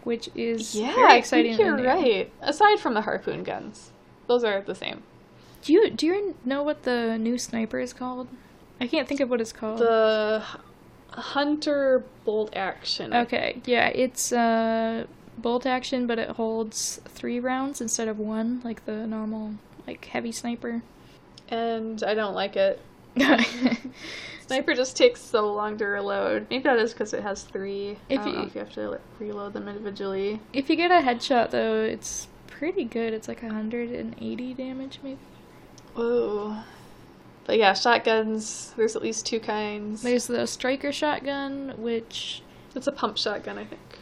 which 0.03 0.29
is 0.35 0.75
Yeah, 0.75 0.93
very 0.93 1.13
I 1.13 1.15
exciting. 1.17 1.55
think 1.57 1.65
you're 1.65 1.77
right. 1.83 2.31
Aside 2.41 2.79
from 2.79 2.93
the 2.93 3.01
harpoon 3.01 3.43
guns, 3.43 3.91
those 4.27 4.43
are 4.43 4.61
the 4.61 4.75
same. 4.75 5.03
Do 5.63 5.73
you 5.73 5.89
do 5.89 6.05
you 6.05 6.35
know 6.45 6.61
what 6.61 6.83
the 6.83 7.17
new 7.17 7.37
sniper 7.39 7.79
is 7.79 7.93
called? 7.93 8.27
I 8.79 8.87
can't 8.87 9.07
think 9.07 9.21
of 9.21 9.29
what 9.29 9.41
it's 9.41 9.53
called. 9.53 9.79
The 9.79 10.43
hunter 11.09 12.03
bolt 12.25 12.55
action. 12.55 13.13
Okay, 13.13 13.61
yeah, 13.65 13.87
it's 13.87 14.31
uh 14.31 15.05
bolt 15.37 15.65
action, 15.65 16.07
but 16.07 16.17
it 16.19 16.29
holds 16.31 16.99
three 17.05 17.39
rounds 17.39 17.81
instead 17.81 18.07
of 18.07 18.17
one, 18.19 18.61
like 18.63 18.85
the 18.85 19.05
normal 19.07 19.55
like 19.87 20.05
heavy 20.05 20.31
sniper. 20.31 20.81
and 21.49 22.01
I 22.03 22.13
don't 22.13 22.33
like 22.33 22.55
it. 22.55 22.81
Sniper 24.47 24.73
just 24.75 24.95
takes 24.95 25.21
so 25.21 25.53
long 25.53 25.77
to 25.79 25.85
reload. 25.85 26.47
Maybe 26.49 26.63
that 26.63 26.77
is 26.77 26.93
because 26.93 27.13
it 27.13 27.23
has 27.23 27.43
three. 27.43 27.97
If 28.09 28.21
I 28.21 28.25
don't 28.25 28.33
know 28.35 28.41
you- 28.41 28.47
if 28.47 28.55
you 28.55 28.59
have 28.59 28.73
to 28.73 28.89
like, 28.91 29.01
reload 29.19 29.53
them 29.53 29.67
individually. 29.67 30.39
if 30.53 30.69
you 30.69 30.75
get 30.75 30.91
a 30.91 31.03
headshot 31.05 31.49
though, 31.51 31.81
it's 31.81 32.27
pretty 32.47 32.83
good. 32.83 33.13
It's 33.13 33.27
like 33.27 33.41
180 33.41 34.53
damage 34.53 34.99
maybe. 35.03 35.17
Whoa. 35.95 36.57
But 37.45 37.57
yeah, 37.57 37.73
shotguns. 37.73 38.73
There's 38.75 38.95
at 38.95 39.01
least 39.01 39.25
two 39.25 39.39
kinds. 39.39 40.01
There's 40.01 40.27
the 40.27 40.45
striker 40.47 40.91
shotgun, 40.91 41.73
which 41.77 42.41
It's 42.75 42.87
a 42.87 42.91
pump 42.91 43.17
shotgun, 43.17 43.57
I 43.57 43.65
think. 43.65 43.94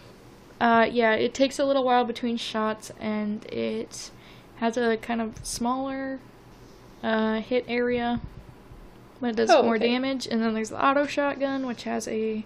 Uh 0.63 0.87
yeah, 0.89 1.13
it 1.13 1.33
takes 1.33 1.59
a 1.59 1.65
little 1.65 1.83
while 1.83 2.05
between 2.05 2.37
shots 2.37 2.91
and 2.99 3.43
it 3.45 4.09
has 4.57 4.77
a 4.77 4.97
kind 4.97 5.19
of 5.21 5.29
smaller 5.45 6.19
uh 7.03 7.41
hit 7.41 7.65
area 7.67 8.21
but 9.19 9.31
it 9.31 9.35
does 9.37 9.49
Oh, 9.51 9.63
more 9.63 9.75
okay. 9.77 9.87
damage. 9.89 10.27
And 10.27 10.41
then 10.41 10.53
there's 10.53 10.69
the 10.69 10.83
auto 10.85 11.05
shotgun, 11.05 11.65
which 11.65 11.83
has 11.83 12.07
a 12.09 12.45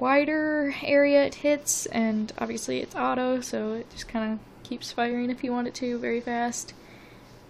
wider 0.00 0.74
area 0.82 1.24
it 1.26 1.36
hits, 1.36 1.84
and 1.86 2.32
obviously 2.38 2.80
it's 2.80 2.94
auto, 2.94 3.40
so 3.42 3.74
it 3.74 3.90
just 3.90 4.08
kind 4.08 4.32
of 4.32 4.38
keeps 4.62 4.92
firing 4.92 5.28
if 5.30 5.44
you 5.44 5.52
want 5.52 5.68
it 5.68 5.74
to 5.74 5.98
very 5.98 6.20
fast. 6.22 6.72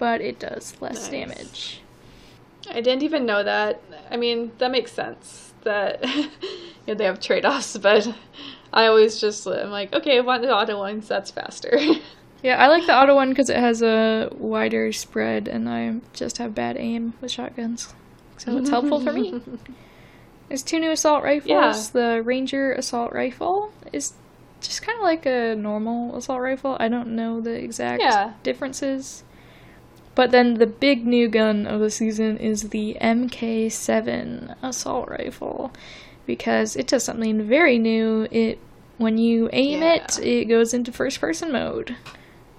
But 0.01 0.21
it 0.21 0.41
does 0.41 0.75
less 0.81 1.03
Nice. 1.03 1.11
damage. 1.11 1.81
I 2.69 2.81
didn't 2.81 3.05
even 3.05 3.25
know 3.25 3.45
that. 3.45 3.81
I 4.11 4.17
mean, 4.17 4.51
that 4.59 4.73
makes 4.73 4.91
sense 4.93 5.53
that 5.63 6.05
you 6.15 6.29
know, 6.89 6.95
they 6.95 7.05
have 7.05 7.21
trade 7.21 7.45
offs, 7.45 7.77
but 7.79 8.13
I 8.75 8.87
always 8.89 9.19
just 9.21 9.47
I'm 9.47 9.71
like, 9.71 9.93
okay, 9.95 10.19
I 10.19 10.21
want 10.21 10.43
the 10.43 10.53
auto 10.55 10.77
ones. 10.79 11.09
That's 11.09 11.31
faster. 11.31 11.79
Yeah, 12.43 12.63
I 12.63 12.69
like 12.69 12.85
the 12.85 12.95
auto 12.95 13.15
one 13.15 13.31
because 13.31 13.49
it 13.49 13.57
has 13.57 13.81
a 13.81 14.29
wider 14.37 14.93
spread, 14.93 15.49
and 15.49 15.67
I 15.67 15.95
just 16.13 16.37
have 16.37 16.55
bad 16.55 16.77
aim 16.77 17.15
with 17.23 17.31
shotguns, 17.31 17.95
so 18.37 18.59
it's 18.59 18.69
helpful 18.69 19.01
for 19.01 19.15
me. 19.15 19.41
There's 20.51 20.63
two 20.63 20.79
new 20.79 20.91
assault 20.91 21.25
rifles. 21.25 21.49
Yeah. 21.49 21.73
The 21.95 22.23
Ranger 22.23 22.75
assault 22.75 23.15
rifle 23.15 23.73
is 23.95 24.13
just 24.61 24.83
kind 24.83 24.99
of 24.99 25.05
like 25.05 25.25
a 25.25 25.55
normal 25.55 26.15
assault 26.17 26.43
rifle. 26.43 26.77
I 26.79 26.89
don't 26.89 27.17
know 27.17 27.41
the 27.41 27.55
exact 27.55 28.03
Yeah. 28.03 28.35
differences. 28.43 29.25
But 30.15 30.31
then 30.31 30.55
the 30.55 30.67
big 30.67 31.07
new 31.07 31.29
gun 31.29 31.67
of 31.67 31.81
the 31.81 31.89
season 31.91 32.37
is 32.37 32.69
the 32.69 32.99
MK7 33.01 34.55
assault 34.63 35.09
rifle 35.09 35.73
because 36.27 36.77
it 36.77 36.87
does 36.87 37.05
something 37.05 37.47
very 37.47 37.79
new. 37.79 38.27
It 38.31 38.59
when 38.99 39.19
you 39.19 39.49
aim 39.53 39.83
it, 39.83 40.19
Yeah. 40.19 40.25
it 40.25 40.45
goes 40.47 40.73
into 40.75 40.93
first 40.93 41.21
person 41.21 41.51
mode. 41.53 41.97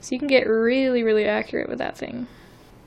So 0.01 0.13
you 0.13 0.20
can 0.20 0.28
get 0.28 0.47
really 0.47 1.03
really 1.03 1.26
accurate 1.26 1.70
with 1.70 1.80
that 1.80 1.97
thing. 1.97 2.28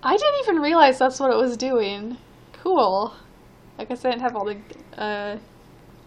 I 0.03 0.17
didn't 0.17 0.41
even 0.43 0.57
realize 0.63 0.99
that's 0.99 1.19
what 1.19 1.31
it 1.33 1.37
was 1.37 1.57
doing. 1.57 2.17
Cool. 2.53 3.15
I 3.79 3.85
guess 3.85 4.05
I 4.05 4.11
didn't 4.11 4.23
have 4.23 4.37
all 4.37 4.45
the 4.45 4.57
uh, 5.01 5.39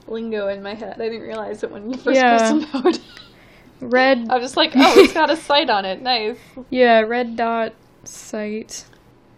lingo 0.07 0.47
in 0.47 0.61
my 0.63 0.74
head. 0.74 0.95
I 0.99 1.09
didn't 1.09 1.22
realize 1.22 1.63
it 1.63 1.72
when 1.72 1.89
you 1.91 1.97
first 1.97 2.15
Yeah. 2.15 2.38
person 2.38 2.67
mode. 2.84 2.99
Red. 3.82 4.28
I'm 4.30 4.39
just 4.41 4.55
like, 4.57 4.74
oh, 4.76 4.99
it's 4.99 5.13
got 5.13 5.30
a 5.32 5.36
sight 5.49 5.69
on 5.69 5.86
it. 5.86 6.01
Nice. 6.01 6.38
Yeah, 6.69 6.99
red 7.01 7.36
dot 7.36 7.74
sight. 8.03 8.86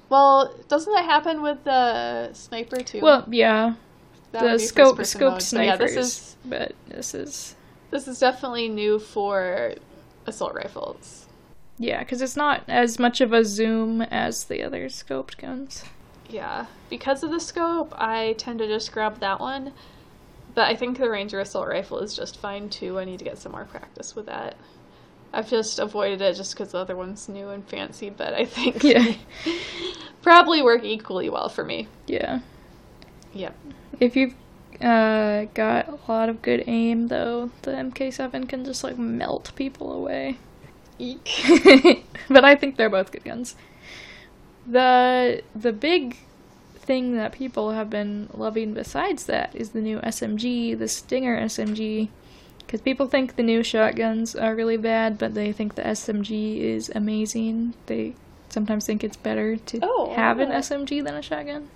Well, 0.09 0.53
doesn't 0.67 0.93
that 0.93 1.05
happen 1.05 1.41
with 1.41 1.63
the 1.63 2.34
sniper 2.34 2.77
too? 2.77 2.99
Well, 3.01 3.25
yeah, 3.31 3.75
the 4.39 4.57
scope 4.59 4.97
scoped 4.99 5.53
mode, 5.53 5.59
but 5.59 5.65
yeah, 5.65 5.75
this 5.75 5.95
is 5.95 6.36
But 6.45 6.73
this 6.88 7.13
is 7.13 7.55
this 7.91 8.07
is 8.07 8.19
definitely 8.19 8.69
new 8.69 8.99
for 8.99 9.75
assault 10.25 10.53
rifles. 10.55 11.27
yeah, 11.77 11.99
because 11.99 12.21
it's 12.21 12.36
not 12.36 12.63
as 12.67 12.99
much 12.99 13.21
of 13.21 13.34
a 13.34 13.45
zoom 13.45 14.01
as 14.01 14.45
the 14.45 14.63
other 14.63 14.86
scoped 14.89 15.38
guns. 15.38 15.84
Yeah, 16.29 16.65
because 16.89 17.21
of 17.23 17.31
the 17.31 17.39
scope, 17.39 17.93
I 17.97 18.34
tend 18.38 18.59
to 18.59 18.67
just 18.67 18.91
grab 18.91 19.19
that 19.19 19.39
one. 19.39 19.73
But 20.55 20.67
I 20.69 20.75
think 20.75 20.97
the 20.99 21.09
Ranger 21.09 21.39
assault 21.39 21.67
rifle 21.67 21.99
is 21.99 22.15
just 22.15 22.38
fine 22.39 22.69
too. 22.69 22.99
I 22.99 23.05
need 23.05 23.19
to 23.19 23.25
get 23.25 23.38
some 23.39 23.51
more 23.53 23.65
practice 23.65 24.15
with 24.15 24.27
that. 24.27 24.55
I've 25.34 25.49
just 25.49 25.79
avoided 25.79 26.21
it 26.21 26.36
just 26.36 26.53
because 26.53 26.71
the 26.71 26.77
other 26.77 26.95
one's 26.95 27.27
new 27.27 27.49
and 27.49 27.67
fancy, 27.67 28.09
but 28.11 28.34
I 28.36 28.45
think 28.45 28.84
Yeah, 28.84 29.13
probably 30.21 30.61
work 30.61 30.84
equally 30.84 31.29
well 31.29 31.49
for 31.49 31.63
me. 31.63 31.88
yeah. 32.07 32.39
Yep. 33.34 33.55
If 33.99 34.15
you've 34.15 34.34
uh, 34.81 35.45
got 35.53 35.88
a 35.88 35.99
lot 36.11 36.29
of 36.29 36.41
good 36.41 36.63
aim, 36.67 37.07
though, 37.07 37.51
the 37.63 37.71
MK7 37.71 38.47
can 38.47 38.65
just 38.65 38.84
like 38.84 38.97
melt 38.97 39.51
people 39.55 39.91
away. 39.91 40.38
Eek. 40.99 42.05
but 42.29 42.45
I 42.45 42.55
think 42.55 42.77
they're 42.77 42.89
both 42.89 43.11
good 43.11 43.23
guns. 43.23 43.55
The 44.67 45.41
the 45.55 45.73
big 45.73 46.17
thing 46.75 47.15
that 47.15 47.31
people 47.31 47.71
have 47.71 47.89
been 47.89 48.29
loving 48.34 48.73
besides 48.73 49.25
that 49.25 49.55
is 49.55 49.69
the 49.71 49.81
new 49.81 49.99
SMG, 49.99 50.77
the 50.77 50.88
Stinger 50.88 51.39
SMG. 51.39 52.09
Because 52.59 52.81
people 52.81 53.07
think 53.07 53.36
the 53.36 53.43
new 53.43 53.61
shotguns 53.63 54.36
are 54.36 54.55
really 54.55 54.77
bad, 54.77 55.17
but 55.17 55.34
they 55.34 55.51
think 55.51 55.75
the 55.75 55.81
SMG 55.81 56.59
is 56.59 56.91
amazing. 56.95 57.73
They 57.88 58.15
sometimes 58.49 58.86
think 58.86 59.03
it's 59.03 59.17
better 59.17 59.57
to 59.57 59.79
Oh, 59.84 60.13
have 60.15 60.39
an. 60.39 60.49
SMG 60.49 61.03
than 61.03 61.15
a 61.15 61.21
shotgun. 61.21 61.69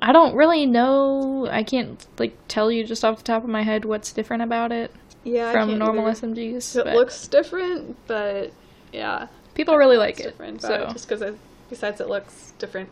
I 0.00 0.12
don't 0.12 0.34
really 0.34 0.66
know. 0.66 1.48
I 1.50 1.62
can't 1.62 2.04
like 2.18 2.36
tell 2.48 2.70
you 2.70 2.84
just 2.84 3.04
off 3.04 3.18
the 3.18 3.24
top 3.24 3.42
of 3.44 3.48
my 3.50 3.62
head 3.62 3.84
what's 3.84 4.12
different 4.12 4.42
about 4.42 4.70
it 4.72 4.92
Yeah, 5.24 5.52
from 5.52 5.78
normal 5.78 6.06
either. 6.08 6.26
SMGs. 6.26 6.76
It 6.76 6.84
but 6.84 6.94
looks 6.94 7.26
different, 7.26 7.96
but 8.06 8.52
yeah, 8.92 9.26
people 9.54 9.76
really 9.76 9.96
like 9.96 10.20
it. 10.20 10.24
different. 10.24 10.62
So 10.62 10.88
just 10.92 11.08
because 11.08 11.34
besides 11.68 12.00
it 12.00 12.08
looks 12.08 12.52
different. 12.58 12.88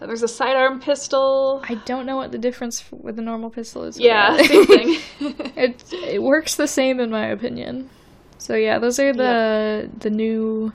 And 0.00 0.10
there's 0.10 0.22
a 0.22 0.28
sidearm 0.28 0.80
pistol. 0.80 1.62
I 1.66 1.74
don't 1.86 2.04
know 2.04 2.16
what 2.16 2.30
the 2.32 2.38
difference 2.38 2.84
with 2.90 3.16
the 3.16 3.22
normal 3.22 3.48
pistol 3.50 3.84
is. 3.84 3.98
Yeah, 3.98 4.36
same 4.42 4.66
thing. 4.66 4.98
it 5.56 5.92
it 5.92 6.22
works 6.22 6.54
the 6.56 6.66
same 6.68 7.00
in 7.00 7.10
my 7.10 7.26
opinion. 7.26 7.88
So 8.38 8.54
yeah, 8.54 8.78
those 8.78 8.98
are 8.98 9.12
the 9.12 9.90
the 9.98 10.10
new 10.10 10.72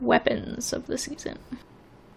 weapons 0.00 0.72
of 0.72 0.86
the 0.86 0.98
season. 0.98 1.38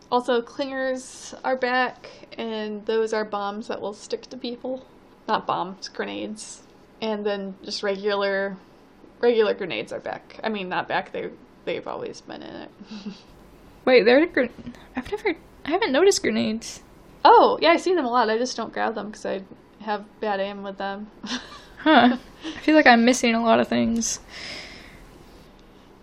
Also, 0.10 0.42
clingers 0.42 1.34
are 1.44 1.58
back, 1.58 2.10
and 2.38 2.86
those 2.86 3.12
are 3.14 3.26
bombs 3.26 3.68
that 3.68 3.82
will 3.82 3.94
stick 3.94 4.22
to 4.28 4.38
people. 4.38 4.86
Not 5.28 5.46
bombs, 5.46 5.90
grenades. 5.90 6.62
And 7.02 7.26
then 7.26 7.56
just 7.64 7.84
regular, 7.84 8.56
regular 9.20 9.54
grenades 9.54 9.92
are 9.92 10.00
back. 10.00 10.40
I 10.44 10.50
mean, 10.50 10.70
not 10.70 10.88
back. 10.88 11.12
They 11.12 11.30
they've 11.66 11.86
always 11.88 12.22
been 12.22 12.42
in 12.42 12.56
it. 12.56 12.72
Wait, 13.86 14.04
they're 14.04 14.26
gr- 14.28 14.46
I've 14.96 15.12
never 15.12 15.36
I 15.66 15.70
haven't 15.72 15.92
noticed 15.92 16.22
grenades. 16.22 16.82
oh 17.26 17.60
yeah, 17.62 17.72
I 17.72 17.78
see 17.78 17.94
them 17.94 18.06
a 18.06 18.10
lot. 18.10 18.30
I 18.30 18.38
just 18.38 18.56
don't 18.56 18.72
grab 18.72 18.96
them 18.96 19.08
because 19.08 19.26
I 19.26 19.42
have 19.82 20.06
bad 20.22 20.40
aim 20.40 20.64
with 20.64 20.78
them. 20.78 21.12
Huh. 21.82 22.18
I 22.44 22.60
feel 22.62 22.76
like 22.76 22.88
I'm 22.88 23.06
missing 23.06 23.36
a 23.36 23.42
lot 23.42 23.60
of 23.60 23.68
things. 23.68 24.20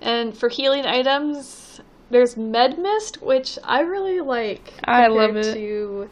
and 0.00 0.34
for 0.34 0.48
healing 0.48 0.86
items, 0.86 1.63
there's 2.10 2.36
med 2.36 2.78
mist, 2.78 3.22
which 3.22 3.58
I 3.64 3.80
really 3.80 4.20
like. 4.20 4.74
I 4.84 5.06
love 5.08 5.36
it. 5.36 5.54
To 5.54 6.08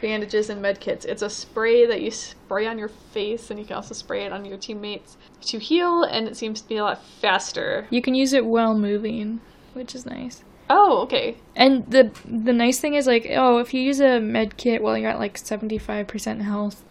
bandages 0.00 0.50
and 0.50 0.60
med 0.60 0.80
kits. 0.80 1.04
It's 1.04 1.22
a 1.22 1.30
spray 1.30 1.86
that 1.86 2.00
you 2.00 2.10
spray 2.10 2.66
on 2.66 2.78
your 2.78 2.88
face, 2.88 3.50
and 3.50 3.58
you 3.58 3.64
can 3.64 3.76
also 3.76 3.94
spray 3.94 4.24
it 4.24 4.32
on 4.32 4.44
your 4.44 4.58
teammates 4.58 5.16
to 5.42 5.58
heal, 5.58 6.02
and 6.02 6.28
it 6.28 6.36
seems 6.36 6.60
to 6.60 6.68
be 6.68 6.76
a 6.76 6.82
lot 6.82 7.02
faster. 7.20 7.86
You 7.90 8.02
can 8.02 8.14
use 8.14 8.32
it 8.32 8.44
while 8.44 8.76
moving, 8.76 9.40
which 9.72 9.94
is 9.94 10.06
nice. 10.06 10.42
Oh, 10.68 11.02
okay. 11.02 11.36
And 11.54 11.88
the 11.90 12.10
the 12.24 12.52
nice 12.52 12.80
thing 12.80 12.94
is 12.94 13.06
like, 13.06 13.26
oh, 13.30 13.58
if 13.58 13.72
you 13.72 13.80
use 13.80 14.00
a 14.00 14.20
med 14.20 14.56
kit 14.56 14.82
while 14.82 14.98
you're 14.98 15.10
at 15.10 15.18
like 15.18 15.38
75% 15.38 16.42
health, 16.42 16.84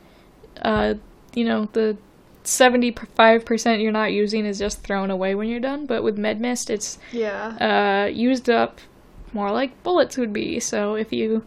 uh, 0.61 0.95
you 1.33 1.43
know, 1.43 1.67
the 1.73 1.97
75% 2.45 3.81
you're 3.81 3.91
not 3.91 4.11
using 4.13 4.45
is 4.45 4.59
just 4.59 4.81
thrown 4.83 5.11
away 5.11 5.35
when 5.35 5.47
you're 5.47 5.59
done, 5.59 5.85
but 5.85 6.03
with 6.03 6.17
med 6.17 6.39
mist 6.41 6.69
it's 6.69 6.97
Yeah. 7.11 8.05
uh 8.05 8.09
used 8.09 8.49
up 8.49 8.79
more 9.33 9.51
like 9.51 9.81
bullets 9.83 10.17
would 10.17 10.31
be. 10.33 10.59
So 10.59 10.95
if 10.95 11.11
you 11.11 11.43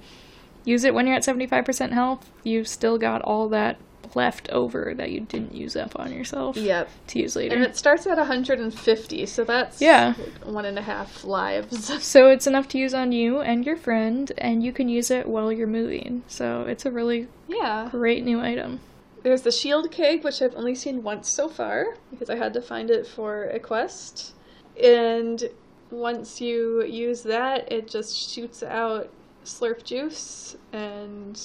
use 0.64 0.84
it 0.84 0.92
when 0.94 1.06
you're 1.06 1.16
at 1.16 1.24
75% 1.24 1.92
health, 1.92 2.30
you've 2.44 2.68
still 2.68 2.98
got 2.98 3.22
all 3.22 3.48
that 3.48 3.78
left 4.14 4.48
over 4.50 4.94
that 4.96 5.10
you 5.10 5.20
didn't 5.20 5.54
use 5.54 5.76
up 5.76 5.98
on 5.98 6.12
yourself 6.12 6.56
Yep. 6.56 6.88
to 7.08 7.18
use 7.20 7.36
later. 7.36 7.54
And 7.56 7.64
it 7.64 7.76
starts 7.76 8.06
at 8.06 8.16
150, 8.18 9.26
so 9.26 9.44
that's 9.44 9.80
Yeah. 9.82 10.14
one 10.44 10.64
and 10.64 10.78
a 10.78 10.82
half 10.82 11.24
lives. 11.24 11.90
So 12.02 12.28
it's 12.30 12.46
enough 12.46 12.68
to 12.68 12.78
use 12.78 12.94
on 12.94 13.12
you 13.12 13.40
and 13.40 13.66
your 13.66 13.76
friend, 13.76 14.32
and 14.38 14.62
you 14.62 14.72
can 14.72 14.88
use 14.88 15.10
it 15.10 15.26
while 15.28 15.52
you're 15.52 15.66
moving. 15.66 16.22
So 16.26 16.62
it's 16.62 16.86
a 16.86 16.90
really 16.90 17.28
yeah. 17.48 17.88
great 17.90 18.24
new 18.24 18.40
item. 18.40 18.80
There's 19.22 19.42
the 19.42 19.52
shield 19.52 19.90
keg, 19.90 20.24
which 20.24 20.40
I've 20.40 20.54
only 20.54 20.74
seen 20.74 21.02
once 21.02 21.28
so 21.28 21.48
far 21.48 21.96
because 22.10 22.30
I 22.30 22.36
had 22.36 22.52
to 22.54 22.62
find 22.62 22.90
it 22.90 23.06
for 23.06 23.44
a 23.44 23.58
quest. 23.58 24.34
And 24.82 25.42
once 25.90 26.40
you 26.40 26.84
use 26.84 27.22
that, 27.22 27.70
it 27.72 27.88
just 27.88 28.16
shoots 28.30 28.62
out 28.62 29.10
slurp 29.44 29.82
juice, 29.82 30.56
and 30.72 31.40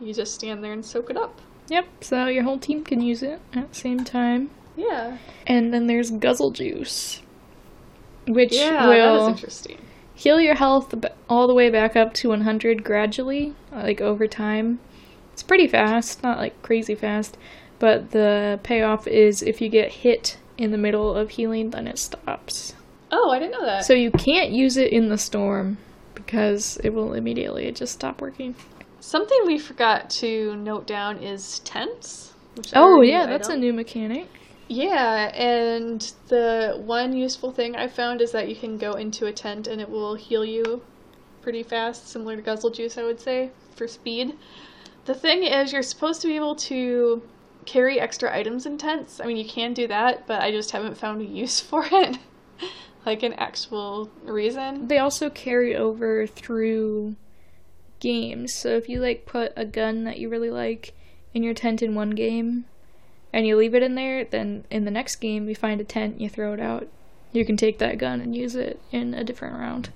you 0.00 0.12
just 0.12 0.34
stand 0.34 0.62
there 0.62 0.72
and 0.72 0.84
soak 0.84 1.08
it 1.10 1.16
up. 1.16 1.40
Yep, 1.68 1.86
so 2.00 2.26
your 2.26 2.42
whole 2.42 2.58
team 2.58 2.82
can 2.84 3.00
use 3.00 3.22
it 3.22 3.40
at 3.54 3.72
the 3.72 3.74
same 3.78 4.04
time. 4.04 4.50
Yeah. 4.76 5.18
And 5.46 5.72
then 5.72 5.86
there's 5.86 6.10
Guzzle 6.10 6.50
Juice, 6.50 7.22
which 8.26 8.52
Yeah, 8.52 8.88
will 8.88 9.28
interesting. 9.28 9.78
heal 10.14 10.40
your 10.40 10.56
health 10.56 10.92
all 11.28 11.46
the 11.46 11.54
way 11.54 11.70
back 11.70 11.94
up 11.94 12.12
to 12.14 12.30
100 12.30 12.82
gradually, 12.82 13.54
like 13.70 14.00
over 14.00 14.26
time. 14.26 14.80
It's 15.32 15.42
pretty 15.42 15.66
fast, 15.66 16.22
not 16.22 16.38
like 16.38 16.60
crazy 16.62 16.94
fast, 16.94 17.36
but 17.78 18.10
the 18.10 18.60
payoff 18.62 19.06
is 19.06 19.42
if 19.42 19.60
you 19.60 19.68
get 19.68 19.90
hit 19.90 20.38
in 20.58 20.70
the 20.70 20.78
middle 20.78 21.14
of 21.14 21.30
healing, 21.30 21.70
then 21.70 21.86
it 21.86 21.98
stops. 21.98 22.74
Oh, 23.10 23.30
I 23.30 23.38
didn't 23.38 23.52
know 23.52 23.64
that. 23.64 23.84
So 23.84 23.92
you 23.92 24.10
can't 24.10 24.50
use 24.50 24.76
it 24.76 24.92
in 24.92 25.08
the 25.08 25.18
storm 25.18 25.78
because 26.14 26.78
it 26.84 26.90
will 26.90 27.14
immediately 27.14 27.70
just 27.72 27.94
stop 27.94 28.20
working. 28.20 28.54
Something 29.00 29.38
we 29.46 29.58
forgot 29.58 30.08
to 30.10 30.54
note 30.56 30.86
down 30.86 31.18
is 31.18 31.58
tents. 31.60 32.32
Which 32.54 32.72
Oh 32.74 33.00
yeah, 33.00 33.26
that's 33.26 33.48
a 33.48 33.56
new 33.56 33.72
mechanic. 33.72 34.28
Yeah, 34.68 35.30
and 35.34 36.00
the 36.28 36.80
one 36.84 37.14
useful 37.14 37.52
thing 37.52 37.76
I 37.76 37.88
found 37.88 38.20
is 38.20 38.32
that 38.32 38.48
you 38.48 38.56
can 38.56 38.78
go 38.78 38.92
into 38.92 39.26
a 39.26 39.32
tent 39.32 39.66
and 39.66 39.80
it 39.80 39.90
will 39.90 40.14
heal 40.14 40.44
you 40.44 40.82
pretty 41.42 41.62
fast, 41.62 42.08
similar 42.08 42.36
to 42.36 42.42
Guzzle 42.42 42.70
Juice, 42.70 42.96
I 42.96 43.02
would 43.02 43.20
say, 43.20 43.50
for 43.74 43.88
speed. 43.88 44.34
The 45.04 45.14
thing 45.14 45.42
is, 45.42 45.72
you're 45.72 45.82
supposed 45.82 46.20
to 46.22 46.28
be 46.28 46.36
able 46.36 46.54
to 46.56 47.22
carry 47.64 48.00
extra 48.00 48.34
items 48.34 48.66
in 48.66 48.78
tents. 48.78 49.20
I 49.20 49.26
mean, 49.26 49.36
you 49.36 49.44
can 49.44 49.74
do 49.74 49.86
that, 49.88 50.26
but 50.26 50.40
I 50.40 50.50
just 50.50 50.70
haven't 50.70 50.96
found 50.96 51.20
a 51.20 51.24
use 51.24 51.60
for 51.60 51.84
it. 51.90 52.18
like 53.04 53.22
an 53.22 53.32
actual 53.34 54.10
reason. 54.24 54.88
They 54.88 54.98
also 54.98 55.30
carry 55.30 55.74
over 55.74 56.26
through 56.26 57.16
games. 58.00 58.54
So 58.54 58.70
if 58.70 58.88
you 58.88 59.00
like 59.00 59.26
put 59.26 59.52
a 59.56 59.64
gun 59.64 60.04
that 60.04 60.18
you 60.18 60.28
really 60.28 60.50
like 60.50 60.94
in 61.34 61.42
your 61.42 61.54
tent 61.54 61.82
in 61.82 61.94
one 61.94 62.10
game 62.10 62.66
and 63.32 63.46
you 63.46 63.56
leave 63.56 63.74
it 63.74 63.82
in 63.82 63.94
there, 63.94 64.24
then 64.24 64.64
in 64.70 64.84
the 64.84 64.90
next 64.90 65.16
game 65.16 65.48
you 65.48 65.54
find 65.54 65.80
a 65.80 65.84
tent, 65.84 66.20
you 66.20 66.28
throw 66.28 66.52
it 66.52 66.60
out. 66.60 66.88
You 67.32 67.44
can 67.44 67.56
take 67.56 67.78
that 67.78 67.98
gun 67.98 68.20
and 68.20 68.36
use 68.36 68.54
it 68.54 68.80
in 68.90 69.14
a 69.14 69.24
different 69.24 69.58
round. 69.58 69.90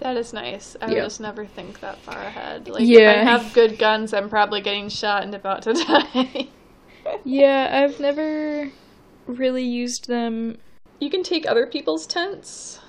That 0.00 0.16
is 0.16 0.32
nice. 0.32 0.76
I 0.80 0.92
Yeah. 0.94 1.02
just 1.02 1.20
never 1.20 1.44
think 1.44 1.80
that 1.80 1.98
far 1.98 2.18
ahead. 2.22 2.68
Like, 2.68 2.88
if 2.88 2.98
I 3.08 3.24
have 3.24 3.52
good 3.52 3.78
guns, 3.78 4.14
I'm 4.14 4.28
probably 4.28 4.60
getting 4.60 4.88
shot 4.88 5.24
and 5.24 5.34
about 5.34 5.62
to 5.62 5.72
die. 5.86 6.48
Yeah, 7.24 7.68
I've 7.84 7.98
never 7.98 8.70
really 9.26 9.64
used 9.64 10.06
them. 10.08 10.58
you 11.00 11.10
can 11.10 11.22
take 11.22 11.46
other 11.48 11.66
people's 11.66 12.06
tents, 12.06 12.80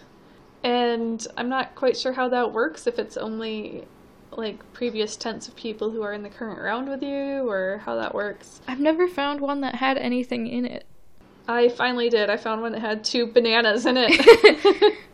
and 0.64 1.26
I'm 1.38 1.50
not 1.50 1.74
quite 1.76 1.98
sure 1.98 2.14
how 2.14 2.30
that 2.30 2.52
works. 2.54 2.86
If 2.88 3.00
it's 3.00 3.18
only 3.18 3.86
like 4.32 4.72
previous 4.74 5.16
tents 5.16 5.48
of 5.48 5.56
people 5.56 5.90
who 5.90 6.04
are 6.04 6.14
in 6.14 6.22
the 6.24 6.30
current 6.30 6.62
round 6.62 6.88
with 6.90 7.02
you, 7.02 7.50
or 7.50 7.82
how 7.86 7.96
that 7.96 8.14
works. 8.14 8.62
I've 8.68 8.80
never 8.80 9.08
found 9.08 9.42
one 9.42 9.62
that 9.62 9.76
had 9.76 9.98
anything 9.98 10.46
in 10.48 10.66
it. 10.66 10.86
I 11.48 11.70
finally 11.70 12.10
did. 12.10 12.30
I 12.30 12.38
found 12.38 12.62
one 12.62 12.74
that 12.74 12.82
had 12.82 13.04
two 13.04 13.26
bananas 13.26 13.86
in 13.88 13.96
it. 13.98 14.96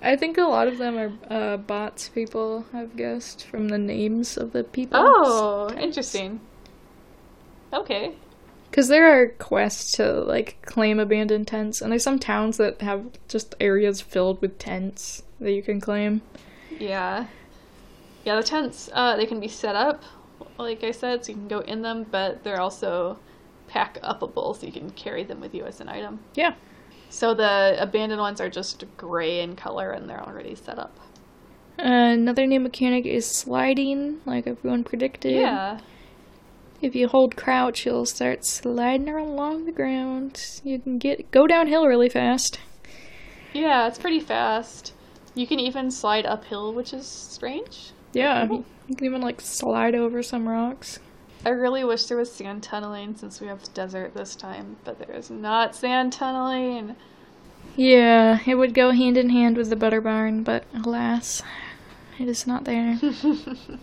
I 0.00 0.16
think 0.16 0.38
a 0.38 0.42
lot 0.42 0.68
of 0.68 0.78
them 0.78 0.96
are 0.96 1.12
uh, 1.28 1.56
bots 1.56 2.08
people, 2.08 2.64
I've 2.72 2.96
guessed, 2.96 3.44
from 3.46 3.68
the 3.68 3.78
names 3.78 4.36
of 4.36 4.52
the 4.52 4.62
people. 4.62 5.00
oh, 5.02 5.74
interesting. 5.76 6.40
Okay. 7.72 8.14
Because 8.70 8.88
there 8.88 9.20
are 9.20 9.28
quests 9.28 9.92
to 9.92 10.20
like 10.20 10.58
claim 10.62 11.00
abandoned 11.00 11.48
tents, 11.48 11.80
and 11.80 11.90
there's 11.90 12.04
some 12.04 12.18
towns 12.18 12.58
that 12.58 12.80
have 12.80 13.06
just 13.26 13.54
areas 13.60 14.00
filled 14.00 14.40
with 14.40 14.58
tents 14.58 15.22
that 15.40 15.52
you 15.52 15.62
can 15.62 15.80
claim. 15.80 16.22
Yeah. 16.78 17.26
Yeah, 18.24 18.36
the 18.36 18.42
tents, 18.42 18.90
uh, 18.92 19.16
they 19.16 19.26
can 19.26 19.40
be 19.40 19.48
set 19.48 19.74
up, 19.74 20.02
like 20.58 20.84
I 20.84 20.90
said, 20.90 21.24
so 21.24 21.32
you 21.32 21.38
can 21.38 21.48
go 21.48 21.60
in 21.60 21.82
them, 21.82 22.06
but 22.10 22.44
they're 22.44 22.60
also 22.60 23.18
pack 23.68 24.00
upable, 24.02 24.58
so 24.58 24.66
you 24.66 24.72
can 24.72 24.90
carry 24.90 25.24
them 25.24 25.40
with 25.40 25.54
you 25.54 25.64
as 25.64 25.80
an 25.80 25.88
item. 25.88 26.20
Yeah. 26.34 26.54
So 27.10 27.34
the 27.34 27.76
abandoned 27.78 28.20
ones 28.20 28.40
are 28.40 28.50
just 28.50 28.84
gray 28.96 29.40
in 29.40 29.56
color 29.56 29.90
and 29.90 30.08
they're 30.08 30.22
already 30.22 30.54
set 30.54 30.78
up. 30.78 30.98
Another 31.78 32.46
new 32.46 32.60
mechanic 32.60 33.06
is 33.06 33.26
sliding, 33.26 34.20
like 34.26 34.46
everyone 34.46 34.84
predicted. 34.84 35.32
Yeah. 35.32 35.78
If 36.80 36.94
you 36.94 37.08
hold 37.08 37.36
crouch, 37.36 37.86
you'll 37.86 38.06
start 38.06 38.44
sliding 38.44 39.08
along 39.08 39.64
the 39.64 39.72
ground. 39.72 40.60
You 40.62 40.78
can 40.78 40.98
get 40.98 41.30
go 41.30 41.46
downhill 41.46 41.86
really 41.86 42.08
fast. 42.08 42.60
Yeah, 43.52 43.88
it's 43.88 43.98
pretty 43.98 44.20
fast. 44.20 44.92
You 45.34 45.46
can 45.46 45.58
even 45.58 45.90
slide 45.90 46.26
uphill, 46.26 46.72
which 46.74 46.92
is 46.92 47.06
strange. 47.06 47.92
Yeah, 48.12 48.44
you 48.44 48.64
can 48.96 49.04
even 49.04 49.20
like 49.20 49.40
slide 49.40 49.94
over 49.94 50.22
some 50.22 50.48
rocks. 50.48 50.98
I 51.44 51.50
really 51.50 51.84
wish 51.84 52.06
there 52.06 52.16
was 52.16 52.32
sand 52.32 52.62
tunneling 52.62 53.16
since 53.16 53.40
we 53.40 53.46
have 53.46 53.72
desert 53.72 54.14
this 54.14 54.34
time, 54.34 54.76
but 54.84 54.98
there 54.98 55.14
is 55.14 55.30
not 55.30 55.74
sand 55.74 56.12
tunneling. 56.12 56.96
Yeah, 57.76 58.40
it 58.44 58.56
would 58.56 58.74
go 58.74 58.90
hand 58.90 59.16
in 59.16 59.30
hand 59.30 59.56
with 59.56 59.70
the 59.70 59.76
butter 59.76 60.00
barn, 60.00 60.42
but 60.42 60.64
alas, 60.74 61.42
it 62.18 62.28
is 62.28 62.46
not 62.46 62.64
there. 62.64 62.98
it 63.02 63.78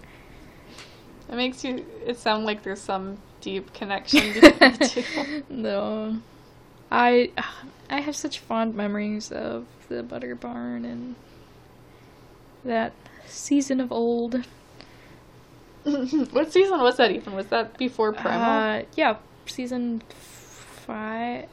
makes 1.30 1.64
you 1.64 1.86
it 2.06 2.18
sound 2.18 2.46
like 2.46 2.64
there's 2.64 2.82
some 2.82 3.18
deep 3.42 3.74
connection 3.74 4.34
between 4.34 4.60
the 4.60 4.90
two. 4.90 5.44
no. 5.50 6.20
I 6.92 7.32
I 7.90 8.02
have 8.02 8.16
such 8.16 8.40
fond 8.40 8.76
memories 8.76 9.32
of 9.32 9.66
the 9.88 10.04
butter 10.04 10.36
barn 10.36 10.86
and 10.86 11.16
that 12.64 12.94
season 13.28 13.80
of 13.80 13.92
old. 13.92 14.44
what 16.32 16.52
season 16.52 16.80
was 16.82 16.98
that 16.98 17.12
even? 17.12 17.34
Was 17.34 17.48
that 17.48 17.78
before 17.78 18.12
Primal? 18.14 18.80
Uh, 18.82 18.84
yeah, 18.96 19.18
season 19.46 20.02
five 20.10 21.46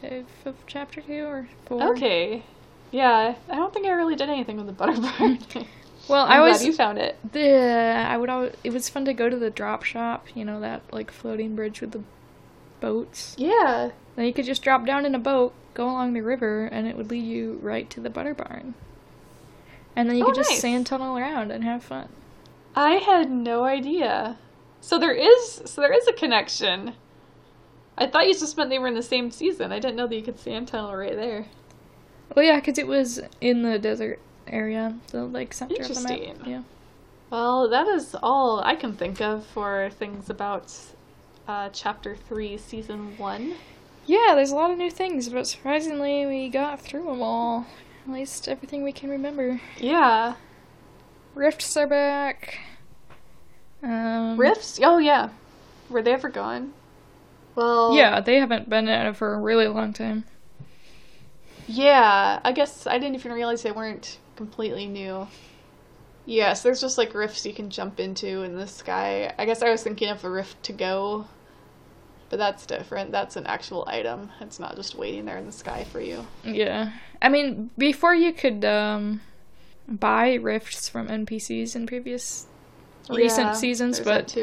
of 0.44 0.54
chapter 0.66 1.00
two 1.00 1.24
or 1.24 1.48
four. 1.66 1.92
Okay. 1.94 2.42
Yeah, 2.90 3.34
I 3.50 3.54
don't 3.54 3.72
think 3.72 3.86
I 3.86 3.90
really 3.90 4.16
did 4.16 4.28
anything 4.28 4.56
with 4.58 4.66
the 4.66 4.72
butter 4.72 5.00
barn. 5.00 5.38
well, 6.08 6.24
I'm 6.26 6.32
I 6.32 6.40
was 6.40 6.58
glad 6.58 6.66
you 6.66 6.72
found 6.74 6.98
it. 6.98 7.16
The 7.32 8.04
I 8.06 8.16
would 8.16 8.28
always, 8.28 8.52
it 8.64 8.72
was 8.72 8.88
fun 8.88 9.04
to 9.06 9.14
go 9.14 9.28
to 9.30 9.36
the 9.36 9.50
drop 9.50 9.82
shop. 9.82 10.26
You 10.34 10.44
know 10.44 10.60
that 10.60 10.82
like 10.92 11.10
floating 11.10 11.54
bridge 11.56 11.80
with 11.80 11.92
the 11.92 12.02
boats. 12.80 13.34
Yeah. 13.38 13.90
Then 14.16 14.26
you 14.26 14.32
could 14.34 14.44
just 14.44 14.62
drop 14.62 14.84
down 14.84 15.06
in 15.06 15.14
a 15.14 15.18
boat, 15.18 15.54
go 15.72 15.84
along 15.88 16.12
the 16.12 16.20
river, 16.20 16.66
and 16.66 16.86
it 16.86 16.96
would 16.96 17.10
lead 17.10 17.24
you 17.24 17.58
right 17.62 17.88
to 17.90 18.00
the 18.00 18.10
butter 18.10 18.34
barn. 18.34 18.74
And 19.96 20.08
then 20.08 20.16
you 20.16 20.24
Oh, 20.24 20.26
could 20.26 20.34
just 20.36 20.50
nice. 20.50 20.60
sand 20.60 20.86
tunnel 20.86 21.16
around 21.16 21.50
and 21.50 21.64
have 21.64 21.82
fun. 21.82 22.08
I 22.74 22.92
had 22.94 23.30
no 23.30 23.64
idea. 23.64 24.38
So 24.80 24.98
there 24.98 25.12
is 25.12 25.62
so 25.64 25.80
there 25.80 25.92
is 25.92 26.06
a 26.08 26.12
connection. 26.12 26.94
I 27.96 28.06
thought 28.06 28.26
you 28.26 28.32
just 28.32 28.56
meant 28.56 28.70
they 28.70 28.78
were 28.78 28.88
in 28.88 28.94
the 28.94 29.02
same 29.02 29.30
season. 29.30 29.70
I 29.70 29.78
didn't 29.78 29.96
know 29.96 30.06
that 30.06 30.16
you 30.16 30.22
could 30.22 30.40
sand 30.40 30.68
tunnel 30.68 30.96
right 30.96 31.14
there. 31.14 31.46
Well, 32.34 32.44
yeah, 32.44 32.56
because 32.56 32.78
it 32.78 32.86
was 32.86 33.20
in 33.40 33.62
the 33.62 33.78
desert 33.78 34.18
area, 34.46 34.96
the 35.08 35.24
like 35.24 35.52
center 35.52 35.82
of 35.82 35.94
the 35.94 36.00
map. 36.00 36.46
Yeah. 36.46 36.62
Well, 37.30 37.68
that 37.68 37.86
is 37.88 38.16
all 38.22 38.60
I 38.60 38.74
can 38.74 38.94
think 38.94 39.20
of 39.20 39.46
for 39.46 39.90
things 39.98 40.30
about 40.30 40.74
uh, 41.46 41.68
chapter 41.72 42.16
three, 42.16 42.56
season 42.58 43.16
one. 43.18 43.54
Yeah, 44.06 44.34
there's 44.34 44.50
a 44.50 44.56
lot 44.56 44.70
of 44.70 44.78
new 44.78 44.90
things, 44.90 45.28
but 45.28 45.46
surprisingly, 45.46 46.26
we 46.26 46.48
got 46.48 46.80
through 46.80 47.04
them 47.04 47.22
all. 47.22 47.66
At 48.06 48.12
least 48.12 48.48
everything 48.48 48.82
we 48.82 48.92
can 48.92 49.10
remember. 49.10 49.60
Yeah, 49.78 50.34
Rifts 51.34 51.76
are 51.76 51.86
back. 51.86 52.58
Um, 53.82 54.36
rifts. 54.36 54.78
Oh 54.82 54.98
yeah, 54.98 55.30
were 55.88 56.02
they 56.02 56.12
ever 56.12 56.28
gone? 56.28 56.72
Well, 57.54 57.94
Yeah, 57.94 58.20
they 58.20 58.36
haven't 58.36 58.68
been 58.68 58.88
at 58.88 59.06
it 59.06 59.16
for 59.16 59.34
a 59.34 59.38
really 59.38 59.66
long 59.68 59.92
time. 59.92 60.24
Yeah, 61.66 62.40
I 62.44 62.52
guess 62.52 62.86
I 62.86 62.98
didn't 62.98 63.14
even 63.14 63.32
realize 63.32 63.62
they 63.62 63.72
weren't 63.72 64.18
completely 64.36 64.86
new. 64.86 65.26
Yes, 66.24 66.62
there's 66.62 66.80
just 66.80 66.98
like 66.98 67.14
rifts 67.14 67.44
you 67.44 67.52
can 67.52 67.70
jump 67.70 67.98
into 67.98 68.42
in 68.42 68.56
the 68.56 68.66
sky. 68.66 69.32
I 69.38 69.44
guess 69.44 69.62
I 69.62 69.70
was 69.70 69.82
thinking 69.82 70.08
of 70.08 70.24
a 70.24 70.30
rift 70.30 70.62
to 70.64 70.72
go, 70.72 71.26
but 72.30 72.38
that's 72.38 72.64
different. 72.66 73.10
That's 73.10 73.36
an 73.36 73.46
actual 73.46 73.84
item. 73.88 74.30
It's 74.40 74.60
not 74.60 74.76
just 74.76 74.94
waiting 74.94 75.24
there 75.24 75.38
in 75.38 75.46
the 75.46 75.52
sky 75.52 75.84
for 75.84 76.00
you. 76.00 76.24
Yeah. 76.44 76.92
I 77.20 77.28
mean, 77.28 77.70
before 77.76 78.14
you 78.14 78.32
could 78.32 78.64
um, 78.64 79.20
buy 79.92 80.34
rifts 80.34 80.88
from 80.88 81.08
NPCs 81.08 81.76
in 81.76 81.86
previous 81.86 82.48
recent 83.08 83.54
Yeah, 83.54 83.56
seasons, 83.56 84.00
but 84.00 84.38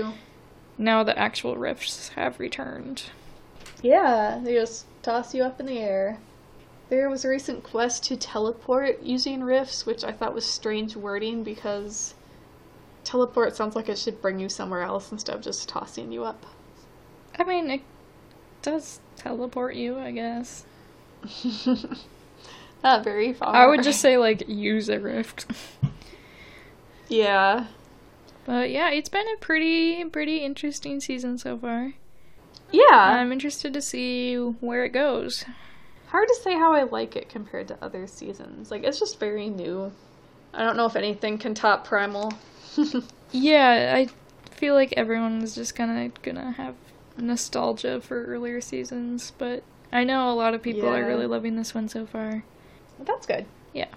now 0.78 1.04
the 1.04 1.18
actual 1.20 1.58
rifts 1.58 2.10
have 2.10 2.40
returned. 2.40 3.12
Yeah, 3.82 4.40
they 4.42 4.54
just 4.54 4.86
toss 5.02 5.34
you 5.34 5.44
up 5.44 5.60
in 5.60 5.66
the 5.66 5.80
air. 5.80 6.24
There 6.90 7.10
was 7.10 7.26
a 7.26 7.30
recent 7.30 7.64
quest 7.64 8.04
to 8.06 8.18
teleport 8.18 9.02
using 9.02 9.44
rifts, 9.44 9.86
which 9.86 10.04
I 10.04 10.12
thought 10.14 10.34
was 10.36 10.46
strange 10.46 10.96
wording 10.96 11.44
because 11.44 12.16
teleport 13.04 13.56
sounds 13.56 13.76
like 13.76 13.90
it 13.90 14.00
should 14.00 14.22
bring 14.22 14.40
you 14.40 14.50
somewhere 14.50 14.84
else 14.84 15.12
instead 15.12 15.36
of 15.36 15.42
just 15.44 15.70
tossing 15.70 16.12
you 16.12 16.26
up. 16.26 16.46
I 17.40 17.44
mean, 17.44 17.72
it 17.72 17.88
does 18.62 19.02
teleport 19.16 19.76
you, 19.76 19.98
I 20.00 20.12
guess. 20.12 20.66
Not 22.84 23.04
very 23.04 23.34
far. 23.34 23.54
I 23.56 23.68
would 23.68 23.84
just 23.84 24.00
say, 24.00 24.18
like, 24.18 24.48
use 24.48 24.90
a 24.90 25.00
rift. 25.00 25.46
Yeah. 27.12 27.66
But 28.46 28.70
yeah, 28.70 28.92
it's 28.92 29.10
been 29.10 29.28
a 29.28 29.38
pretty, 29.38 30.06
pretty 30.06 30.38
interesting 30.46 31.00
season 31.00 31.40
so 31.40 31.58
far. 31.58 31.94
Yeah. 32.72 32.84
I'm 32.92 33.32
interested 33.32 33.74
to 33.74 33.82
see 33.82 34.36
where 34.36 34.86
it 34.86 34.90
goes. 34.90 35.44
Hard 36.10 36.28
to 36.28 36.36
say 36.36 36.54
how 36.54 36.72
I 36.74 36.84
like 36.84 37.16
it 37.16 37.28
compared 37.28 37.68
to 37.70 37.78
other 37.84 38.06
seasons. 38.06 38.70
Like, 38.70 38.84
it's 38.84 39.00
just 39.00 39.20
very 39.20 39.50
new. 39.50 39.92
I 40.54 40.64
don't 40.64 40.78
know 40.78 40.86
if 40.86 40.96
anything 40.96 41.40
can 41.40 41.54
top 41.54 41.86
Primal. 41.86 42.32
Yeah, 43.32 43.94
I 43.96 44.08
feel 44.56 44.74
like 44.74 44.94
everyone's 44.98 45.54
just 45.54 45.76
kind 45.76 46.06
of 46.06 46.22
gonna 46.24 46.52
have 46.54 46.74
nostalgia 47.18 48.02
for 48.02 48.26
earlier 48.26 48.60
seasons, 48.60 49.34
but 49.38 49.64
I 49.92 50.04
know 50.04 50.32
a 50.32 50.34
lot 50.34 50.56
of 50.56 50.64
people 50.64 50.90
are 50.90 51.06
really 51.06 51.28
loving 51.28 51.56
this 51.56 51.76
one 51.76 51.88
so 51.90 52.08
far. 52.08 52.44
That's 53.00 53.26
good. 53.26 53.46
Yeah. 53.74 53.88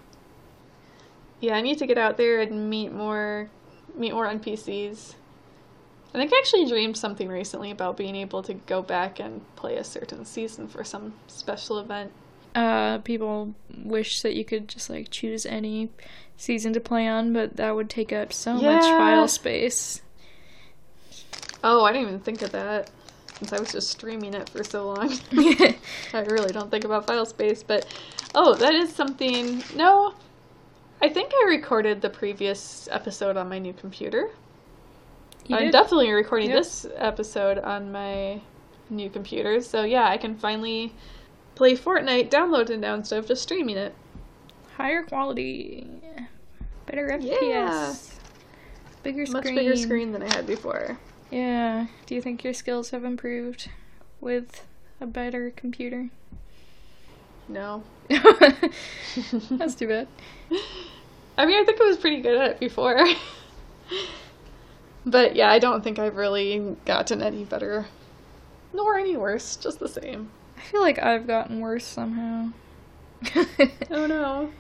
Yeah, 1.41 1.55
I 1.57 1.61
need 1.61 1.79
to 1.79 1.87
get 1.87 1.99
out 1.99 2.17
there 2.17 2.41
and 2.41 2.71
meet 2.71 2.93
more 2.93 3.49
meet 3.97 4.13
more 4.13 4.27
NPCs. 4.27 5.15
I 6.15 6.19
think 6.19 6.33
I 6.33 6.39
actually 6.39 6.67
dreamed 6.67 6.97
something 6.97 7.29
recently 7.29 7.71
about 7.71 7.97
being 7.97 8.15
able 8.17 8.43
to 8.43 8.55
go 8.55 8.83
back 8.83 9.19
and 9.19 9.41
play 9.57 9.77
a 9.77 9.85
certain 9.85 10.25
season 10.25 10.69
for 10.69 10.85
some 10.85 11.15
special 11.27 11.79
event. 11.79 12.13
Uh, 12.55 12.99
people 12.99 13.55
wish 13.83 14.21
that 14.21 14.35
you 14.35 14.45
could 14.45 14.69
just 14.69 14.91
like 14.91 15.11
choose 15.11 15.47
any 15.47 15.89
season 16.37 16.75
to 16.75 16.81
play 16.81 17.09
on, 17.09 17.33
but 17.33 17.57
that 17.57 17.75
would 17.75 17.89
take 17.89 18.13
up 18.13 18.33
so 18.33 18.55
much 18.55 18.83
file 18.83 19.27
space. 19.27 20.03
Oh, 21.65 21.85
I 21.85 21.93
didn't 21.93 22.09
even 22.09 22.21
think 22.21 22.43
of 22.43 22.53
that. 22.53 22.91
Since 23.43 23.53
I 23.55 23.59
was 23.59 23.73
just 23.73 23.91
streaming 23.91 24.35
it 24.35 24.49
for 24.51 24.63
so 24.63 24.87
long. 24.87 25.11
I 26.15 26.21
really 26.29 26.53
don't 26.53 26.71
think 26.71 26.85
about 26.85 27.09
file 27.09 27.27
space, 27.27 27.65
but 27.65 27.85
oh, 28.37 28.55
that 28.55 28.73
is 28.73 28.95
something. 28.95 29.65
No, 29.75 30.15
I 31.01 31.09
think 31.09 31.33
I 31.35 31.47
recorded 31.49 32.01
the 32.03 32.09
previous 32.09 32.89
episode 32.93 33.37
on 33.37 33.49
my 33.49 33.59
new 33.59 33.73
computer. 33.73 34.31
You 35.49 35.57
I'm 35.57 35.63
did? 35.65 35.73
definitely 35.73 36.13
recording 36.13 36.51
Yep. 36.51 36.59
this 36.61 36.87
episode 36.95 37.59
on 37.59 37.91
my 37.91 38.41
new 38.91 39.11
computer, 39.11 39.61
so 39.61 39.83
yeah, 39.83 40.05
I 40.07 40.19
can 40.19 40.37
finally 40.37 40.93
play 41.57 41.73
Fortnite 41.77 42.31
downloaded 42.31 42.79
now 42.79 42.95
instead 42.95 43.19
of 43.19 43.27
just 43.27 43.43
streaming 43.43 43.77
it. 43.77 43.93
Higher 44.77 45.03
quality, 45.03 45.89
better 46.87 47.09
FPS, 47.09 47.41
Yeah. 47.43 47.95
bigger 49.03 49.27
screen. 49.27 49.33
Much 49.57 49.65
bigger 49.65 49.77
screen 49.77 50.13
than 50.13 50.23
I 50.23 50.33
had 50.33 50.47
before. 50.47 50.97
Yeah. 51.33 51.87
Do 52.05 52.15
you 52.15 52.21
think 52.21 52.45
your 52.45 52.53
skills 52.53 52.91
have 52.91 53.05
improved 53.05 53.71
with 54.21 54.67
a 55.01 55.07
better 55.07 55.51
computer? 55.51 56.11
No. 57.49 57.83
That's 59.51 59.75
too 59.75 59.89
bad. 59.89 60.09
I 61.39 61.47
mean, 61.47 61.59
I 61.59 61.65
think 61.65 61.81
I 61.81 61.85
was 61.85 61.97
pretty 61.97 62.21
good 62.21 62.39
at 62.39 62.51
it 62.51 62.61
before. 62.61 63.03
but 65.07 65.35
yeah, 65.35 65.51
I 65.51 65.59
don't 65.59 65.83
think 65.83 65.99
I've 65.99 66.17
really 66.17 66.77
gotten 66.85 67.23
any 67.23 67.45
better. 67.45 67.87
Nor 68.75 68.99
any 68.99 69.17
worse, 69.17 69.57
just 69.57 69.79
the 69.79 69.89
same. 69.89 70.31
I 70.59 70.61
feel 70.61 70.83
like 70.83 70.99
I've 70.99 71.27
gotten 71.27 71.61
worse 71.61 71.87
somehow. 71.87 72.51
Oh 73.91 74.07
no. 74.07 74.51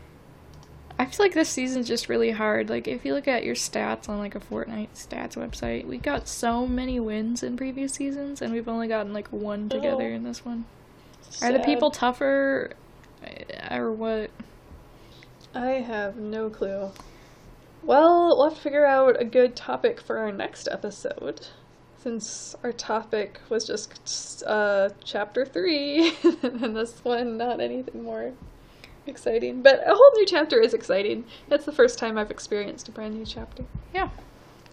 I 1.02 1.06
feel 1.06 1.26
like 1.26 1.34
this 1.34 1.48
season's 1.48 1.88
just 1.88 2.08
really 2.08 2.30
hard. 2.30 2.70
Like 2.70 2.86
if 2.86 3.04
you 3.04 3.12
look 3.12 3.26
at 3.26 3.42
your 3.42 3.56
stats 3.56 4.08
on 4.08 4.20
like 4.20 4.36
a 4.36 4.40
Fortnite 4.40 4.90
stats 4.94 5.34
website, 5.34 5.84
we 5.84 5.98
got 5.98 6.28
so 6.28 6.64
many 6.64 7.00
wins 7.00 7.42
in 7.42 7.56
previous 7.56 7.94
seasons, 7.94 8.40
and 8.40 8.52
we've 8.52 8.68
only 8.68 8.86
gotten 8.86 9.12
like 9.12 9.26
one 9.32 9.68
together 9.68 10.04
Oh. 10.04 10.14
in 10.14 10.22
this 10.22 10.44
one. 10.44 10.64
Are 11.42 11.52
the 11.52 11.58
people 11.58 11.90
tougher, 11.90 12.74
uh, 13.24 13.74
or 13.78 13.90
what? 13.90 14.30
I 15.52 15.70
have 15.70 16.14
no 16.18 16.48
clue. 16.48 16.92
Well, 17.82 18.36
we'll 18.36 18.50
have 18.50 18.54
to 18.58 18.62
figure 18.62 18.86
out 18.86 19.20
a 19.20 19.24
good 19.24 19.56
topic 19.56 20.00
for 20.00 20.18
our 20.18 20.30
next 20.30 20.68
episode. 20.70 21.48
Since 21.98 22.54
our 22.62 22.70
topic 22.70 23.40
was 23.48 23.66
just 23.66 24.44
uh, 24.46 24.90
chapter 25.02 25.44
three, 25.44 26.12
and 26.44 26.76
this 26.76 27.00
one 27.04 27.38
not 27.38 27.60
anything 27.60 28.04
more 28.04 28.34
exciting. 29.06 29.62
But 29.62 29.80
a 29.86 29.94
whole 29.94 30.10
new 30.14 30.26
chapter 30.26 30.60
is 30.60 30.74
exciting. 30.74 31.24
That's 31.48 31.64
the 31.64 31.72
first 31.72 31.98
time 31.98 32.18
I've 32.18 32.30
experienced 32.30 32.88
a 32.88 32.92
brand 32.92 33.14
new 33.14 33.24
chapter. 33.24 33.64
Yeah. 33.94 34.08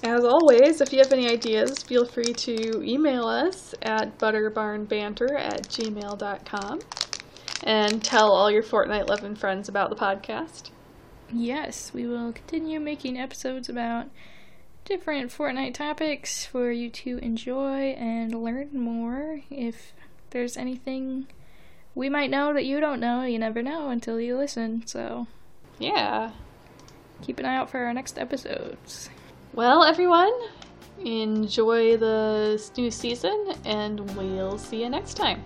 As 0.04 0.24
always, 0.24 0.80
if 0.80 0.94
you 0.94 1.00
have 1.00 1.12
any 1.12 1.30
ideas, 1.30 1.84
feel 1.84 2.06
free 2.06 2.34
to 2.34 2.82
email 2.84 3.26
us 3.26 3.76
at 3.82 4.18
butterbarnbanter 4.18 5.38
at 5.38 5.64
gmail.com 5.68 6.80
and 7.64 8.02
tell 8.02 8.32
all 8.32 8.50
your 8.50 8.64
Fortnite 8.64 9.10
loving 9.10 9.36
friends 9.36 9.68
about 9.68 9.90
the 9.90 9.98
podcast. 9.98 10.70
Yes, 11.32 11.94
we 11.94 12.08
will 12.08 12.32
continue 12.32 12.80
making 12.80 13.20
episodes 13.20 13.68
about 13.68 14.08
different 14.86 15.32
Fortnite 15.32 15.74
topics 15.74 16.46
for 16.46 16.72
you 16.72 16.90
to 16.90 17.18
enjoy 17.18 17.92
and 17.92 18.34
learn 18.34 18.70
more. 18.74 19.42
If 19.50 19.94
there's 20.30 20.56
anything 20.56 21.28
we 21.96 22.10
might 22.10 22.30
know 22.30 22.54
that 22.54 22.66
you 22.66 22.80
don't 22.80 23.00
know, 23.00 23.24
you 23.24 23.40
never 23.40 23.62
know 23.62 23.90
until 23.90 24.20
you 24.20 24.38
listen. 24.38 24.84
So 24.86 25.28
Yeah. 25.78 26.32
keep 27.22 27.40
an 27.40 27.46
eye 27.46 27.56
out 27.56 27.70
for 27.70 27.80
our 27.80 27.94
next 27.94 28.18
episodes. 28.18 29.10
Well, 29.54 29.84
everyone, 29.84 30.32
enjoy 31.04 31.98
the 31.98 32.62
new 32.78 32.92
season, 32.92 33.54
and 33.66 34.00
we'll 34.16 34.58
see 34.58 34.84
you 34.84 34.90
next 34.90 35.16
time. 35.16 35.44